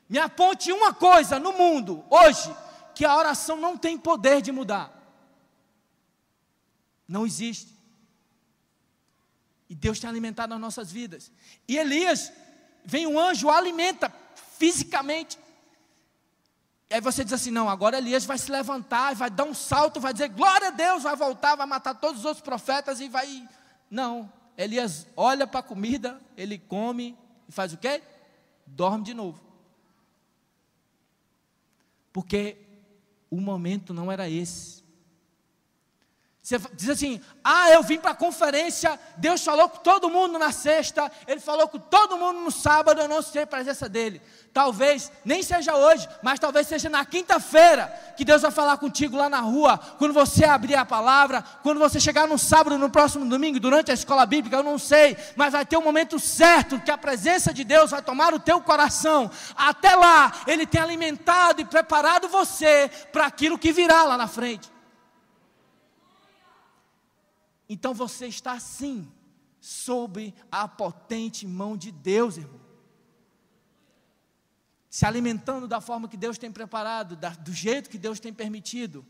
Me 0.08 0.18
aponte 0.18 0.72
uma 0.72 0.94
coisa 0.94 1.38
no 1.38 1.52
mundo 1.52 2.02
hoje 2.08 2.63
que 2.94 3.04
a 3.04 3.16
oração 3.16 3.56
não 3.56 3.76
tem 3.76 3.98
poder 3.98 4.40
de 4.40 4.52
mudar. 4.52 4.92
Não 7.06 7.26
existe. 7.26 7.74
E 9.68 9.74
Deus 9.74 9.98
tem 9.98 10.08
alimentado 10.08 10.54
as 10.54 10.60
nossas 10.60 10.92
vidas. 10.92 11.32
E 11.66 11.76
Elias, 11.76 12.32
vem 12.84 13.06
um 13.06 13.18
anjo, 13.18 13.50
alimenta 13.50 14.12
fisicamente. 14.58 15.38
E 16.90 16.94
aí 16.94 17.00
você 17.00 17.24
diz 17.24 17.32
assim: 17.32 17.50
não, 17.50 17.68
agora 17.68 17.98
Elias 17.98 18.24
vai 18.24 18.38
se 18.38 18.50
levantar, 18.50 19.14
vai 19.14 19.30
dar 19.30 19.44
um 19.44 19.54
salto, 19.54 20.00
vai 20.00 20.12
dizer 20.12 20.28
glória 20.28 20.68
a 20.68 20.70
Deus, 20.70 21.02
vai 21.02 21.16
voltar, 21.16 21.56
vai 21.56 21.66
matar 21.66 21.94
todos 21.94 22.20
os 22.20 22.24
outros 22.24 22.44
profetas 22.44 23.00
e 23.00 23.08
vai. 23.08 23.48
Não, 23.90 24.30
Elias 24.56 25.06
olha 25.16 25.46
para 25.46 25.60
a 25.60 25.64
comida, 25.64 26.20
ele 26.36 26.58
come 26.58 27.18
e 27.48 27.52
faz 27.52 27.72
o 27.72 27.78
quê? 27.78 28.02
Dorme 28.66 29.04
de 29.04 29.14
novo. 29.14 29.40
Porque 32.12 32.63
o 33.34 33.40
momento 33.40 33.92
não 33.92 34.10
era 34.12 34.30
esse. 34.30 34.83
Você 36.44 36.58
diz 36.74 36.90
assim: 36.90 37.22
ah, 37.42 37.70
eu 37.70 37.82
vim 37.82 37.98
para 37.98 38.10
a 38.10 38.14
conferência, 38.14 39.00
Deus 39.16 39.42
falou 39.42 39.66
com 39.66 39.78
todo 39.78 40.10
mundo 40.10 40.38
na 40.38 40.52
sexta, 40.52 41.10
Ele 41.26 41.40
falou 41.40 41.66
com 41.66 41.78
todo 41.78 42.18
mundo 42.18 42.38
no 42.40 42.50
sábado, 42.50 43.00
eu 43.00 43.08
não 43.08 43.22
sei 43.22 43.44
a 43.44 43.46
presença 43.46 43.88
dele. 43.88 44.20
Talvez 44.52 45.10
nem 45.24 45.42
seja 45.42 45.74
hoje, 45.74 46.06
mas 46.22 46.38
talvez 46.38 46.66
seja 46.66 46.90
na 46.90 47.02
quinta-feira 47.02 47.86
que 48.14 48.26
Deus 48.26 48.42
vai 48.42 48.50
falar 48.50 48.76
contigo 48.76 49.16
lá 49.16 49.30
na 49.30 49.40
rua, 49.40 49.78
quando 49.96 50.12
você 50.12 50.44
abrir 50.44 50.74
a 50.74 50.84
palavra, 50.84 51.42
quando 51.62 51.78
você 51.78 51.98
chegar 51.98 52.28
no 52.28 52.38
sábado, 52.38 52.76
no 52.76 52.90
próximo 52.90 53.24
domingo, 53.24 53.58
durante 53.58 53.90
a 53.90 53.94
escola 53.94 54.26
bíblica, 54.26 54.56
eu 54.56 54.62
não 54.62 54.78
sei, 54.78 55.16
mas 55.36 55.54
vai 55.54 55.64
ter 55.64 55.78
um 55.78 55.82
momento 55.82 56.18
certo 56.18 56.78
que 56.78 56.90
a 56.90 56.98
presença 56.98 57.54
de 57.54 57.64
Deus 57.64 57.90
vai 57.90 58.02
tomar 58.02 58.34
o 58.34 58.38
teu 58.38 58.60
coração. 58.60 59.30
Até 59.56 59.96
lá, 59.96 60.30
Ele 60.46 60.66
tem 60.66 60.82
alimentado 60.82 61.62
e 61.62 61.64
preparado 61.64 62.28
você 62.28 62.90
para 63.10 63.24
aquilo 63.24 63.58
que 63.58 63.72
virá 63.72 64.04
lá 64.04 64.18
na 64.18 64.28
frente. 64.28 64.73
Então 67.68 67.94
você 67.94 68.26
está 68.26 68.58
sim 68.60 69.10
sob 69.60 70.34
a 70.52 70.68
potente 70.68 71.46
mão 71.46 71.76
de 71.76 71.90
Deus, 71.90 72.36
irmão. 72.36 72.60
Se 74.90 75.06
alimentando 75.06 75.66
da 75.66 75.80
forma 75.80 76.08
que 76.08 76.16
Deus 76.16 76.38
tem 76.38 76.52
preparado, 76.52 77.16
da, 77.16 77.30
do 77.30 77.52
jeito 77.52 77.90
que 77.90 77.98
Deus 77.98 78.20
tem 78.20 78.32
permitido. 78.32 79.04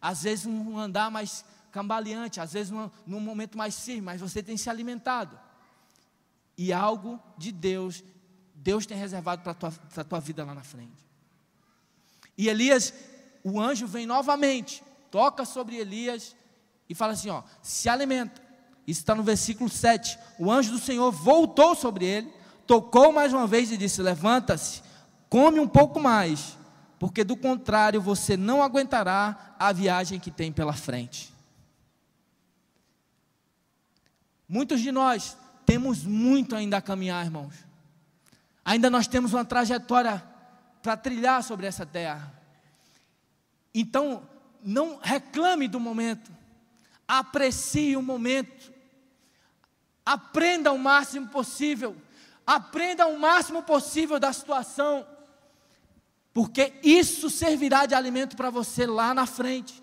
Às 0.00 0.24
vezes 0.24 0.44
um 0.44 0.76
andar 0.76 1.10
mais 1.10 1.44
cambaleante, 1.70 2.40
às 2.40 2.52
vezes 2.52 2.70
num, 2.70 2.90
num 3.06 3.20
momento 3.20 3.56
mais 3.56 3.78
firme, 3.78 4.02
mas 4.02 4.20
você 4.20 4.42
tem 4.42 4.56
se 4.56 4.68
alimentado. 4.68 5.38
E 6.58 6.72
algo 6.72 7.18
de 7.38 7.50
Deus, 7.50 8.04
Deus 8.54 8.84
tem 8.84 8.96
reservado 8.96 9.42
para 9.42 9.52
a 9.52 9.54
tua, 9.54 10.04
tua 10.04 10.20
vida 10.20 10.44
lá 10.44 10.54
na 10.54 10.64
frente. 10.64 11.06
E 12.36 12.48
Elias, 12.48 12.92
o 13.42 13.60
anjo 13.60 13.86
vem 13.86 14.04
novamente, 14.04 14.82
toca 15.10 15.44
sobre 15.44 15.76
Elias 15.76 16.36
e 16.88 16.94
fala 16.94 17.12
assim: 17.12 17.30
ó, 17.30 17.42
se 17.62 17.88
alimenta. 17.88 18.40
Isso 18.86 19.00
está 19.00 19.14
no 19.14 19.22
versículo 19.22 19.70
7. 19.70 20.18
O 20.38 20.50
anjo 20.50 20.72
do 20.72 20.78
Senhor 20.78 21.10
voltou 21.10 21.74
sobre 21.74 22.04
ele, 22.04 22.32
tocou 22.66 23.12
mais 23.12 23.32
uma 23.32 23.46
vez 23.46 23.70
e 23.70 23.76
disse: 23.76 24.02
Levanta-se, 24.02 24.82
come 25.28 25.60
um 25.60 25.68
pouco 25.68 26.00
mais, 26.00 26.58
porque 26.98 27.24
do 27.24 27.36
contrário 27.36 28.00
você 28.00 28.36
não 28.36 28.62
aguentará 28.62 29.54
a 29.58 29.72
viagem 29.72 30.18
que 30.18 30.30
tem 30.30 30.52
pela 30.52 30.72
frente. 30.72 31.32
Muitos 34.48 34.80
de 34.80 34.92
nós 34.92 35.36
temos 35.64 36.04
muito 36.04 36.54
ainda 36.54 36.76
a 36.76 36.82
caminhar, 36.82 37.24
irmãos. 37.24 37.54
Ainda 38.64 38.90
nós 38.90 39.06
temos 39.06 39.32
uma 39.32 39.44
trajetória 39.44 40.22
para 40.82 40.96
trilhar 40.96 41.42
sobre 41.42 41.66
essa 41.66 41.86
terra. 41.86 42.32
Então, 43.74 44.22
não 44.62 44.98
reclame 45.00 45.66
do 45.66 45.80
momento 45.80 46.30
aprecie 47.06 47.96
o 47.96 48.02
momento, 48.02 48.72
aprenda 50.04 50.72
o 50.72 50.78
máximo 50.78 51.28
possível, 51.28 51.96
aprenda 52.46 53.06
o 53.06 53.18
máximo 53.18 53.62
possível 53.62 54.18
da 54.18 54.32
situação, 54.32 55.06
porque 56.32 56.72
isso 56.82 57.28
servirá 57.28 57.86
de 57.86 57.94
alimento 57.94 58.36
para 58.36 58.50
você 58.50 58.86
lá 58.86 59.12
na 59.12 59.26
frente. 59.26 59.82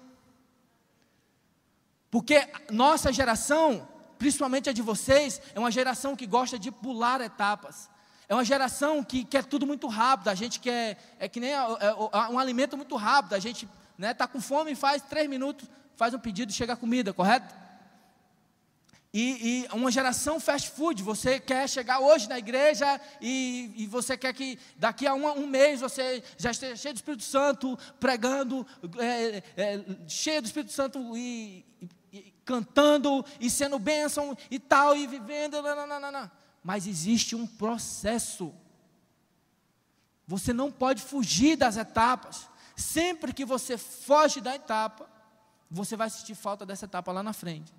Porque 2.09 2.49
nossa 2.71 3.13
geração, 3.13 3.87
principalmente 4.17 4.69
a 4.69 4.73
de 4.73 4.81
vocês, 4.81 5.39
é 5.53 5.59
uma 5.59 5.69
geração 5.69 6.15
que 6.15 6.25
gosta 6.25 6.57
de 6.57 6.71
pular 6.71 7.21
etapas. 7.21 7.89
É 8.27 8.33
uma 8.33 8.45
geração 8.45 9.03
que 9.03 9.23
quer 9.23 9.45
tudo 9.45 9.65
muito 9.65 9.87
rápido. 9.87 10.29
A 10.29 10.35
gente 10.35 10.59
quer, 10.59 10.97
é 11.19 11.27
que 11.27 11.39
nem 11.39 11.51
é, 11.51 11.55
é, 11.55 11.93
um 12.29 12.37
alimento 12.39 12.77
muito 12.77 12.95
rápido. 12.95 13.33
A 13.33 13.39
gente 13.39 13.65
está 13.65 13.75
né, 13.97 14.13
tá 14.13 14.27
com 14.27 14.39
fome 14.39 14.71
e 14.71 14.75
faz 14.75 15.01
três 15.01 15.29
minutos, 15.29 15.67
faz 15.99 16.13
um 16.13 16.19
pedido 16.19 16.49
e 16.49 16.53
chega 16.53 16.71
a 16.71 16.77
comida, 16.77 17.13
correto? 17.13 17.53
E, 19.13 19.65
e, 19.65 19.75
uma 19.75 19.91
geração 19.91 20.39
fast 20.39 20.69
food, 20.69 21.03
você 21.03 21.41
quer 21.41 21.67
chegar 21.67 21.99
hoje 21.99 22.29
na 22.29 22.39
igreja 22.39 23.01
e, 23.19 23.73
e 23.75 23.85
você 23.85 24.15
quer 24.15 24.33
que 24.33 24.57
daqui 24.77 25.05
a 25.05 25.13
um, 25.13 25.27
um, 25.27 25.45
mês 25.45 25.81
você 25.81 26.23
já 26.37 26.51
esteja 26.51 26.77
cheio 26.77 26.93
do 26.93 26.97
Espírito 26.97 27.23
Santo, 27.23 27.77
pregando, 27.99 28.65
é, 28.97 29.43
é, 29.57 29.85
cheio 30.07 30.41
do 30.41 30.45
Espírito 30.45 30.71
Santo 30.71 31.17
e, 31.17 31.65
e, 32.13 32.33
cantando 32.45 33.25
e 33.37 33.49
sendo 33.49 33.77
bênção 33.77 34.37
e 34.49 34.57
tal, 34.57 34.95
e 34.95 35.05
vivendo. 35.05 35.61
Não, 35.61 35.85
não, 35.85 36.11
não. 36.11 36.31
Mas 36.63 36.87
existe 36.87 37.35
um 37.35 37.45
processo. 37.45 38.53
Você 40.25 40.53
não 40.53 40.71
pode 40.71 41.01
fugir 41.01 41.57
das 41.57 41.75
etapas. 41.75 42.47
Sempre 42.73 43.33
que 43.33 43.43
você 43.43 43.77
foge 43.77 44.39
da 44.39 44.55
etapa, 44.55 45.18
você 45.69 45.95
vai 45.95 46.09
sentir 46.09 46.35
falta 46.35 46.65
dessa 46.65 46.85
etapa 46.85 47.11
lá 47.11 47.21
na 47.21 47.33
frente. 47.33 47.73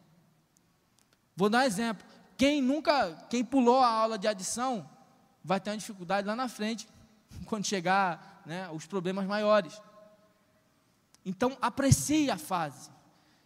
Vou 1.37 1.49
dar 1.49 1.61
um 1.61 1.67
exemplo. 1.67 2.07
Quem 2.37 2.63
nunca, 2.63 3.13
quem 3.29 3.45
pulou 3.45 3.81
a 3.81 3.89
aula 3.89 4.19
de 4.19 4.29
adição, 4.29 4.89
vai 5.43 5.61
ter 5.61 5.71
uma 5.71 5.77
dificuldade 5.77 6.27
lá 6.27 6.37
na 6.37 6.49
frente, 6.49 6.89
quando 7.47 7.67
chegar 7.67 8.43
né, 8.47 8.69
os 8.71 8.87
problemas 8.87 9.27
maiores. 9.27 9.81
Então, 11.25 11.57
aprecie 11.61 12.31
a 12.31 12.39
fase. 12.39 12.91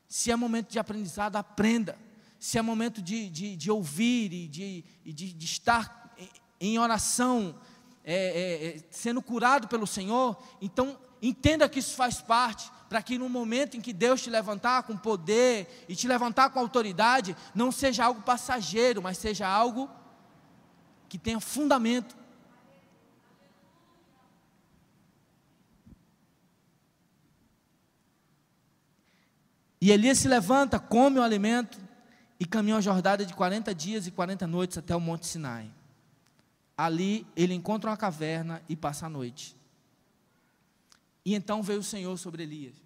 Se 0.08 0.30
é 0.30 0.36
momento 0.36 0.70
de 0.70 0.78
aprendizado, 0.78 1.36
aprenda. 1.36 1.98
Se 2.38 2.58
é 2.58 2.62
momento 2.62 3.00
de, 3.00 3.28
de, 3.30 3.56
de 3.56 3.70
ouvir 3.70 4.32
e 4.32 4.46
de, 4.46 4.84
de, 5.04 5.32
de 5.32 5.44
estar 5.44 6.14
em 6.60 6.78
oração, 6.78 7.58
é, 8.04 8.14
é, 8.14 8.66
é, 8.66 8.84
sendo 8.90 9.20
curado 9.22 9.66
pelo 9.66 9.86
Senhor, 9.86 10.36
então 10.60 10.98
entenda 11.22 11.68
que 11.68 11.78
isso 11.78 11.94
faz 11.94 12.20
parte 12.20 12.70
para 12.94 13.02
que 13.02 13.18
no 13.18 13.28
momento 13.28 13.76
em 13.76 13.80
que 13.80 13.92
Deus 13.92 14.22
te 14.22 14.30
levantar 14.30 14.84
com 14.84 14.96
poder 14.96 15.84
e 15.88 15.96
te 15.96 16.06
levantar 16.06 16.50
com 16.50 16.60
autoridade, 16.60 17.36
não 17.52 17.72
seja 17.72 18.04
algo 18.04 18.22
passageiro, 18.22 19.02
mas 19.02 19.18
seja 19.18 19.48
algo 19.48 19.90
que 21.08 21.18
tenha 21.18 21.40
fundamento. 21.40 22.16
E 29.80 29.90
Elias 29.90 30.18
se 30.18 30.28
levanta, 30.28 30.78
come 30.78 31.18
o 31.18 31.22
alimento 31.24 31.80
e 32.38 32.46
caminha 32.46 32.76
a 32.76 32.80
jornada 32.80 33.26
de 33.26 33.34
40 33.34 33.74
dias 33.74 34.06
e 34.06 34.12
40 34.12 34.46
noites 34.46 34.78
até 34.78 34.94
o 34.94 35.00
Monte 35.00 35.26
Sinai. 35.26 35.68
Ali 36.76 37.26
ele 37.34 37.54
encontra 37.54 37.90
uma 37.90 37.96
caverna 37.96 38.62
e 38.68 38.76
passa 38.76 39.06
a 39.06 39.10
noite. 39.10 39.56
E 41.24 41.34
então 41.34 41.60
veio 41.60 41.80
o 41.80 41.82
Senhor 41.82 42.16
sobre 42.16 42.44
Elias 42.44 42.83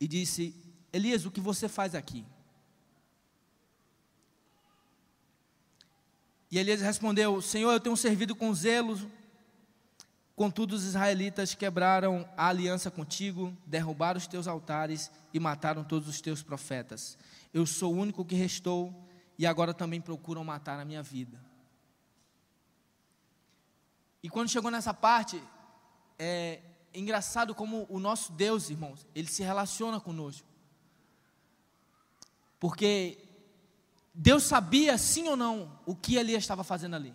e 0.00 0.06
disse: 0.06 0.54
Elias, 0.92 1.24
o 1.24 1.30
que 1.30 1.40
você 1.40 1.68
faz 1.68 1.94
aqui? 1.94 2.24
E 6.50 6.58
Elias 6.58 6.80
respondeu: 6.80 7.40
Senhor, 7.42 7.72
eu 7.72 7.80
tenho 7.80 7.96
servido 7.96 8.34
com 8.34 8.54
zelo, 8.54 8.98
contudo 10.34 10.74
os 10.74 10.84
israelitas 10.84 11.54
quebraram 11.54 12.28
a 12.36 12.48
aliança 12.48 12.90
contigo, 12.90 13.54
derrubaram 13.66 14.18
os 14.18 14.26
teus 14.26 14.46
altares 14.46 15.10
e 15.32 15.40
mataram 15.40 15.84
todos 15.84 16.08
os 16.08 16.20
teus 16.20 16.42
profetas. 16.42 17.18
Eu 17.52 17.66
sou 17.66 17.94
o 17.94 17.98
único 17.98 18.24
que 18.24 18.34
restou 18.34 18.94
e 19.38 19.46
agora 19.46 19.74
também 19.74 20.00
procuram 20.00 20.44
matar 20.44 20.78
a 20.80 20.84
minha 20.84 21.02
vida. 21.02 21.38
E 24.22 24.28
quando 24.28 24.48
chegou 24.48 24.70
nessa 24.70 24.92
parte, 24.92 25.40
é 26.18 26.60
engraçado 26.98 27.54
como 27.54 27.86
o 27.88 27.98
nosso 27.98 28.32
Deus, 28.32 28.70
irmãos, 28.70 29.06
ele 29.14 29.28
se 29.28 29.42
relaciona 29.42 30.00
conosco. 30.00 30.46
Porque 32.58 33.18
Deus 34.12 34.42
sabia, 34.42 34.98
sim 34.98 35.28
ou 35.28 35.36
não, 35.36 35.78
o 35.86 35.94
que 35.94 36.16
Elias 36.16 36.42
estava 36.42 36.64
fazendo 36.64 36.96
ali. 36.96 37.14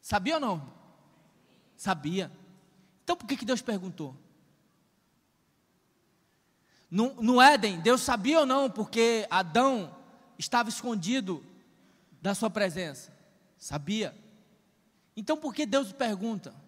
Sabia 0.00 0.34
ou 0.34 0.40
não? 0.40 0.72
Sabia. 1.76 2.30
Então 3.02 3.16
por 3.16 3.26
que, 3.26 3.36
que 3.36 3.44
Deus 3.44 3.62
perguntou? 3.62 4.16
No, 6.90 7.14
no 7.22 7.40
Éden, 7.40 7.80
Deus 7.80 8.02
sabia 8.02 8.40
ou 8.40 8.46
não, 8.46 8.70
porque 8.70 9.26
Adão 9.30 9.96
estava 10.38 10.68
escondido 10.68 11.42
da 12.20 12.34
sua 12.34 12.50
presença? 12.50 13.10
Sabia. 13.56 14.14
Então 15.16 15.36
por 15.36 15.54
que 15.54 15.64
Deus 15.64 15.90
pergunta? 15.90 16.61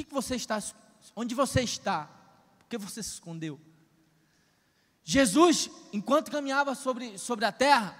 Que, 0.00 0.04
que 0.04 0.14
você 0.14 0.34
está, 0.34 0.62
onde 1.14 1.34
você 1.34 1.60
está? 1.60 2.08
Por 2.58 2.68
que 2.70 2.78
você 2.78 3.02
se 3.02 3.10
escondeu? 3.10 3.60
Jesus, 5.04 5.70
enquanto 5.92 6.30
caminhava 6.30 6.74
sobre, 6.74 7.18
sobre 7.18 7.44
a 7.44 7.52
terra, 7.52 7.94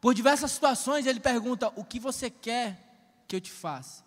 por 0.00 0.14
diversas 0.14 0.52
situações, 0.52 1.06
ele 1.06 1.18
pergunta: 1.18 1.72
O 1.74 1.84
que 1.84 1.98
você 1.98 2.30
quer 2.30 3.24
que 3.26 3.34
eu 3.34 3.40
te 3.40 3.50
faça? 3.50 4.04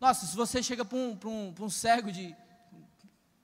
Nossa, 0.00 0.24
se 0.24 0.34
você 0.34 0.62
chega 0.62 0.82
para 0.82 0.96
um, 0.96 1.18
um, 1.26 1.54
um 1.60 1.68
cego 1.68 2.10
de 2.10 2.34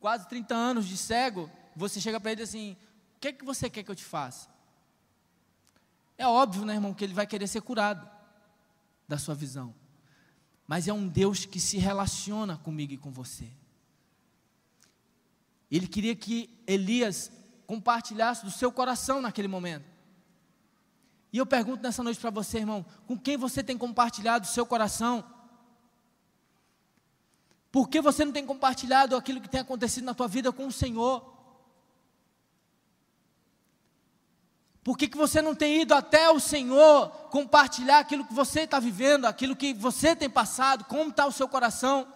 quase 0.00 0.26
30 0.26 0.54
anos 0.54 0.86
de 0.86 0.96
cego, 0.96 1.50
você 1.74 2.00
chega 2.00 2.18
para 2.18 2.32
ele 2.32 2.42
assim: 2.42 2.78
O 3.16 3.20
que, 3.20 3.28
é 3.28 3.32
que 3.32 3.44
você 3.44 3.68
quer 3.68 3.82
que 3.82 3.90
eu 3.90 3.96
te 3.96 4.04
faça? 4.04 4.48
É 6.16 6.26
óbvio, 6.26 6.64
né, 6.64 6.72
irmão, 6.72 6.94
que 6.94 7.04
ele 7.04 7.12
vai 7.12 7.26
querer 7.26 7.46
ser 7.46 7.60
curado 7.60 8.08
da 9.06 9.18
sua 9.18 9.34
visão. 9.34 9.74
Mas 10.66 10.88
é 10.88 10.92
um 10.92 11.06
Deus 11.06 11.44
que 11.44 11.60
se 11.60 11.78
relaciona 11.78 12.56
comigo 12.56 12.92
e 12.92 12.98
com 12.98 13.10
você. 13.10 13.48
Ele 15.70 15.86
queria 15.86 16.14
que 16.14 16.50
Elias 16.66 17.30
compartilhasse 17.66 18.44
do 18.44 18.50
seu 18.50 18.70
coração 18.70 19.20
naquele 19.20 19.48
momento. 19.48 19.84
E 21.32 21.38
eu 21.38 21.46
pergunto 21.46 21.82
nessa 21.82 22.02
noite 22.02 22.20
para 22.20 22.30
você, 22.30 22.58
irmão, 22.58 22.84
com 23.06 23.18
quem 23.18 23.36
você 23.36 23.62
tem 23.62 23.76
compartilhado 23.76 24.46
o 24.46 24.48
seu 24.48 24.64
coração? 24.64 25.24
Por 27.70 27.88
que 27.88 28.00
você 28.00 28.24
não 28.24 28.32
tem 28.32 28.46
compartilhado 28.46 29.14
aquilo 29.14 29.40
que 29.40 29.48
tem 29.48 29.60
acontecido 29.60 30.04
na 30.04 30.14
tua 30.14 30.28
vida 30.28 30.50
com 30.50 30.66
o 30.66 30.72
Senhor? 30.72 31.35
Por 34.86 34.96
que, 34.96 35.08
que 35.08 35.16
você 35.16 35.42
não 35.42 35.52
tem 35.52 35.80
ido 35.80 35.92
até 35.94 36.30
o 36.30 36.38
Senhor 36.38 37.08
compartilhar 37.28 37.98
aquilo 37.98 38.24
que 38.24 38.32
você 38.32 38.60
está 38.60 38.78
vivendo, 38.78 39.24
aquilo 39.24 39.56
que 39.56 39.74
você 39.74 40.14
tem 40.14 40.30
passado, 40.30 40.84
como 40.84 41.10
está 41.10 41.26
o 41.26 41.32
seu 41.32 41.48
coração? 41.48 42.06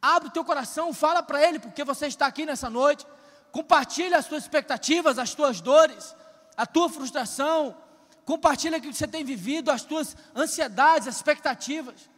Abre 0.00 0.30
o 0.30 0.32
teu 0.32 0.42
coração, 0.42 0.94
fala 0.94 1.22
para 1.22 1.46
Ele, 1.46 1.58
porque 1.58 1.84
você 1.84 2.06
está 2.06 2.26
aqui 2.26 2.46
nessa 2.46 2.70
noite. 2.70 3.06
Compartilha 3.52 4.16
as 4.16 4.24
tuas 4.24 4.44
expectativas, 4.44 5.18
as 5.18 5.34
tuas 5.34 5.60
dores, 5.60 6.16
a 6.56 6.64
tua 6.64 6.88
frustração. 6.88 7.76
Compartilha 8.24 8.78
o 8.78 8.80
que 8.80 8.90
você 8.90 9.06
tem 9.06 9.22
vivido, 9.22 9.70
as 9.70 9.82
tuas 9.82 10.16
ansiedades, 10.34 11.06
as 11.06 11.16
expectativas. 11.16 12.08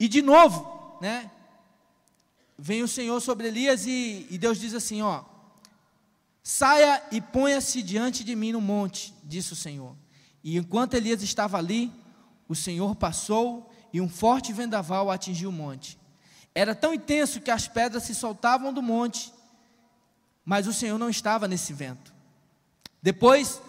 E 0.00 0.08
de 0.08 0.22
novo, 0.22 0.96
né? 1.02 1.30
Vem 2.56 2.82
o 2.82 2.88
Senhor 2.88 3.20
sobre 3.20 3.48
Elias 3.48 3.84
e, 3.84 4.26
e 4.30 4.38
Deus 4.38 4.58
diz 4.58 4.72
assim: 4.72 5.02
ó, 5.02 5.31
saia 6.42 7.02
e 7.10 7.20
ponha-se 7.20 7.82
diante 7.82 8.24
de 8.24 8.34
mim 8.34 8.52
no 8.52 8.60
monte, 8.60 9.14
disse 9.22 9.52
o 9.52 9.56
Senhor. 9.56 9.96
E 10.42 10.56
enquanto 10.56 10.94
Elias 10.94 11.22
estava 11.22 11.56
ali, 11.56 11.92
o 12.48 12.54
Senhor 12.54 12.94
passou 12.96 13.70
e 13.92 14.00
um 14.00 14.08
forte 14.08 14.52
vendaval 14.52 15.10
atingiu 15.10 15.50
o 15.50 15.52
monte. 15.52 15.98
Era 16.54 16.74
tão 16.74 16.92
intenso 16.92 17.40
que 17.40 17.50
as 17.50 17.68
pedras 17.68 18.02
se 18.02 18.14
soltavam 18.14 18.72
do 18.72 18.82
monte, 18.82 19.32
mas 20.44 20.66
o 20.66 20.72
Senhor 20.72 20.98
não 20.98 21.08
estava 21.08 21.46
nesse 21.46 21.72
vento. 21.72 22.12
Depois 23.00 23.60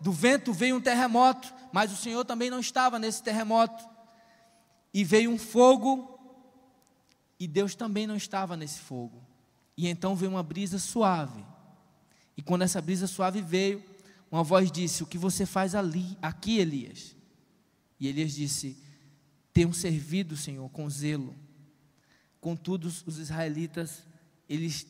do 0.00 0.12
vento 0.12 0.52
veio 0.52 0.76
um 0.76 0.80
terremoto, 0.80 1.52
mas 1.72 1.92
o 1.92 1.96
Senhor 1.96 2.24
também 2.24 2.48
não 2.48 2.60
estava 2.60 2.98
nesse 2.98 3.22
terremoto. 3.22 3.88
E 4.92 5.04
veio 5.04 5.30
um 5.30 5.38
fogo, 5.38 6.18
e 7.38 7.46
Deus 7.46 7.74
também 7.74 8.06
não 8.06 8.16
estava 8.16 8.56
nesse 8.56 8.80
fogo. 8.80 9.22
E 9.76 9.88
então 9.88 10.16
veio 10.16 10.32
uma 10.32 10.42
brisa 10.42 10.78
suave. 10.78 11.44
E 12.40 12.42
quando 12.42 12.62
essa 12.62 12.80
brisa 12.80 13.06
suave 13.06 13.42
veio, 13.42 13.84
uma 14.30 14.42
voz 14.42 14.72
disse: 14.72 15.02
O 15.02 15.06
que 15.06 15.18
você 15.18 15.44
faz 15.44 15.74
ali, 15.74 16.16
aqui, 16.22 16.58
Elias? 16.58 17.14
E 18.00 18.08
Elias 18.08 18.32
disse: 18.32 18.82
tenham 19.52 19.74
servido, 19.74 20.38
Senhor, 20.38 20.66
com 20.70 20.88
zelo. 20.88 21.36
Contudo, 22.40 22.86
os 22.86 23.18
israelitas, 23.18 24.04
eles, 24.48 24.86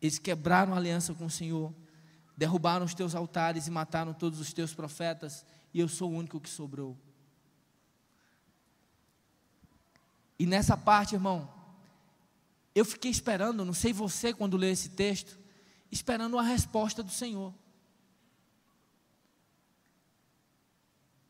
eles 0.00 0.18
quebraram 0.18 0.72
a 0.72 0.78
aliança 0.78 1.12
com 1.12 1.26
o 1.26 1.30
Senhor, 1.30 1.74
derrubaram 2.38 2.86
os 2.86 2.94
teus 2.94 3.14
altares 3.14 3.66
e 3.66 3.70
mataram 3.70 4.14
todos 4.14 4.40
os 4.40 4.50
teus 4.54 4.72
profetas, 4.72 5.44
e 5.74 5.78
eu 5.78 5.88
sou 5.88 6.10
o 6.10 6.16
único 6.16 6.40
que 6.40 6.48
sobrou. 6.48 6.96
E 10.38 10.46
nessa 10.46 10.74
parte, 10.74 11.16
irmão, 11.16 11.52
eu 12.74 12.86
fiquei 12.86 13.10
esperando, 13.10 13.62
não 13.62 13.74
sei 13.74 13.92
você 13.92 14.32
quando 14.32 14.56
lê 14.56 14.70
esse 14.70 14.88
texto, 14.88 15.41
esperando 15.92 16.38
a 16.38 16.42
resposta 16.42 17.02
do 17.02 17.10
Senhor. 17.10 17.52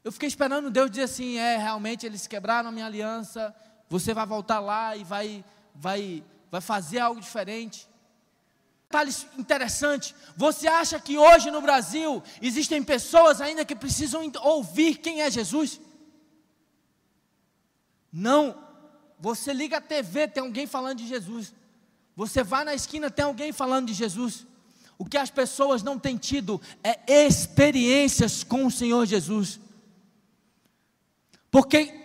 Eu 0.05 0.13
fiquei 0.13 0.29
esperando 0.29 0.71
Deus 0.71 0.91
dizer 0.91 1.03
assim: 1.03 1.37
é, 1.37 1.57
realmente 1.57 2.07
eles 2.07 2.29
quebraram 2.29 2.69
a 2.69 2.73
minha 2.73 2.87
aliança, 2.87 3.55
você 3.89 4.15
vai 4.15 4.25
voltar 4.25 4.61
lá 4.61 4.97
e 4.97 5.03
vai, 5.03 5.45
vai, 5.75 6.25
vai 6.51 6.61
fazer 6.61 7.01
algo 7.01 7.21
diferente. 7.21 7.89
Detalhe 8.85 9.13
interessante: 9.37 10.15
você 10.37 10.69
acha 10.69 11.01
que 11.01 11.19
hoje 11.19 11.51
no 11.51 11.61
Brasil 11.61 12.23
existem 12.41 12.83
pessoas 12.83 13.41
ainda 13.41 13.65
que 13.65 13.75
precisam 13.75 14.31
ouvir 14.43 14.99
quem 14.99 15.23
é 15.23 15.31
Jesus? 15.31 15.81
Não. 18.13 18.71
Você 19.19 19.53
liga 19.53 19.77
a 19.77 19.81
TV, 19.81 20.27
tem 20.27 20.43
alguém 20.43 20.67
falando 20.67 20.99
de 20.99 21.07
Jesus. 21.07 21.55
Você 22.17 22.43
vai 22.43 22.65
na 22.65 22.75
esquina, 22.75 23.09
tem 23.09 23.25
alguém 23.25 23.53
falando 23.53 23.87
de 23.87 23.95
Jesus. 23.95 24.47
O 25.03 25.05
que 25.05 25.17
as 25.17 25.33
pessoas 25.33 25.83
não 25.83 25.99
têm 25.99 26.17
tido 26.17 26.61
é 26.81 27.27
experiências 27.27 28.45
com 28.45 28.67
o 28.67 28.71
Senhor 28.71 29.05
Jesus. 29.05 29.59
Porque 31.51 32.02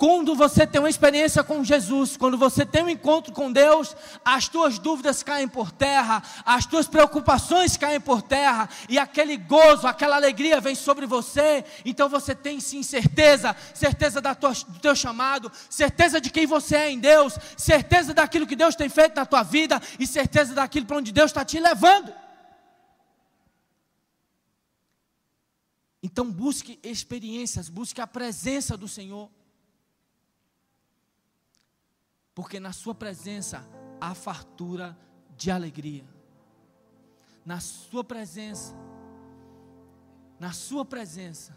quando 0.00 0.34
você 0.34 0.66
tem 0.66 0.80
uma 0.80 0.88
experiência 0.88 1.44
com 1.44 1.62
Jesus, 1.62 2.16
quando 2.16 2.38
você 2.38 2.64
tem 2.64 2.82
um 2.82 2.88
encontro 2.88 3.34
com 3.34 3.52
Deus, 3.52 3.94
as 4.24 4.48
tuas 4.48 4.78
dúvidas 4.78 5.22
caem 5.22 5.46
por 5.46 5.70
terra, 5.70 6.22
as 6.42 6.64
tuas 6.64 6.88
preocupações 6.88 7.76
caem 7.76 8.00
por 8.00 8.22
terra, 8.22 8.66
e 8.88 8.98
aquele 8.98 9.36
gozo, 9.36 9.86
aquela 9.86 10.16
alegria 10.16 10.58
vem 10.58 10.74
sobre 10.74 11.04
você. 11.04 11.62
Então 11.84 12.08
você 12.08 12.34
tem 12.34 12.60
sim 12.60 12.82
certeza, 12.82 13.54
certeza 13.74 14.22
da 14.22 14.34
tua, 14.34 14.54
do 14.54 14.78
teu 14.78 14.96
chamado, 14.96 15.52
certeza 15.68 16.18
de 16.18 16.30
quem 16.30 16.46
você 16.46 16.76
é 16.76 16.90
em 16.90 16.98
Deus, 16.98 17.36
certeza 17.54 18.14
daquilo 18.14 18.46
que 18.46 18.56
Deus 18.56 18.74
tem 18.74 18.88
feito 18.88 19.16
na 19.16 19.26
tua 19.26 19.42
vida 19.42 19.82
e 19.98 20.06
certeza 20.06 20.54
daquilo 20.54 20.86
para 20.86 20.96
onde 20.96 21.12
Deus 21.12 21.30
está 21.30 21.44
te 21.44 21.60
levando. 21.60 22.10
Então 26.02 26.32
busque 26.32 26.80
experiências, 26.82 27.68
busque 27.68 28.00
a 28.00 28.06
presença 28.06 28.78
do 28.78 28.88
Senhor. 28.88 29.30
Porque 32.34 32.60
na 32.60 32.72
sua 32.72 32.94
presença 32.94 33.66
há 34.00 34.14
fartura 34.14 34.96
de 35.36 35.50
alegria. 35.50 36.04
Na 37.44 37.60
sua 37.60 38.04
presença, 38.04 38.74
na 40.38 40.52
sua 40.52 40.84
presença, 40.84 41.56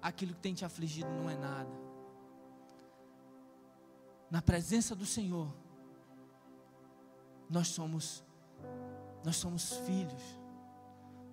aquilo 0.00 0.34
que 0.34 0.40
tem 0.40 0.54
te 0.54 0.64
afligido 0.64 1.10
não 1.10 1.28
é 1.28 1.36
nada. 1.36 1.70
Na 4.30 4.42
presença 4.42 4.94
do 4.94 5.06
Senhor, 5.06 5.54
nós 7.48 7.68
somos 7.68 8.24
nós 9.24 9.36
somos 9.36 9.76
filhos. 9.78 10.22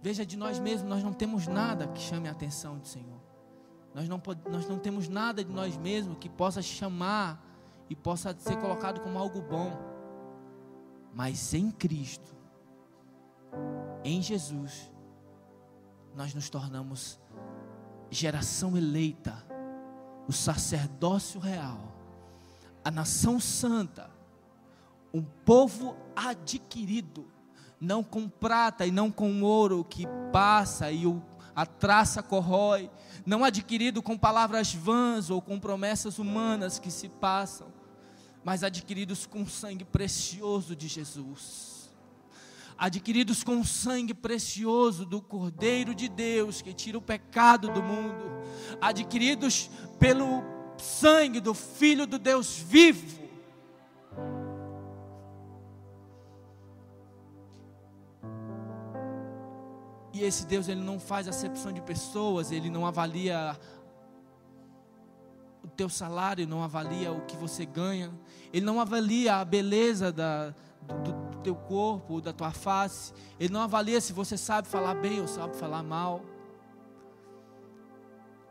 Veja 0.02 0.26
de 0.26 0.36
nós 0.36 0.58
mesmos, 0.60 0.90
nós 0.90 1.04
não 1.04 1.14
temos 1.14 1.48
nada 1.48 1.88
que 1.88 2.00
chame 2.00 2.28
a 2.28 2.32
atenção 2.32 2.80
do 2.80 2.88
Senhor. 2.88 3.22
Nós 3.94 4.10
não, 4.10 4.22
nós 4.50 4.68
não 4.68 4.80
temos 4.80 5.08
nada 5.08 5.44
de 5.44 5.52
nós 5.52 5.78
mesmos 5.78 6.18
que 6.18 6.28
possa 6.28 6.62
chamar 6.62 7.53
e 7.90 7.96
possa 7.96 8.36
ser 8.38 8.58
colocado 8.58 9.02
como 9.02 9.18
algo 9.18 9.42
bom. 9.42 9.72
Mas 11.14 11.54
em 11.54 11.70
Cristo, 11.70 12.36
em 14.04 14.22
Jesus, 14.22 14.92
nós 16.16 16.34
nos 16.34 16.50
tornamos 16.50 17.20
geração 18.10 18.78
eleita, 18.78 19.44
o 20.28 20.32
sacerdócio 20.32 21.40
real, 21.40 21.80
a 22.84 22.92
nação 22.92 23.40
santa, 23.40 24.10
um 25.14 25.24
povo 25.24 25.96
adquirido, 26.16 27.28
não 27.80 28.04
com 28.04 28.30
prata 28.30 28.86
e 28.86 28.92
não 28.92 29.12
com 29.12 29.42
ouro 29.42 29.84
que 29.84 30.08
passa 30.32 30.92
e 30.92 31.06
o, 31.06 31.22
a 31.56 31.66
traça 31.66 32.24
corrói, 32.24 32.90
não 33.26 33.44
adquirido 33.44 34.02
com 34.02 34.18
palavras 34.18 34.74
vãs 34.74 35.30
ou 35.30 35.42
com 35.42 35.60
promessas 35.60 36.20
humanas 36.20 36.80
que 36.80 36.90
se 36.90 37.10
passam, 37.10 37.68
mas 38.44 38.64
adquiridos 38.64 39.26
com 39.26 39.44
o 39.44 39.50
sangue 39.50 39.86
precioso 39.86 40.76
de 40.76 40.88
Jesus 40.88 41.74
adquiridos 42.78 43.44
com 43.44 43.60
o 43.60 43.66
sangue 43.66 44.14
precioso 44.14 45.06
do 45.06 45.22
Cordeiro 45.22 45.94
de 45.94 46.10
Deus, 46.10 46.62
que 46.62 46.74
tira 46.74 46.98
o 46.98 47.02
pecado 47.02 47.70
do 47.70 47.82
mundo, 47.82 48.24
adquiridos 48.82 49.70
pelo 50.00 50.44
sangue 50.78 51.40
do 51.40 51.54
Filho 51.54 52.06
do 52.06 52.20
Deus 52.20 52.58
vivo. 52.58 53.24
E 60.12 60.22
esse 60.22 60.46
Deus, 60.46 60.68
ele 60.68 60.82
não 60.82 61.00
faz 61.00 61.28
acepção 61.28 61.72
de 61.72 61.82
pessoas, 61.82 62.52
ele 62.52 62.70
não 62.70 62.86
avalia 62.86 63.58
o 65.64 65.68
teu 65.68 65.88
salário, 65.88 66.48
não 66.48 66.62
avalia 66.62 67.12
o 67.12 67.22
que 67.22 67.38
você 67.38 67.66
ganha, 67.66 68.12
ele 68.52 68.66
não 68.66 68.80
avalia 68.80 69.36
a 69.36 69.46
beleza 69.46 70.12
da, 70.12 70.54
do, 70.88 71.14
do 71.32 71.38
teu 71.40 71.56
corpo, 71.56 72.22
da 72.22 72.34
tua 72.34 72.52
face. 72.52 73.14
Ele 73.40 73.54
não 73.54 73.62
avalia 73.62 74.00
se 74.02 74.14
você 74.14 74.38
sabe 74.38 74.68
falar 74.68 74.96
bem 74.96 75.22
ou 75.22 75.28
sabe 75.28 75.56
falar 75.56 75.84
mal. 75.84 76.22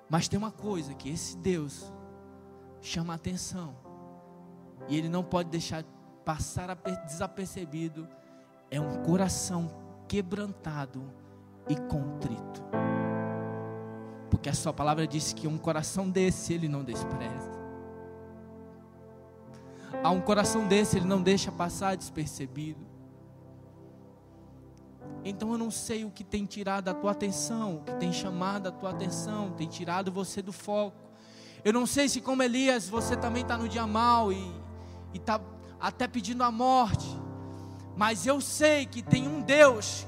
Mas 0.08 0.28
tem 0.28 0.38
uma 0.38 0.50
coisa 0.50 0.94
que 0.94 1.08
esse 1.08 1.36
Deus 1.36 1.92
chama 2.80 3.12
a 3.12 3.16
atenção. 3.16 3.76
E 4.88 4.96
ele 4.96 5.08
não 5.08 5.22
pode 5.22 5.48
deixar 5.48 5.84
passar 6.24 6.76
desapercebido. 7.06 8.08
É 8.70 8.80
um 8.80 9.02
coração 9.02 9.70
quebrantado 10.08 11.02
e 11.68 11.76
contrito. 11.76 12.71
Porque 14.42 14.50
a 14.50 14.54
sua 14.54 14.72
palavra 14.72 15.06
diz 15.06 15.32
que 15.32 15.46
um 15.46 15.56
coração 15.56 16.10
desse 16.10 16.52
ele 16.52 16.66
não 16.66 16.82
despreza 16.82 17.62
a 20.02 20.10
um 20.10 20.20
coração 20.20 20.66
desse, 20.66 20.96
ele 20.96 21.06
não 21.06 21.22
deixa 21.22 21.52
passar 21.52 21.96
despercebido. 21.96 22.80
Então 25.24 25.52
eu 25.52 25.58
não 25.58 25.70
sei 25.70 26.04
o 26.04 26.10
que 26.10 26.24
tem 26.24 26.44
tirado 26.44 26.88
a 26.88 26.94
tua 26.94 27.12
atenção, 27.12 27.76
o 27.76 27.80
que 27.82 27.92
tem 27.94 28.12
chamado 28.12 28.68
a 28.68 28.72
tua 28.72 28.90
atenção, 28.90 29.52
tem 29.52 29.68
tirado 29.68 30.10
você 30.10 30.42
do 30.42 30.52
foco. 30.52 30.96
Eu 31.64 31.72
não 31.72 31.86
sei 31.86 32.08
se, 32.08 32.20
como 32.20 32.42
Elias, 32.42 32.88
você 32.88 33.16
também 33.16 33.42
está 33.42 33.56
no 33.56 33.68
dia 33.68 33.86
mal 33.86 34.32
e 34.32 34.52
está 35.14 35.40
até 35.78 36.08
pedindo 36.08 36.42
a 36.42 36.50
morte, 36.50 37.06
mas 37.96 38.26
eu 38.26 38.40
sei 38.40 38.86
que 38.86 39.00
tem 39.00 39.28
um 39.28 39.40
Deus 39.40 40.04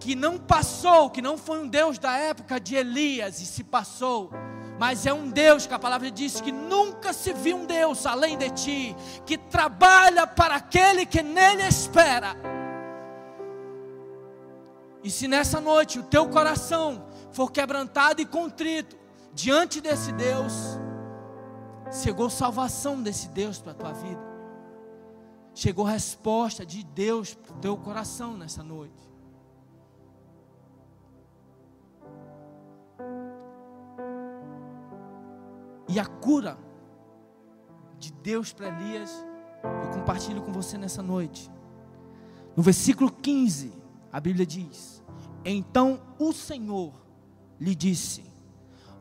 que 0.00 0.14
não 0.14 0.38
passou, 0.38 1.10
que 1.10 1.20
não 1.20 1.36
foi 1.36 1.60
um 1.60 1.68
Deus 1.68 1.98
da 1.98 2.16
época 2.16 2.60
de 2.60 2.76
Elias 2.76 3.40
e 3.40 3.46
se 3.46 3.64
passou 3.64 4.30
mas 4.78 5.06
é 5.06 5.12
um 5.12 5.28
Deus 5.28 5.66
que 5.66 5.74
a 5.74 5.78
palavra 5.78 6.08
diz 6.08 6.40
que 6.40 6.52
nunca 6.52 7.12
se 7.12 7.32
viu 7.32 7.56
um 7.56 7.66
Deus 7.66 8.06
além 8.06 8.38
de 8.38 8.48
ti, 8.50 8.96
que 9.26 9.36
trabalha 9.36 10.24
para 10.24 10.54
aquele 10.54 11.04
que 11.04 11.20
nele 11.20 11.64
espera. 11.64 12.36
E 15.02 15.10
se 15.10 15.26
nessa 15.26 15.60
noite 15.60 15.98
o 15.98 16.04
teu 16.04 16.28
coração 16.28 17.04
for 17.32 17.50
quebrantado 17.50 18.22
e 18.22 18.26
contrito 18.26 18.96
diante 19.34 19.80
desse 19.80 20.12
Deus, 20.12 20.52
chegou 21.90 22.30
salvação 22.30 23.02
desse 23.02 23.28
Deus 23.30 23.58
para 23.58 23.72
a 23.72 23.74
tua 23.74 23.92
vida. 23.92 24.28
Chegou 25.54 25.84
resposta 25.84 26.64
de 26.64 26.84
Deus 26.84 27.34
para 27.34 27.52
o 27.52 27.58
teu 27.58 27.76
coração 27.76 28.36
nessa 28.36 28.62
noite. 28.62 29.07
E 35.88 35.98
a 35.98 36.04
cura 36.04 36.58
de 37.98 38.12
Deus 38.12 38.52
para 38.52 38.68
Elias, 38.68 39.10
eu 39.82 39.90
compartilho 39.90 40.42
com 40.42 40.52
você 40.52 40.76
nessa 40.76 41.02
noite. 41.02 41.50
No 42.54 42.62
versículo 42.62 43.10
15, 43.10 43.72
a 44.12 44.20
Bíblia 44.20 44.44
diz: 44.44 45.02
Então 45.44 46.00
o 46.18 46.32
Senhor 46.32 46.92
lhe 47.58 47.74
disse: 47.74 48.22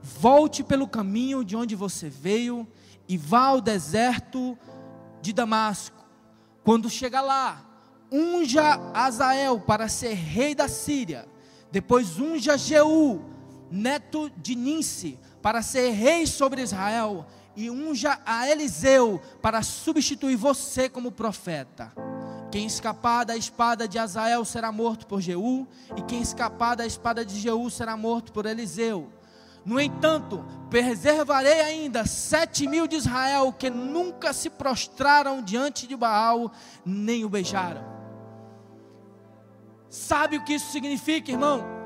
Volte 0.01 0.63
pelo 0.63 0.87
caminho 0.87 1.43
de 1.43 1.55
onde 1.55 1.75
você 1.75 2.09
veio 2.09 2.67
e 3.07 3.17
vá 3.17 3.47
ao 3.47 3.61
deserto 3.61 4.57
de 5.21 5.33
Damasco. 5.33 6.05
Quando 6.63 6.89
chegar 6.89 7.21
lá, 7.21 7.65
unja 8.11 8.91
Azael 8.93 9.59
para 9.59 9.89
ser 9.89 10.13
rei 10.13 10.55
da 10.55 10.67
Síria. 10.67 11.27
Depois 11.71 12.19
unja 12.19 12.57
Jeú, 12.57 13.21
neto 13.69 14.29
de 14.37 14.55
Ninse, 14.55 15.19
para 15.47 15.61
ser 15.61 15.91
rei 15.91 16.27
sobre 16.27 16.61
Israel, 16.61 17.25
e 17.55 17.69
unja 17.69 18.19
a 18.25 18.49
Eliseu 18.49 19.21
para 19.41 19.63
substituir 19.63 20.35
você 20.35 20.89
como 20.89 21.09
profeta. 21.09 21.93
Quem 22.51 22.65
escapar 22.65 23.23
da 23.23 23.37
espada 23.37 23.87
de 23.87 23.97
Azael 23.97 24.43
será 24.43 24.73
morto 24.73 25.07
por 25.07 25.21
Jeú, 25.21 25.65
e 25.95 26.01
quem 26.01 26.21
escapar 26.21 26.75
da 26.75 26.85
espada 26.85 27.23
de 27.23 27.39
Jeú 27.39 27.69
será 27.69 27.95
morto 27.95 28.33
por 28.33 28.45
Eliseu. 28.45 29.07
No 29.63 29.79
entanto, 29.79 30.43
preservarei 30.69 31.61
ainda 31.61 32.05
sete 32.05 32.67
mil 32.67 32.85
de 32.85 32.97
Israel 32.97 33.53
que 33.53 33.69
nunca 33.69 34.33
se 34.33 34.49
prostraram 34.49 35.41
diante 35.41 35.87
de 35.87 35.95
Baal, 35.95 36.51
nem 36.85 37.23
o 37.23 37.29
beijaram. 37.29 37.85
Sabe 39.89 40.35
o 40.35 40.43
que 40.43 40.55
isso 40.55 40.73
significa, 40.73 41.31
irmão? 41.31 41.76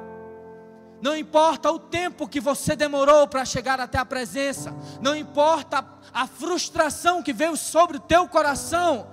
Não 1.01 1.15
importa 1.17 1.71
o 1.71 1.79
tempo 1.79 2.27
que 2.27 2.39
você 2.39 2.75
demorou 2.75 3.27
para 3.27 3.43
chegar 3.43 3.79
até 3.79 3.97
a 3.97 4.05
presença, 4.05 4.73
não 5.01 5.15
importa 5.15 5.83
a 6.13 6.27
frustração 6.27 7.23
que 7.23 7.33
veio 7.33 7.57
sobre 7.57 7.97
o 7.97 7.99
teu 7.99 8.27
coração, 8.27 9.07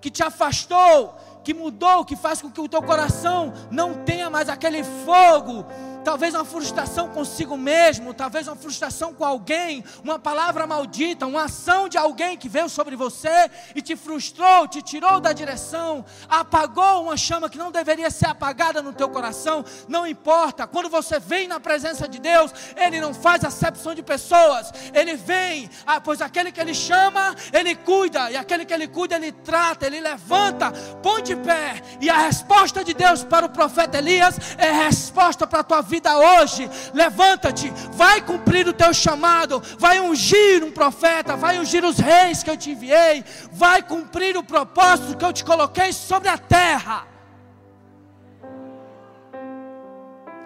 que 0.00 0.10
te 0.10 0.22
afastou, 0.22 1.14
que 1.44 1.54
mudou, 1.54 2.04
que 2.04 2.16
faz 2.16 2.42
com 2.42 2.50
que 2.50 2.60
o 2.60 2.68
teu 2.68 2.82
coração 2.82 3.52
não 3.70 4.04
tenha 4.04 4.28
mais 4.28 4.48
aquele 4.48 4.82
fogo 4.82 5.64
talvez 6.00 6.34
uma 6.34 6.44
frustração 6.44 7.08
consigo 7.08 7.56
mesmo, 7.56 8.14
talvez 8.14 8.48
uma 8.48 8.56
frustração 8.56 9.12
com 9.12 9.24
alguém, 9.24 9.84
uma 10.02 10.18
palavra 10.18 10.66
maldita, 10.66 11.26
uma 11.26 11.44
ação 11.44 11.88
de 11.88 11.98
alguém 11.98 12.36
que 12.36 12.48
veio 12.48 12.68
sobre 12.68 12.96
você 12.96 13.50
e 13.74 13.82
te 13.82 13.96
frustrou, 13.96 14.66
te 14.66 14.82
tirou 14.82 15.20
da 15.20 15.32
direção, 15.32 16.04
apagou 16.28 17.02
uma 17.02 17.16
chama 17.16 17.48
que 17.48 17.58
não 17.58 17.70
deveria 17.70 18.10
ser 18.10 18.26
apagada 18.26 18.82
no 18.82 18.92
teu 18.92 19.08
coração. 19.08 19.64
Não 19.88 20.06
importa, 20.06 20.66
quando 20.66 20.88
você 20.88 21.18
vem 21.18 21.46
na 21.46 21.60
presença 21.60 22.08
de 22.08 22.18
Deus, 22.18 22.52
Ele 22.76 23.00
não 23.00 23.12
faz 23.12 23.44
acepção 23.44 23.94
de 23.94 24.02
pessoas, 24.02 24.72
Ele 24.92 25.16
vem, 25.16 25.70
ah, 25.86 26.00
pois 26.00 26.20
aquele 26.20 26.50
que 26.50 26.60
Ele 26.60 26.74
chama, 26.74 27.34
Ele 27.52 27.74
cuida, 27.74 28.30
e 28.30 28.36
aquele 28.36 28.64
que 28.64 28.74
Ele 28.74 28.88
cuida, 28.88 29.16
Ele 29.16 29.32
trata, 29.32 29.86
Ele 29.86 30.00
levanta, 30.00 30.72
põe 31.02 31.22
de 31.22 31.36
pé, 31.36 31.82
e 32.00 32.08
a 32.08 32.18
resposta 32.18 32.82
de 32.82 32.94
Deus 32.94 33.22
para 33.22 33.46
o 33.46 33.50
profeta 33.50 33.98
Elias 33.98 34.36
é 34.56 34.70
resposta 34.72 35.46
para 35.46 35.60
a 35.60 35.64
tua 35.64 35.82
vida 35.82 35.89
vida 35.90 36.16
hoje. 36.16 36.70
Levanta-te, 36.94 37.70
vai 37.92 38.22
cumprir 38.22 38.68
o 38.68 38.72
teu 38.72 38.94
chamado, 38.94 39.60
vai 39.78 40.00
ungir 40.00 40.64
um 40.64 40.70
profeta, 40.70 41.36
vai 41.36 41.58
ungir 41.58 41.84
os 41.84 41.98
reis 41.98 42.42
que 42.42 42.50
eu 42.50 42.56
te 42.56 42.70
enviei, 42.70 43.24
vai 43.52 43.82
cumprir 43.82 44.36
o 44.36 44.44
propósito 44.44 45.16
que 45.16 45.24
eu 45.24 45.32
te 45.32 45.44
coloquei 45.44 45.92
sobre 45.92 46.28
a 46.28 46.38
terra. 46.38 47.08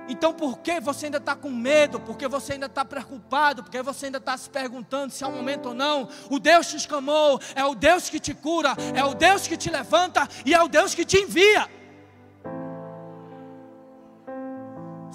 Então, 0.07 0.35
por 0.35 0.59
que 0.59 0.81
você 0.81 1.07
ainda 1.07 1.19
está 1.19 1.35
com 1.35 1.51
medo? 1.51 1.99
Porque 1.99 2.29
você 2.29 2.55
ainda 2.55 2.67
está 2.67 2.85
preocupado? 2.85 3.63
Porque 3.63 3.81
você 3.83 4.07
ainda 4.07 4.19
está 4.19 4.37
se 4.37 4.51
perguntando 4.51 5.13
se 5.13 5.25
é 5.25 5.27
o 5.27 5.33
momento 5.33 5.71
ou 5.71 5.75
não? 5.75 6.09
O 6.31 6.39
Deus 6.39 6.67
te 6.67 6.77
escamou, 6.77 7.41
é 7.55 7.65
o 7.65 7.75
Deus 7.75 8.11
que 8.11 8.21
te 8.21 8.35
cura, 8.35 8.75
é 8.95 9.05
o 9.05 9.15
Deus 9.15 9.47
que 9.47 9.57
te 9.57 9.71
levanta 9.71 10.29
e 10.45 10.55
é 10.55 10.63
o 10.63 10.69
Deus 10.69 10.95
que 10.95 11.05
te 11.05 11.19
envia. 11.19 11.69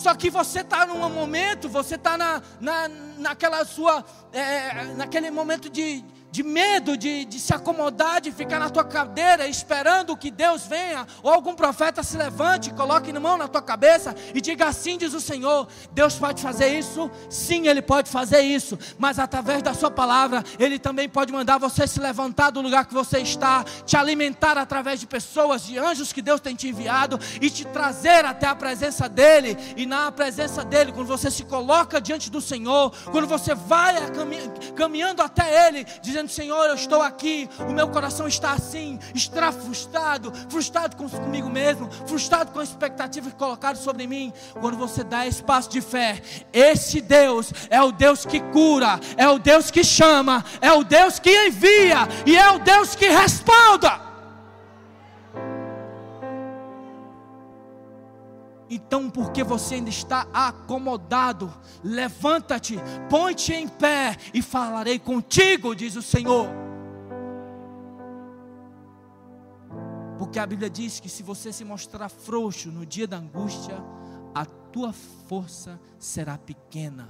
Só 0.09 0.15
que 0.15 0.31
você 0.31 0.61
está 0.61 0.87
num 0.87 1.07
momento, 1.07 1.69
você 1.69 1.93
está 1.93 2.17
na, 2.17 2.41
na, 2.59 2.89
naquela 3.19 3.63
sua, 3.63 4.03
é, 4.33 4.85
naquele 4.97 5.29
momento 5.29 5.69
de, 5.69 6.03
de 6.31 6.43
medo 6.43 6.97
de, 6.97 7.25
de 7.25 7.39
se 7.39 7.53
acomodar, 7.53 8.21
de 8.21 8.31
ficar 8.31 8.59
na 8.59 8.69
tua 8.69 8.83
cadeira 8.83 9.47
esperando 9.47 10.17
que 10.17 10.31
Deus 10.31 10.65
venha, 10.65 11.05
ou 11.23 11.31
algum 11.31 11.53
profeta 11.53 12.03
se 12.03 12.17
levante, 12.17 12.73
coloque 12.73 13.11
mão 13.19 13.37
na 13.37 13.47
tua 13.47 13.61
cabeça 13.61 14.15
e 14.33 14.41
diga 14.41 14.67
assim: 14.67 14.97
diz 14.97 15.13
o 15.13 15.19
Senhor, 15.19 15.67
Deus 15.91 16.15
pode 16.15 16.41
fazer 16.41 16.77
isso? 16.77 17.09
Sim, 17.29 17.67
Ele 17.67 17.81
pode 17.81 18.09
fazer 18.09 18.41
isso, 18.41 18.77
mas 18.97 19.19
através 19.19 19.61
da 19.61 19.73
Sua 19.73 19.91
palavra, 19.91 20.43
Ele 20.57 20.79
também 20.79 21.09
pode 21.09 21.31
mandar 21.31 21.57
você 21.57 21.85
se 21.87 21.99
levantar 21.99 22.51
do 22.51 22.61
lugar 22.61 22.85
que 22.85 22.93
você 22.93 23.19
está, 23.19 23.63
te 23.85 23.97
alimentar 23.97 24.57
através 24.57 24.99
de 24.99 25.07
pessoas, 25.07 25.63
de 25.63 25.77
anjos 25.77 26.13
que 26.13 26.21
Deus 26.21 26.39
tem 26.39 26.55
te 26.55 26.67
enviado 26.67 27.19
e 27.41 27.49
te 27.49 27.65
trazer 27.65 28.25
até 28.25 28.47
a 28.47 28.55
presença 28.55 29.09
dEle, 29.09 29.57
e 29.75 29.85
na 29.85 30.11
presença 30.11 30.63
dEle, 30.63 30.91
quando 30.91 31.07
você 31.07 31.29
se 31.29 31.43
coloca 31.43 31.99
diante 31.99 32.29
do 32.29 32.41
Senhor, 32.41 32.91
quando 33.11 33.27
você 33.27 33.53
vai 33.53 33.95
caminhando 34.75 35.21
até 35.21 35.67
Ele, 35.67 35.85
dizendo, 36.01 36.18
dizendo: 36.19 36.29
Senhor, 36.29 36.65
eu 36.65 36.75
estou 36.75 37.01
aqui, 37.01 37.49
o 37.59 37.71
meu 37.71 37.87
coração 37.87 38.27
está 38.27 38.51
assim, 38.51 38.99
está 39.13 39.51
frustrado, 39.51 40.33
frustrado 40.49 40.95
com, 40.95 41.09
comigo 41.09 41.49
mesmo, 41.49 41.89
frustrado 42.07 42.51
com 42.51 42.59
a 42.59 42.63
expectativa 42.63 43.29
que 43.29 43.35
colocaram 43.35 43.77
sobre 43.77 44.07
mim. 44.07 44.33
Quando 44.59 44.77
você 44.77 45.03
dá 45.03 45.25
espaço 45.25 45.69
de 45.69 45.81
fé, 45.81 46.21
esse 46.51 47.01
Deus 47.01 47.53
é 47.69 47.81
o 47.81 47.91
Deus 47.91 48.25
que 48.25 48.39
cura, 48.39 48.99
é 49.17 49.27
o 49.27 49.39
Deus 49.39 49.71
que 49.71 49.83
chama, 49.83 50.43
é 50.61 50.71
o 50.71 50.83
Deus 50.83 51.19
que 51.19 51.47
envia 51.47 52.07
e 52.25 52.35
é 52.35 52.51
o 52.51 52.59
Deus 52.59 52.95
que 52.95 53.07
respalda. 53.07 54.08
Então, 58.69 59.09
porque 59.09 59.43
você 59.43 59.75
ainda 59.75 59.89
está 59.89 60.27
acomodado, 60.31 61.51
levanta-te, 61.83 62.77
põe-te 63.09 63.53
em 63.53 63.67
pé 63.67 64.15
e 64.31 64.41
falarei 64.41 64.99
contigo, 64.99 65.75
diz 65.75 65.95
o 65.95 66.01
Senhor. 66.01 66.47
Porque 70.19 70.37
a 70.37 70.45
Bíblia 70.45 70.69
diz 70.69 70.99
que 70.99 71.09
se 71.09 71.23
você 71.23 71.51
se 71.51 71.65
mostrar 71.65 72.09
frouxo 72.09 72.69
no 72.69 72.85
dia 72.85 73.07
da 73.07 73.17
angústia, 73.17 73.83
a 74.35 74.45
tua 74.45 74.93
força 74.93 75.79
será 75.97 76.37
pequena. 76.37 77.09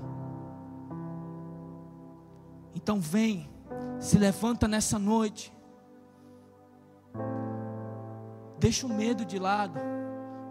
Então 2.74 3.02
vem, 3.02 3.50
se 4.00 4.18
levanta 4.18 4.68
nessa 4.68 4.98
noite. 4.98 5.52
Deixa 8.58 8.86
o 8.86 8.90
medo 8.90 9.26
de 9.26 9.38
lado. 9.38 9.99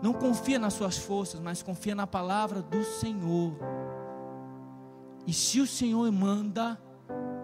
Não 0.00 0.12
confia 0.12 0.58
nas 0.58 0.74
suas 0.74 0.96
forças, 0.96 1.40
mas 1.40 1.62
confia 1.62 1.94
na 1.94 2.06
palavra 2.06 2.62
do 2.62 2.84
Senhor. 2.84 3.58
E 5.26 5.32
se 5.32 5.60
o 5.60 5.66
Senhor 5.66 6.10
manda, 6.12 6.80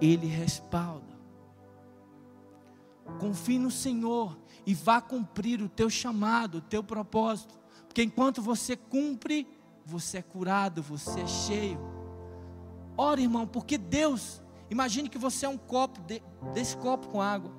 Ele 0.00 0.26
respalda. 0.26 1.14
Confie 3.18 3.58
no 3.58 3.70
Senhor 3.70 4.38
e 4.66 4.72
vá 4.74 5.00
cumprir 5.00 5.60
o 5.60 5.68
teu 5.68 5.90
chamado, 5.90 6.58
o 6.58 6.60
teu 6.60 6.82
propósito. 6.82 7.54
Porque 7.86 8.02
enquanto 8.02 8.40
você 8.40 8.76
cumpre, 8.76 9.46
você 9.84 10.18
é 10.18 10.22
curado, 10.22 10.82
você 10.82 11.20
é 11.20 11.26
cheio. 11.26 11.78
Ora, 12.96 13.20
irmão, 13.20 13.46
porque 13.46 13.76
Deus, 13.76 14.40
imagine 14.70 15.08
que 15.08 15.18
você 15.18 15.46
é 15.46 15.48
um 15.48 15.58
copo, 15.58 16.00
de, 16.02 16.22
desse 16.52 16.76
copo 16.76 17.08
com 17.08 17.20
água. 17.20 17.52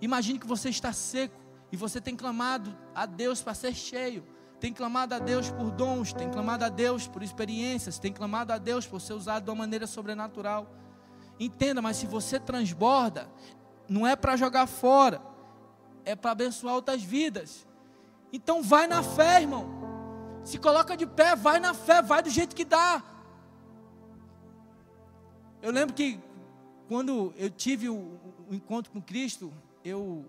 Imagine 0.00 0.38
que 0.38 0.46
você 0.46 0.68
está 0.68 0.92
seco. 0.92 1.43
E 1.74 1.76
você 1.76 2.00
tem 2.00 2.14
clamado 2.14 2.72
a 2.94 3.04
Deus 3.04 3.42
para 3.42 3.52
ser 3.52 3.74
cheio. 3.74 4.24
Tem 4.60 4.72
clamado 4.72 5.12
a 5.12 5.18
Deus 5.18 5.50
por 5.50 5.72
dons, 5.72 6.12
tem 6.12 6.30
clamado 6.30 6.64
a 6.64 6.68
Deus 6.68 7.08
por 7.08 7.20
experiências, 7.20 7.98
tem 7.98 8.12
clamado 8.12 8.52
a 8.52 8.58
Deus 8.58 8.86
por 8.86 9.00
ser 9.00 9.14
usado 9.14 9.42
de 9.42 9.50
uma 9.50 9.56
maneira 9.56 9.84
sobrenatural. 9.84 10.72
Entenda, 11.38 11.82
mas 11.82 11.96
se 11.96 12.06
você 12.06 12.38
transborda, 12.38 13.28
não 13.88 14.06
é 14.06 14.14
para 14.14 14.36
jogar 14.36 14.68
fora, 14.68 15.20
é 16.04 16.14
para 16.14 16.30
abençoar 16.30 16.76
outras 16.76 17.02
vidas. 17.02 17.66
Então 18.32 18.62
vai 18.62 18.86
na 18.86 19.02
fé, 19.02 19.40
irmão. 19.40 19.66
Se 20.44 20.58
coloca 20.58 20.96
de 20.96 21.08
pé, 21.08 21.34
vai 21.34 21.58
na 21.58 21.74
fé, 21.74 22.00
vai 22.00 22.22
do 22.22 22.30
jeito 22.30 22.54
que 22.54 22.64
dá. 22.64 23.02
Eu 25.60 25.72
lembro 25.72 25.92
que 25.92 26.20
quando 26.86 27.34
eu 27.36 27.50
tive 27.50 27.88
o, 27.88 27.96
o 28.48 28.54
encontro 28.54 28.92
com 28.92 29.02
Cristo, 29.02 29.52
eu 29.84 30.24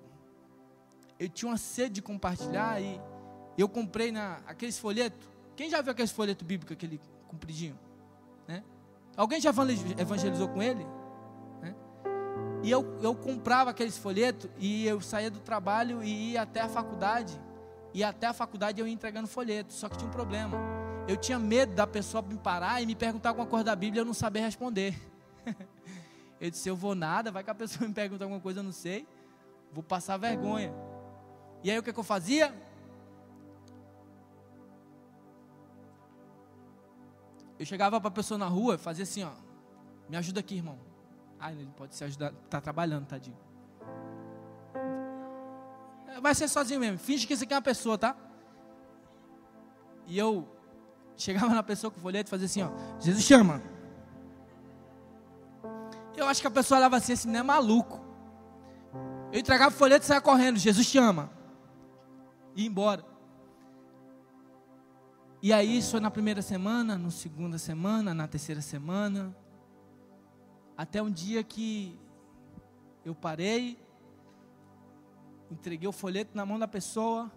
eu 1.20 1.30
tinha 1.30 1.49
uma 1.49 1.57
sede 1.57 1.95
de 1.95 2.01
compartilhar 2.01 2.82
e 2.82 2.99
eu 3.57 3.70
comprei 3.70 4.11
na 4.11 4.39
aqueles 4.45 4.78
folhetos. 4.78 5.20
Quem 5.55 5.70
já 5.70 5.82
viu 5.82 5.91
aqueles 5.91 6.11
folhetos 6.11 6.45
bíblicos, 6.45 6.74
aquele 6.74 6.99
compridinho? 7.28 7.80
Né? 8.47 8.63
Alguém 9.16 9.39
já 9.39 9.51
evangelizou 9.97 10.49
com 10.49 10.61
ele? 10.61 10.86
Né? 11.61 11.74
E 12.63 12.70
eu, 12.70 12.99
eu 13.01 13.16
comprava 13.16 13.70
aqueles 13.70 13.97
folhetos 13.97 14.49
e 14.59 14.86
eu 14.86 14.99
saía 14.99 15.32
do 15.32 15.39
trabalho 15.39 16.03
e 16.03 16.34
ia 16.34 16.41
até 16.41 16.61
a 16.61 16.68
faculdade. 16.68 17.39
E 17.93 18.03
até 18.03 18.28
a 18.28 18.34
faculdade 18.34 18.82
eu 18.82 18.88
ia 18.88 18.93
entregando 18.93 19.28
folheto. 19.28 19.72
Só 19.72 19.88
que 19.88 19.97
tinha 19.97 20.09
um 20.09 20.13
problema. 20.13 20.57
Eu 21.07 21.16
tinha 21.16 21.39
medo 21.39 21.74
da 21.74 21.88
pessoa 21.88 22.22
me 22.22 22.38
parar 22.38 22.82
e 22.82 22.86
me 22.86 22.95
perguntar 22.95 23.30
alguma 23.30 23.47
coisa 23.47 23.63
da 23.63 23.76
Bíblia 23.76 24.01
e 24.01 24.01
eu 24.01 24.05
não 24.05 24.13
saber 24.13 24.41
responder. 24.41 24.99
eu 26.41 26.51
disse, 26.51 26.68
eu 26.68 26.76
vou 26.76 26.93
nada, 26.93 27.32
vai 27.32 27.41
que 27.41 27.49
a 27.49 27.55
pessoa 27.55 27.88
me 27.88 27.93
pergunta 27.93 28.26
alguma 28.26 28.41
coisa, 28.41 28.59
eu 28.59 28.63
não 28.63 28.74
sei. 28.74 29.07
Vou 29.72 29.84
passar 29.84 30.18
vergonha. 30.18 30.74
E 31.66 31.72
aí 31.72 31.80
o 31.80 31.82
que, 31.82 31.91
que 31.91 31.99
eu 31.99 32.03
fazia? 32.03 32.53
Eu 37.57 37.66
chegava 37.66 37.99
para 37.99 38.07
a 38.07 38.11
pessoa 38.11 38.38
na 38.38 38.45
rua 38.45 38.78
fazia 38.78 39.01
assim, 39.01 39.24
ó. 39.24 39.32
Me 40.07 40.16
ajuda 40.16 40.41
aqui, 40.41 40.57
irmão. 40.57 40.78
Ah, 41.39 41.51
ele 41.51 41.68
pode 41.76 41.95
se 41.95 42.03
ajudar. 42.03 42.32
Tá 42.51 42.61
trabalhando, 42.61 43.07
tadinho. 43.07 43.36
Vai 46.22 46.36
ser 46.36 46.47
sozinho 46.47 46.80
mesmo. 46.80 46.99
Finge 46.99 47.26
que 47.26 47.34
isso 47.34 47.43
aqui 47.43 47.53
é 47.53 47.55
uma 47.55 47.63
pessoa, 47.63 47.97
tá? 47.97 48.16
E 50.05 50.20
eu 50.20 50.47
chegava 51.18 51.49
na 51.51 51.63
pessoa 51.63 51.89
com 51.89 51.97
o 51.97 52.01
folheto 52.01 52.28
e 52.28 52.30
fazia 52.30 52.45
assim, 52.45 52.61
ó. 52.61 52.70
Jesus 52.99 53.24
chama. 53.24 53.59
Eu 56.16 56.28
acho 56.28 56.41
que 56.41 56.47
a 56.47 56.51
pessoa 56.51 56.78
olhava 56.78 56.97
assim, 56.97 57.13
esse 57.13 57.28
não 57.28 57.39
é 57.39 57.41
maluco. 57.41 58.05
Eu 59.32 59.39
entregava 59.39 59.74
o 59.74 59.78
folheto 59.80 60.03
e 60.03 60.07
saia 60.07 60.22
correndo. 60.22 60.59
Jesus 60.59 60.86
chama 60.86 61.34
ir 62.55 62.65
embora. 62.65 63.05
E 65.41 65.53
aí 65.53 65.77
isso 65.77 65.91
foi 65.91 65.99
na 65.99 66.09
primeira 66.09 66.41
semana, 66.41 66.97
na 66.97 67.11
segunda 67.11 67.57
semana, 67.57 68.13
na 68.13 68.27
terceira 68.27 68.61
semana, 68.61 69.35
até 70.75 71.01
um 71.01 71.11
dia 71.11 71.43
que 71.43 71.99
eu 73.03 73.13
parei, 73.13 73.77
entreguei 75.51 75.87
o 75.87 75.91
folheto 75.91 76.31
na 76.35 76.45
mão 76.45 76.57
da 76.57 76.67
pessoa, 76.67 77.31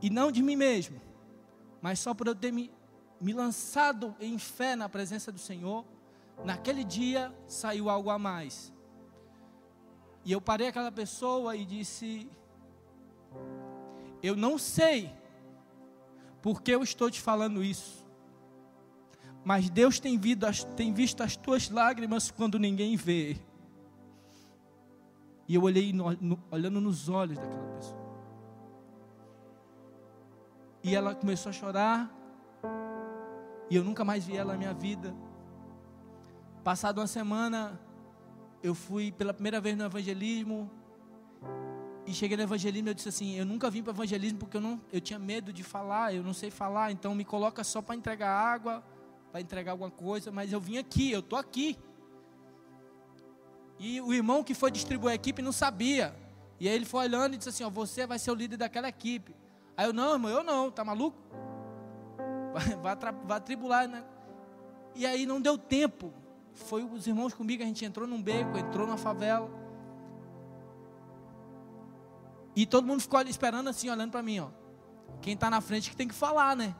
e 0.00 0.08
não 0.08 0.32
de 0.32 0.42
mim 0.42 0.56
mesmo, 0.56 0.98
mas 1.80 2.00
só 2.00 2.14
por 2.14 2.26
eu 2.26 2.34
ter 2.34 2.50
me, 2.50 2.72
me 3.20 3.32
lançado 3.32 4.16
em 4.18 4.38
fé 4.38 4.74
na 4.74 4.88
presença 4.88 5.30
do 5.30 5.38
Senhor, 5.38 5.84
naquele 6.44 6.82
dia 6.82 7.32
saiu 7.46 7.90
algo 7.90 8.08
a 8.08 8.18
mais. 8.18 8.71
E 10.24 10.32
eu 10.32 10.40
parei 10.40 10.68
aquela 10.68 10.92
pessoa 10.92 11.56
e 11.56 11.64
disse: 11.64 12.28
Eu 14.22 14.36
não 14.36 14.58
sei 14.58 15.12
porque 16.40 16.72
eu 16.72 16.82
estou 16.82 17.10
te 17.10 17.20
falando 17.20 17.62
isso, 17.62 18.04
mas 19.44 19.68
Deus 19.68 19.98
tem, 19.98 20.18
tem 20.76 20.92
visto 20.92 21.22
as 21.22 21.36
tuas 21.36 21.68
lágrimas 21.68 22.30
quando 22.30 22.58
ninguém 22.58 22.96
vê. 22.96 23.36
E 25.48 25.54
eu 25.54 25.62
olhei 25.62 25.92
no, 25.92 26.10
no, 26.20 26.42
olhando 26.50 26.80
nos 26.80 27.08
olhos 27.08 27.38
daquela 27.38 27.66
pessoa. 27.76 28.02
E 30.82 30.94
ela 30.94 31.14
começou 31.14 31.50
a 31.50 31.52
chorar. 31.52 32.10
E 33.68 33.76
eu 33.76 33.84
nunca 33.84 34.04
mais 34.04 34.24
vi 34.24 34.36
ela 34.36 34.52
na 34.52 34.58
minha 34.58 34.74
vida. 34.74 35.14
Passada 36.62 37.00
uma 37.00 37.06
semana, 37.06 37.78
eu 38.62 38.74
fui 38.74 39.10
pela 39.10 39.34
primeira 39.34 39.60
vez 39.60 39.76
no 39.76 39.84
evangelismo 39.84 40.70
e 42.06 42.14
cheguei 42.14 42.36
no 42.36 42.42
evangelismo 42.42 42.88
eu 42.88 42.94
disse 42.94 43.08
assim, 43.08 43.36
eu 43.36 43.44
nunca 43.44 43.70
vim 43.70 43.82
para 43.82 43.92
evangelismo 43.92 44.38
porque 44.38 44.56
eu 44.56 44.60
não, 44.60 44.80
eu 44.92 45.00
tinha 45.00 45.18
medo 45.18 45.52
de 45.52 45.62
falar, 45.62 46.14
eu 46.14 46.22
não 46.22 46.32
sei 46.32 46.50
falar, 46.50 46.92
então 46.92 47.14
me 47.14 47.24
coloca 47.24 47.64
só 47.64 47.82
para 47.82 47.96
entregar 47.96 48.30
água, 48.30 48.84
para 49.30 49.40
entregar 49.40 49.72
alguma 49.72 49.90
coisa, 49.90 50.30
mas 50.30 50.52
eu 50.52 50.60
vim 50.60 50.78
aqui, 50.78 51.10
eu 51.10 51.22
tô 51.22 51.36
aqui. 51.36 51.78
E 53.78 54.00
o 54.00 54.12
irmão 54.12 54.44
que 54.44 54.54
foi 54.54 54.70
distribuir 54.70 55.12
a 55.12 55.14
equipe 55.14 55.42
não 55.42 55.52
sabia. 55.52 56.14
E 56.60 56.68
aí 56.68 56.74
ele 56.74 56.84
foi 56.84 57.04
olhando 57.04 57.34
e 57.34 57.38
disse 57.38 57.48
assim, 57.48 57.64
ó, 57.64 57.70
você 57.70 58.06
vai 58.06 58.18
ser 58.18 58.30
o 58.30 58.34
líder 58.34 58.56
daquela 58.56 58.88
equipe. 58.88 59.34
Aí 59.76 59.86
eu, 59.86 59.92
não, 59.92 60.12
irmão, 60.12 60.30
eu 60.30 60.44
não, 60.44 60.70
tá 60.70 60.84
maluco? 60.84 61.18
Vai, 62.52 62.76
vai, 62.76 63.12
vai 63.24 63.40
tribular, 63.40 63.88
né? 63.88 64.04
E 64.94 65.06
aí 65.06 65.24
não 65.24 65.40
deu 65.40 65.56
tempo 65.56 66.12
foi 66.54 66.84
os 66.84 67.06
irmãos 67.06 67.34
comigo, 67.34 67.62
a 67.62 67.66
gente 67.66 67.84
entrou 67.84 68.06
num 68.06 68.22
beco, 68.22 68.56
entrou 68.58 68.86
numa 68.86 68.98
favela. 68.98 69.50
E 72.54 72.66
todo 72.66 72.86
mundo 72.86 73.00
ficou 73.00 73.18
ali 73.18 73.30
esperando 73.30 73.68
assim, 73.68 73.88
olhando 73.88 74.10
para 74.10 74.22
mim, 74.22 74.40
ó. 74.40 74.50
Quem 75.20 75.34
está 75.34 75.48
na 75.48 75.60
frente 75.60 75.90
que 75.90 75.96
tem 75.96 76.08
que 76.08 76.14
falar, 76.14 76.56
né? 76.56 76.74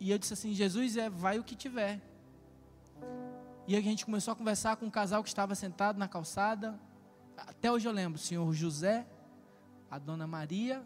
E 0.00 0.10
eu 0.10 0.18
disse 0.18 0.32
assim: 0.32 0.52
Jesus, 0.52 0.96
é, 0.96 1.08
vai 1.08 1.38
o 1.38 1.44
que 1.44 1.54
tiver. 1.54 2.00
E 3.66 3.76
a 3.76 3.80
gente 3.80 4.04
começou 4.04 4.32
a 4.32 4.36
conversar 4.36 4.76
com 4.76 4.86
um 4.86 4.90
casal 4.90 5.22
que 5.22 5.28
estava 5.28 5.54
sentado 5.54 5.98
na 5.98 6.08
calçada. 6.08 6.78
Até 7.36 7.70
hoje 7.70 7.86
eu 7.86 7.92
lembro, 7.92 8.18
o 8.18 8.22
senhor 8.22 8.52
José, 8.52 9.06
a 9.90 9.98
dona 9.98 10.26
Maria 10.26 10.84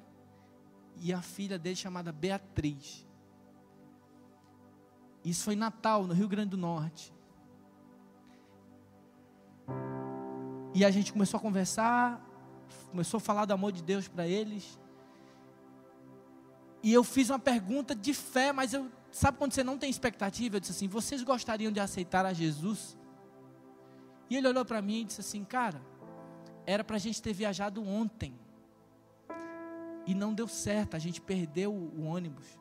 e 0.96 1.12
a 1.12 1.22
filha 1.22 1.58
dele 1.58 1.76
chamada 1.76 2.10
Beatriz. 2.10 3.06
Isso 5.24 5.44
foi 5.44 5.54
em 5.54 5.58
Natal, 5.58 6.06
no 6.06 6.14
Rio 6.14 6.28
Grande 6.28 6.50
do 6.50 6.56
Norte. 6.56 7.12
E 10.74 10.84
a 10.84 10.90
gente 10.90 11.12
começou 11.12 11.38
a 11.38 11.40
conversar, 11.40 12.24
começou 12.90 13.18
a 13.18 13.20
falar 13.20 13.44
do 13.44 13.52
amor 13.52 13.72
de 13.72 13.82
Deus 13.82 14.08
para 14.08 14.26
eles. 14.26 14.78
E 16.82 16.92
eu 16.92 17.04
fiz 17.04 17.28
uma 17.28 17.38
pergunta 17.38 17.94
de 17.94 18.14
fé, 18.14 18.52
mas 18.52 18.72
eu 18.72 18.90
sabe 19.12 19.36
quando 19.36 19.52
você 19.52 19.64
não 19.64 19.76
tem 19.76 19.90
expectativa? 19.90 20.56
Eu 20.56 20.60
disse 20.60 20.72
assim: 20.72 20.88
vocês 20.88 21.22
gostariam 21.22 21.72
de 21.72 21.80
aceitar 21.80 22.24
a 22.24 22.32
Jesus? 22.32 22.96
E 24.30 24.36
ele 24.36 24.48
olhou 24.48 24.64
para 24.64 24.80
mim 24.80 25.00
e 25.00 25.04
disse 25.04 25.20
assim: 25.20 25.44
cara, 25.44 25.82
era 26.64 26.84
para 26.84 26.96
a 26.96 27.00
gente 27.00 27.20
ter 27.20 27.32
viajado 27.32 27.82
ontem. 27.82 28.38
E 30.06 30.14
não 30.14 30.32
deu 30.32 30.48
certo, 30.48 30.94
a 30.94 30.98
gente 30.98 31.20
perdeu 31.20 31.72
o 31.72 32.04
ônibus. 32.04 32.59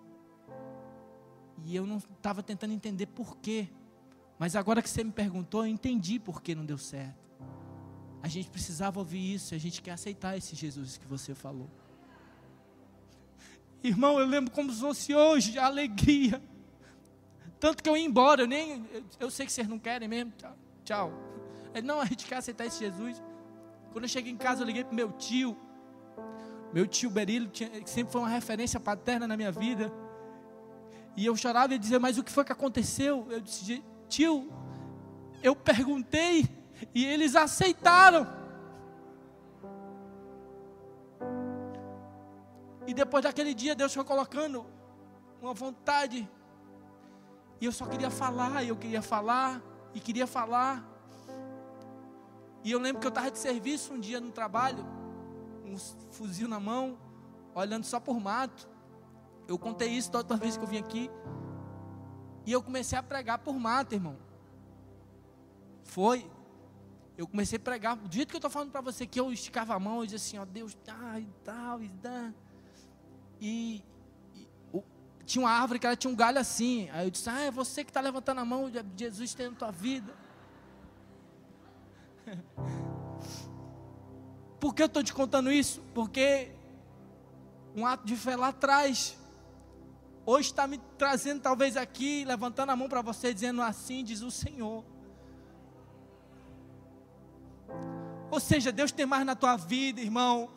E 1.66 1.76
eu 1.76 1.86
não 1.86 1.98
estava 1.98 2.42
tentando 2.42 2.74
entender 2.74 3.06
por 3.08 3.38
quê. 3.38 3.70
Mas 4.38 4.56
agora 4.56 4.82
que 4.82 4.90
você 4.90 5.04
me 5.04 5.12
perguntou, 5.12 5.66
eu 5.66 5.72
entendi 5.72 6.20
por 6.20 6.42
que 6.42 6.56
não 6.56 6.66
deu 6.66 6.78
certo. 6.78 7.30
A 8.22 8.28
gente 8.28 8.50
precisava 8.50 9.00
ouvir 9.00 9.34
isso, 9.34 9.56
a 9.56 9.58
gente 9.58 9.82
quer 9.82 9.92
aceitar 9.92 10.38
esse 10.38 10.56
Jesus 10.56 10.98
que 10.98 11.06
você 11.06 11.34
falou. 11.34 11.70
Irmão, 13.84 14.20
eu 14.20 14.26
lembro 14.26 14.52
como 14.52 14.72
se 14.72 14.80
fosse 14.80 15.16
hoje, 15.16 15.58
a 15.58 15.66
alegria. 15.66 16.42
Tanto 17.60 17.84
que 17.84 17.90
eu 17.90 17.98
ia 17.98 18.06
embora, 18.06 18.44
eu 18.44 18.48
nem. 18.48 18.86
Eu, 18.92 19.04
eu 19.20 19.32
sei 19.32 19.46
que 19.46 19.52
vocês 19.52 19.68
não 19.68 19.78
querem 19.78 20.08
mesmo. 20.08 20.32
Tchau. 20.38 20.58
tchau. 20.86 21.14
Ele, 21.74 21.86
não, 21.86 22.00
a 22.00 22.06
gente 22.06 22.26
quer 22.26 22.38
aceitar 22.38 22.66
esse 22.66 22.80
Jesus. 22.80 23.22
Quando 23.92 24.06
eu 24.06 24.10
cheguei 24.10 24.32
em 24.32 24.38
casa, 24.38 24.62
eu 24.62 24.66
liguei 24.66 24.84
para 24.84 24.94
meu 24.94 25.12
tio. 25.14 25.58
Meu 26.74 26.88
tio 26.88 27.10
Berilo, 27.10 27.50
que 27.50 27.68
sempre 27.86 28.12
foi 28.12 28.22
uma 28.22 28.30
referência 28.30 28.80
paterna 28.80 29.28
na 29.28 29.36
minha 29.36 29.52
vida. 29.52 29.92
E 31.20 31.26
eu 31.26 31.36
chorava 31.36 31.76
e 31.76 31.78
dizia, 31.78 32.00
mas 32.00 32.18
o 32.18 32.24
que 32.24 32.32
foi 32.32 32.46
que 32.46 32.54
aconteceu? 32.54 33.28
Eu 33.30 33.42
disse, 33.42 33.84
tio, 34.08 34.50
eu 35.44 35.54
perguntei 35.54 36.48
e 36.96 37.06
eles 37.06 37.36
aceitaram. 37.36 38.26
E 42.88 42.94
depois 42.94 43.22
daquele 43.22 43.54
dia, 43.54 43.76
Deus 43.76 43.94
foi 43.94 44.06
colocando 44.06 44.66
uma 45.42 45.54
vontade. 45.54 46.26
E 47.60 47.66
eu 47.66 47.74
só 47.74 47.86
queria 47.86 48.10
falar, 48.10 48.64
e 48.64 48.70
eu 48.70 48.78
queria 48.78 49.02
falar, 49.02 49.62
e 49.94 50.00
queria 50.00 50.26
falar. 50.26 50.88
E 52.64 52.72
eu 52.72 52.80
lembro 52.80 53.02
que 53.02 53.08
eu 53.08 53.10
estava 53.10 53.30
de 53.30 53.40
serviço 53.40 53.94
um 53.94 54.00
dia 54.00 54.22
no 54.22 54.32
trabalho, 54.32 54.86
um 55.66 55.78
fuzil 56.12 56.48
na 56.48 56.62
mão, 56.62 56.98
olhando 57.54 57.84
só 57.84 58.00
por 58.00 58.18
mato. 58.22 58.70
Eu 59.50 59.60
contei 59.60 59.90
isso 59.90 60.10
toda 60.12 60.38
vez 60.38 60.56
que 60.56 60.64
eu 60.64 60.68
vim 60.68 60.78
aqui. 60.78 61.10
E 62.46 62.52
eu 62.52 62.64
comecei 62.64 62.98
a 62.98 63.04
pregar 63.04 63.40
por 63.40 63.54
mato, 63.54 63.94
irmão. 63.94 64.16
Foi. 65.84 66.26
Eu 67.18 67.28
comecei 67.28 67.58
a 67.58 67.60
pregar, 67.60 67.98
do 67.98 68.14
jeito 68.14 68.30
que 68.30 68.36
eu 68.36 68.40
estou 68.40 68.50
falando 68.50 68.72
para 68.72 68.80
você, 68.80 69.06
que 69.06 69.20
eu 69.20 69.34
esticava 69.34 69.76
a 69.76 69.80
mão 69.80 70.04
e 70.04 70.08
dizia 70.08 70.18
assim, 70.18 70.38
ó, 70.38 70.46
Deus, 70.46 70.78
dá 70.86 71.20
e 71.20 71.28
tal, 71.44 71.84
e 71.84 71.90
dá. 71.90 72.34
E, 73.42 73.84
tinha 75.30 75.46
uma 75.46 75.52
árvore 75.52 75.78
que 75.78 75.86
ela 75.86 75.96
tinha 75.96 76.12
um 76.12 76.16
galho 76.16 76.40
assim. 76.40 76.90
Aí 76.92 77.06
eu 77.06 77.12
disse: 77.12 77.30
Ah, 77.30 77.42
é 77.42 77.52
você 77.52 77.84
que 77.84 77.92
está 77.92 78.02
levantando 78.02 78.40
a 78.42 78.46
mão, 78.46 78.72
Jesus 78.96 79.36
tem 79.36 79.50
na 79.50 79.56
tua 79.56 79.72
vida. 79.72 80.12
Por 84.60 84.74
que 84.74 84.82
eu 84.82 84.88
estou 84.88 85.04
te 85.04 85.14
contando 85.14 85.52
isso? 85.52 85.84
Porque 85.94 86.52
um 87.76 87.86
ato 87.86 88.08
de 88.08 88.16
fé 88.16 88.36
lá 88.36 88.48
atrás, 88.48 89.19
hoje 90.30 90.50
está 90.50 90.68
me 90.68 90.78
trazendo 90.96 91.42
talvez 91.42 91.76
aqui, 91.76 92.24
levantando 92.24 92.72
a 92.72 92.76
mão 92.76 92.88
para 92.88 93.02
você, 93.02 93.34
dizendo 93.34 93.64
assim, 93.64 94.04
diz 94.04 94.22
o 94.22 94.30
Senhor. 94.30 94.84
Ou 98.30 98.40
seja, 98.40 98.72
Deus 98.72 98.92
tem 98.92 99.08
mais 99.08 99.26
na 99.26 99.36
tua 99.36 99.58
vida, 99.58 100.00
irmão. 100.00 100.50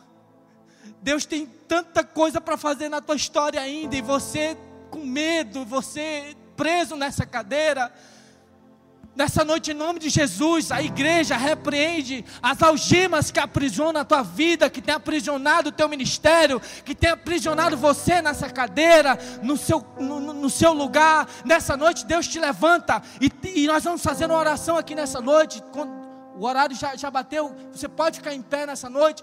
Deus 1.01 1.25
tem 1.25 1.47
tanta 1.47 2.05
coisa 2.05 2.39
para 2.39 2.59
fazer 2.59 2.91
na 2.91 3.01
tua 3.01 3.17
história 3.17 3.61
ainda, 3.61 3.97
e 3.97 4.03
você 4.03 4.59
com 4.91 5.05
medo, 5.07 5.65
você 5.65 6.37
preso 6.55 6.95
nessa 6.95 7.25
cadeira. 7.25 7.91
Nessa 9.15 9.45
noite, 9.45 9.73
em 9.73 9.75
nome 9.75 9.99
de 9.99 10.09
Jesus, 10.09 10.73
a 10.73 10.81
igreja 10.81 11.37
repreende 11.37 12.25
as 12.43 12.63
algemas 12.63 13.31
que 13.31 13.39
aprisionam 13.39 14.01
a 14.01 14.05
tua 14.05 14.23
vida, 14.23 14.71
que 14.71 14.81
tem 14.81 14.95
aprisionado 14.95 15.69
o 15.69 15.73
teu 15.73 15.87
ministério, 15.87 16.59
que 16.83 16.95
tem 16.95 17.11
aprisionado 17.11 17.77
você 17.77 18.23
nessa 18.23 18.49
cadeira, 18.49 19.19
no 19.43 19.55
seu, 19.59 19.85
no, 20.01 20.19
no 20.19 20.49
seu 20.49 20.73
lugar. 20.73 21.29
Nessa 21.45 21.77
noite, 21.77 22.07
Deus 22.07 22.27
te 22.27 22.41
levanta 22.41 23.03
e, 23.21 23.31
e, 23.55 23.67
nós 23.67 23.85
vamos 23.85 24.03
fazer 24.03 24.25
uma 24.25 24.39
oração 24.39 24.79
aqui 24.79 24.95
nessa 24.95 25.21
noite. 25.21 25.63
O 26.35 26.47
horário 26.47 26.75
já, 26.75 26.97
já 26.97 27.11
bateu, 27.11 27.55
você 27.71 27.89
pode 27.89 28.17
ficar 28.17 28.33
em 28.33 28.41
pé 28.41 28.65
nessa 28.65 28.89
noite. 28.89 29.23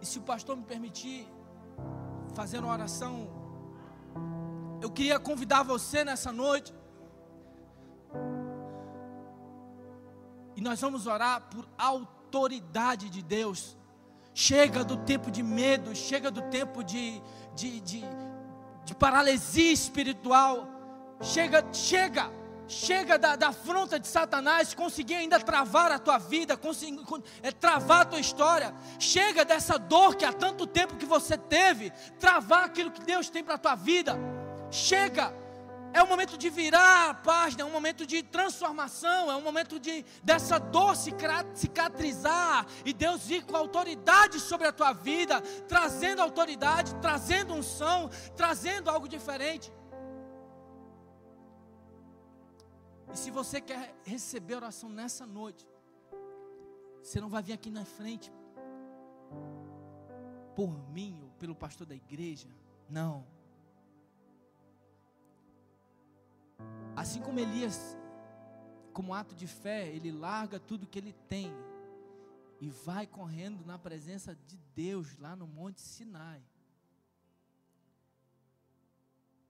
E 0.00 0.06
se 0.06 0.18
o 0.18 0.22
pastor 0.22 0.56
me 0.56 0.62
permitir 0.62 1.26
fazer 2.32 2.60
uma 2.60 2.72
oração, 2.72 3.41
eu 4.82 4.90
queria 4.90 5.18
convidar 5.20 5.62
você 5.62 6.04
nessa 6.04 6.32
noite. 6.32 6.74
E 10.56 10.60
nós 10.60 10.80
vamos 10.80 11.06
orar 11.06 11.42
por 11.42 11.68
autoridade 11.78 13.08
de 13.08 13.22
Deus. 13.22 13.78
Chega 14.34 14.82
do 14.82 14.96
tempo 14.96 15.30
de 15.30 15.40
medo, 15.40 15.94
chega 15.94 16.32
do 16.32 16.42
tempo 16.42 16.82
de, 16.82 17.22
de, 17.54 17.80
de, 17.80 18.02
de 18.84 18.94
paralisia 18.96 19.72
espiritual. 19.72 20.68
Chega, 21.20 21.64
chega 21.72 22.28
chega 22.66 23.18
da, 23.18 23.36
da 23.36 23.48
afronta 23.48 24.00
de 24.00 24.08
Satanás, 24.08 24.74
conseguir 24.74 25.14
ainda 25.14 25.38
travar 25.38 25.92
a 25.92 25.98
tua 25.98 26.18
vida, 26.18 26.56
conseguir, 26.56 27.04
é, 27.42 27.52
travar 27.52 28.02
a 28.02 28.04
tua 28.06 28.20
história. 28.20 28.74
Chega 28.98 29.44
dessa 29.44 29.78
dor 29.78 30.16
que 30.16 30.24
há 30.24 30.32
tanto 30.32 30.66
tempo 30.66 30.96
que 30.96 31.06
você 31.06 31.36
teve, 31.36 31.92
travar 32.18 32.64
aquilo 32.64 32.90
que 32.90 33.02
Deus 33.02 33.28
tem 33.30 33.44
para 33.44 33.54
a 33.54 33.58
tua 33.58 33.74
vida. 33.74 34.18
Chega. 34.72 35.32
É 35.94 36.02
um 36.02 36.06
momento 36.06 36.38
de 36.38 36.48
virar 36.48 37.10
a 37.10 37.14
página, 37.14 37.62
é 37.62 37.66
um 37.66 37.70
momento 37.70 38.06
de 38.06 38.22
transformação, 38.22 39.30
é 39.30 39.36
um 39.36 39.42
momento 39.42 39.78
de 39.78 40.02
dessa 40.24 40.58
dor 40.58 40.96
cicatrizar 40.96 42.66
e 42.82 42.94
Deus 42.94 43.28
ir 43.28 43.44
com 43.44 43.54
autoridade 43.54 44.40
sobre 44.40 44.66
a 44.66 44.72
tua 44.72 44.94
vida, 44.94 45.42
trazendo 45.68 46.22
autoridade, 46.22 46.94
trazendo 46.94 47.52
unção, 47.52 48.08
trazendo 48.34 48.88
algo 48.88 49.06
diferente. 49.06 49.70
E 53.12 53.18
se 53.18 53.30
você 53.30 53.60
quer 53.60 53.94
receber 54.04 54.54
oração 54.54 54.88
nessa 54.88 55.26
noite, 55.26 55.68
você 57.02 57.20
não 57.20 57.28
vai 57.28 57.42
vir 57.42 57.52
aqui 57.52 57.70
na 57.70 57.84
frente 57.84 58.32
por 60.56 60.70
mim 60.88 61.20
ou 61.22 61.30
pelo 61.32 61.54
pastor 61.54 61.86
da 61.86 61.94
igreja. 61.94 62.48
Não. 62.88 63.26
Assim 66.96 67.20
como 67.20 67.40
Elias, 67.40 67.96
como 68.92 69.14
ato 69.14 69.34
de 69.34 69.46
fé, 69.46 69.88
ele 69.88 70.12
larga 70.12 70.60
tudo 70.60 70.86
que 70.86 70.98
ele 70.98 71.12
tem 71.12 71.50
e 72.60 72.70
vai 72.70 73.06
correndo 73.06 73.64
na 73.64 73.78
presença 73.78 74.36
de 74.36 74.56
Deus 74.56 75.16
lá 75.18 75.34
no 75.34 75.46
Monte 75.46 75.80
Sinai. 75.80 76.40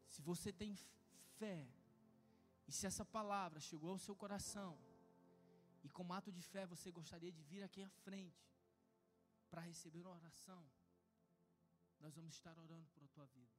Se 0.06 0.22
você 0.22 0.52
tem 0.52 0.74
fé, 1.38 1.68
e 2.66 2.72
se 2.72 2.86
essa 2.86 3.04
palavra 3.04 3.60
chegou 3.60 3.90
ao 3.90 3.98
seu 3.98 4.14
coração, 4.14 4.78
e 5.84 5.88
como 5.90 6.14
ato 6.14 6.32
de 6.32 6.40
fé 6.40 6.64
você 6.64 6.90
gostaria 6.90 7.30
de 7.30 7.42
vir 7.42 7.62
aqui 7.62 7.82
à 7.82 7.88
frente 7.88 8.48
para 9.50 9.60
receber 9.60 10.00
uma 10.06 10.14
oração, 10.14 10.64
nós 12.00 12.14
vamos 12.14 12.32
estar 12.32 12.56
orando 12.58 12.88
por 12.94 13.06
tua 13.08 13.26
vida. 13.26 13.51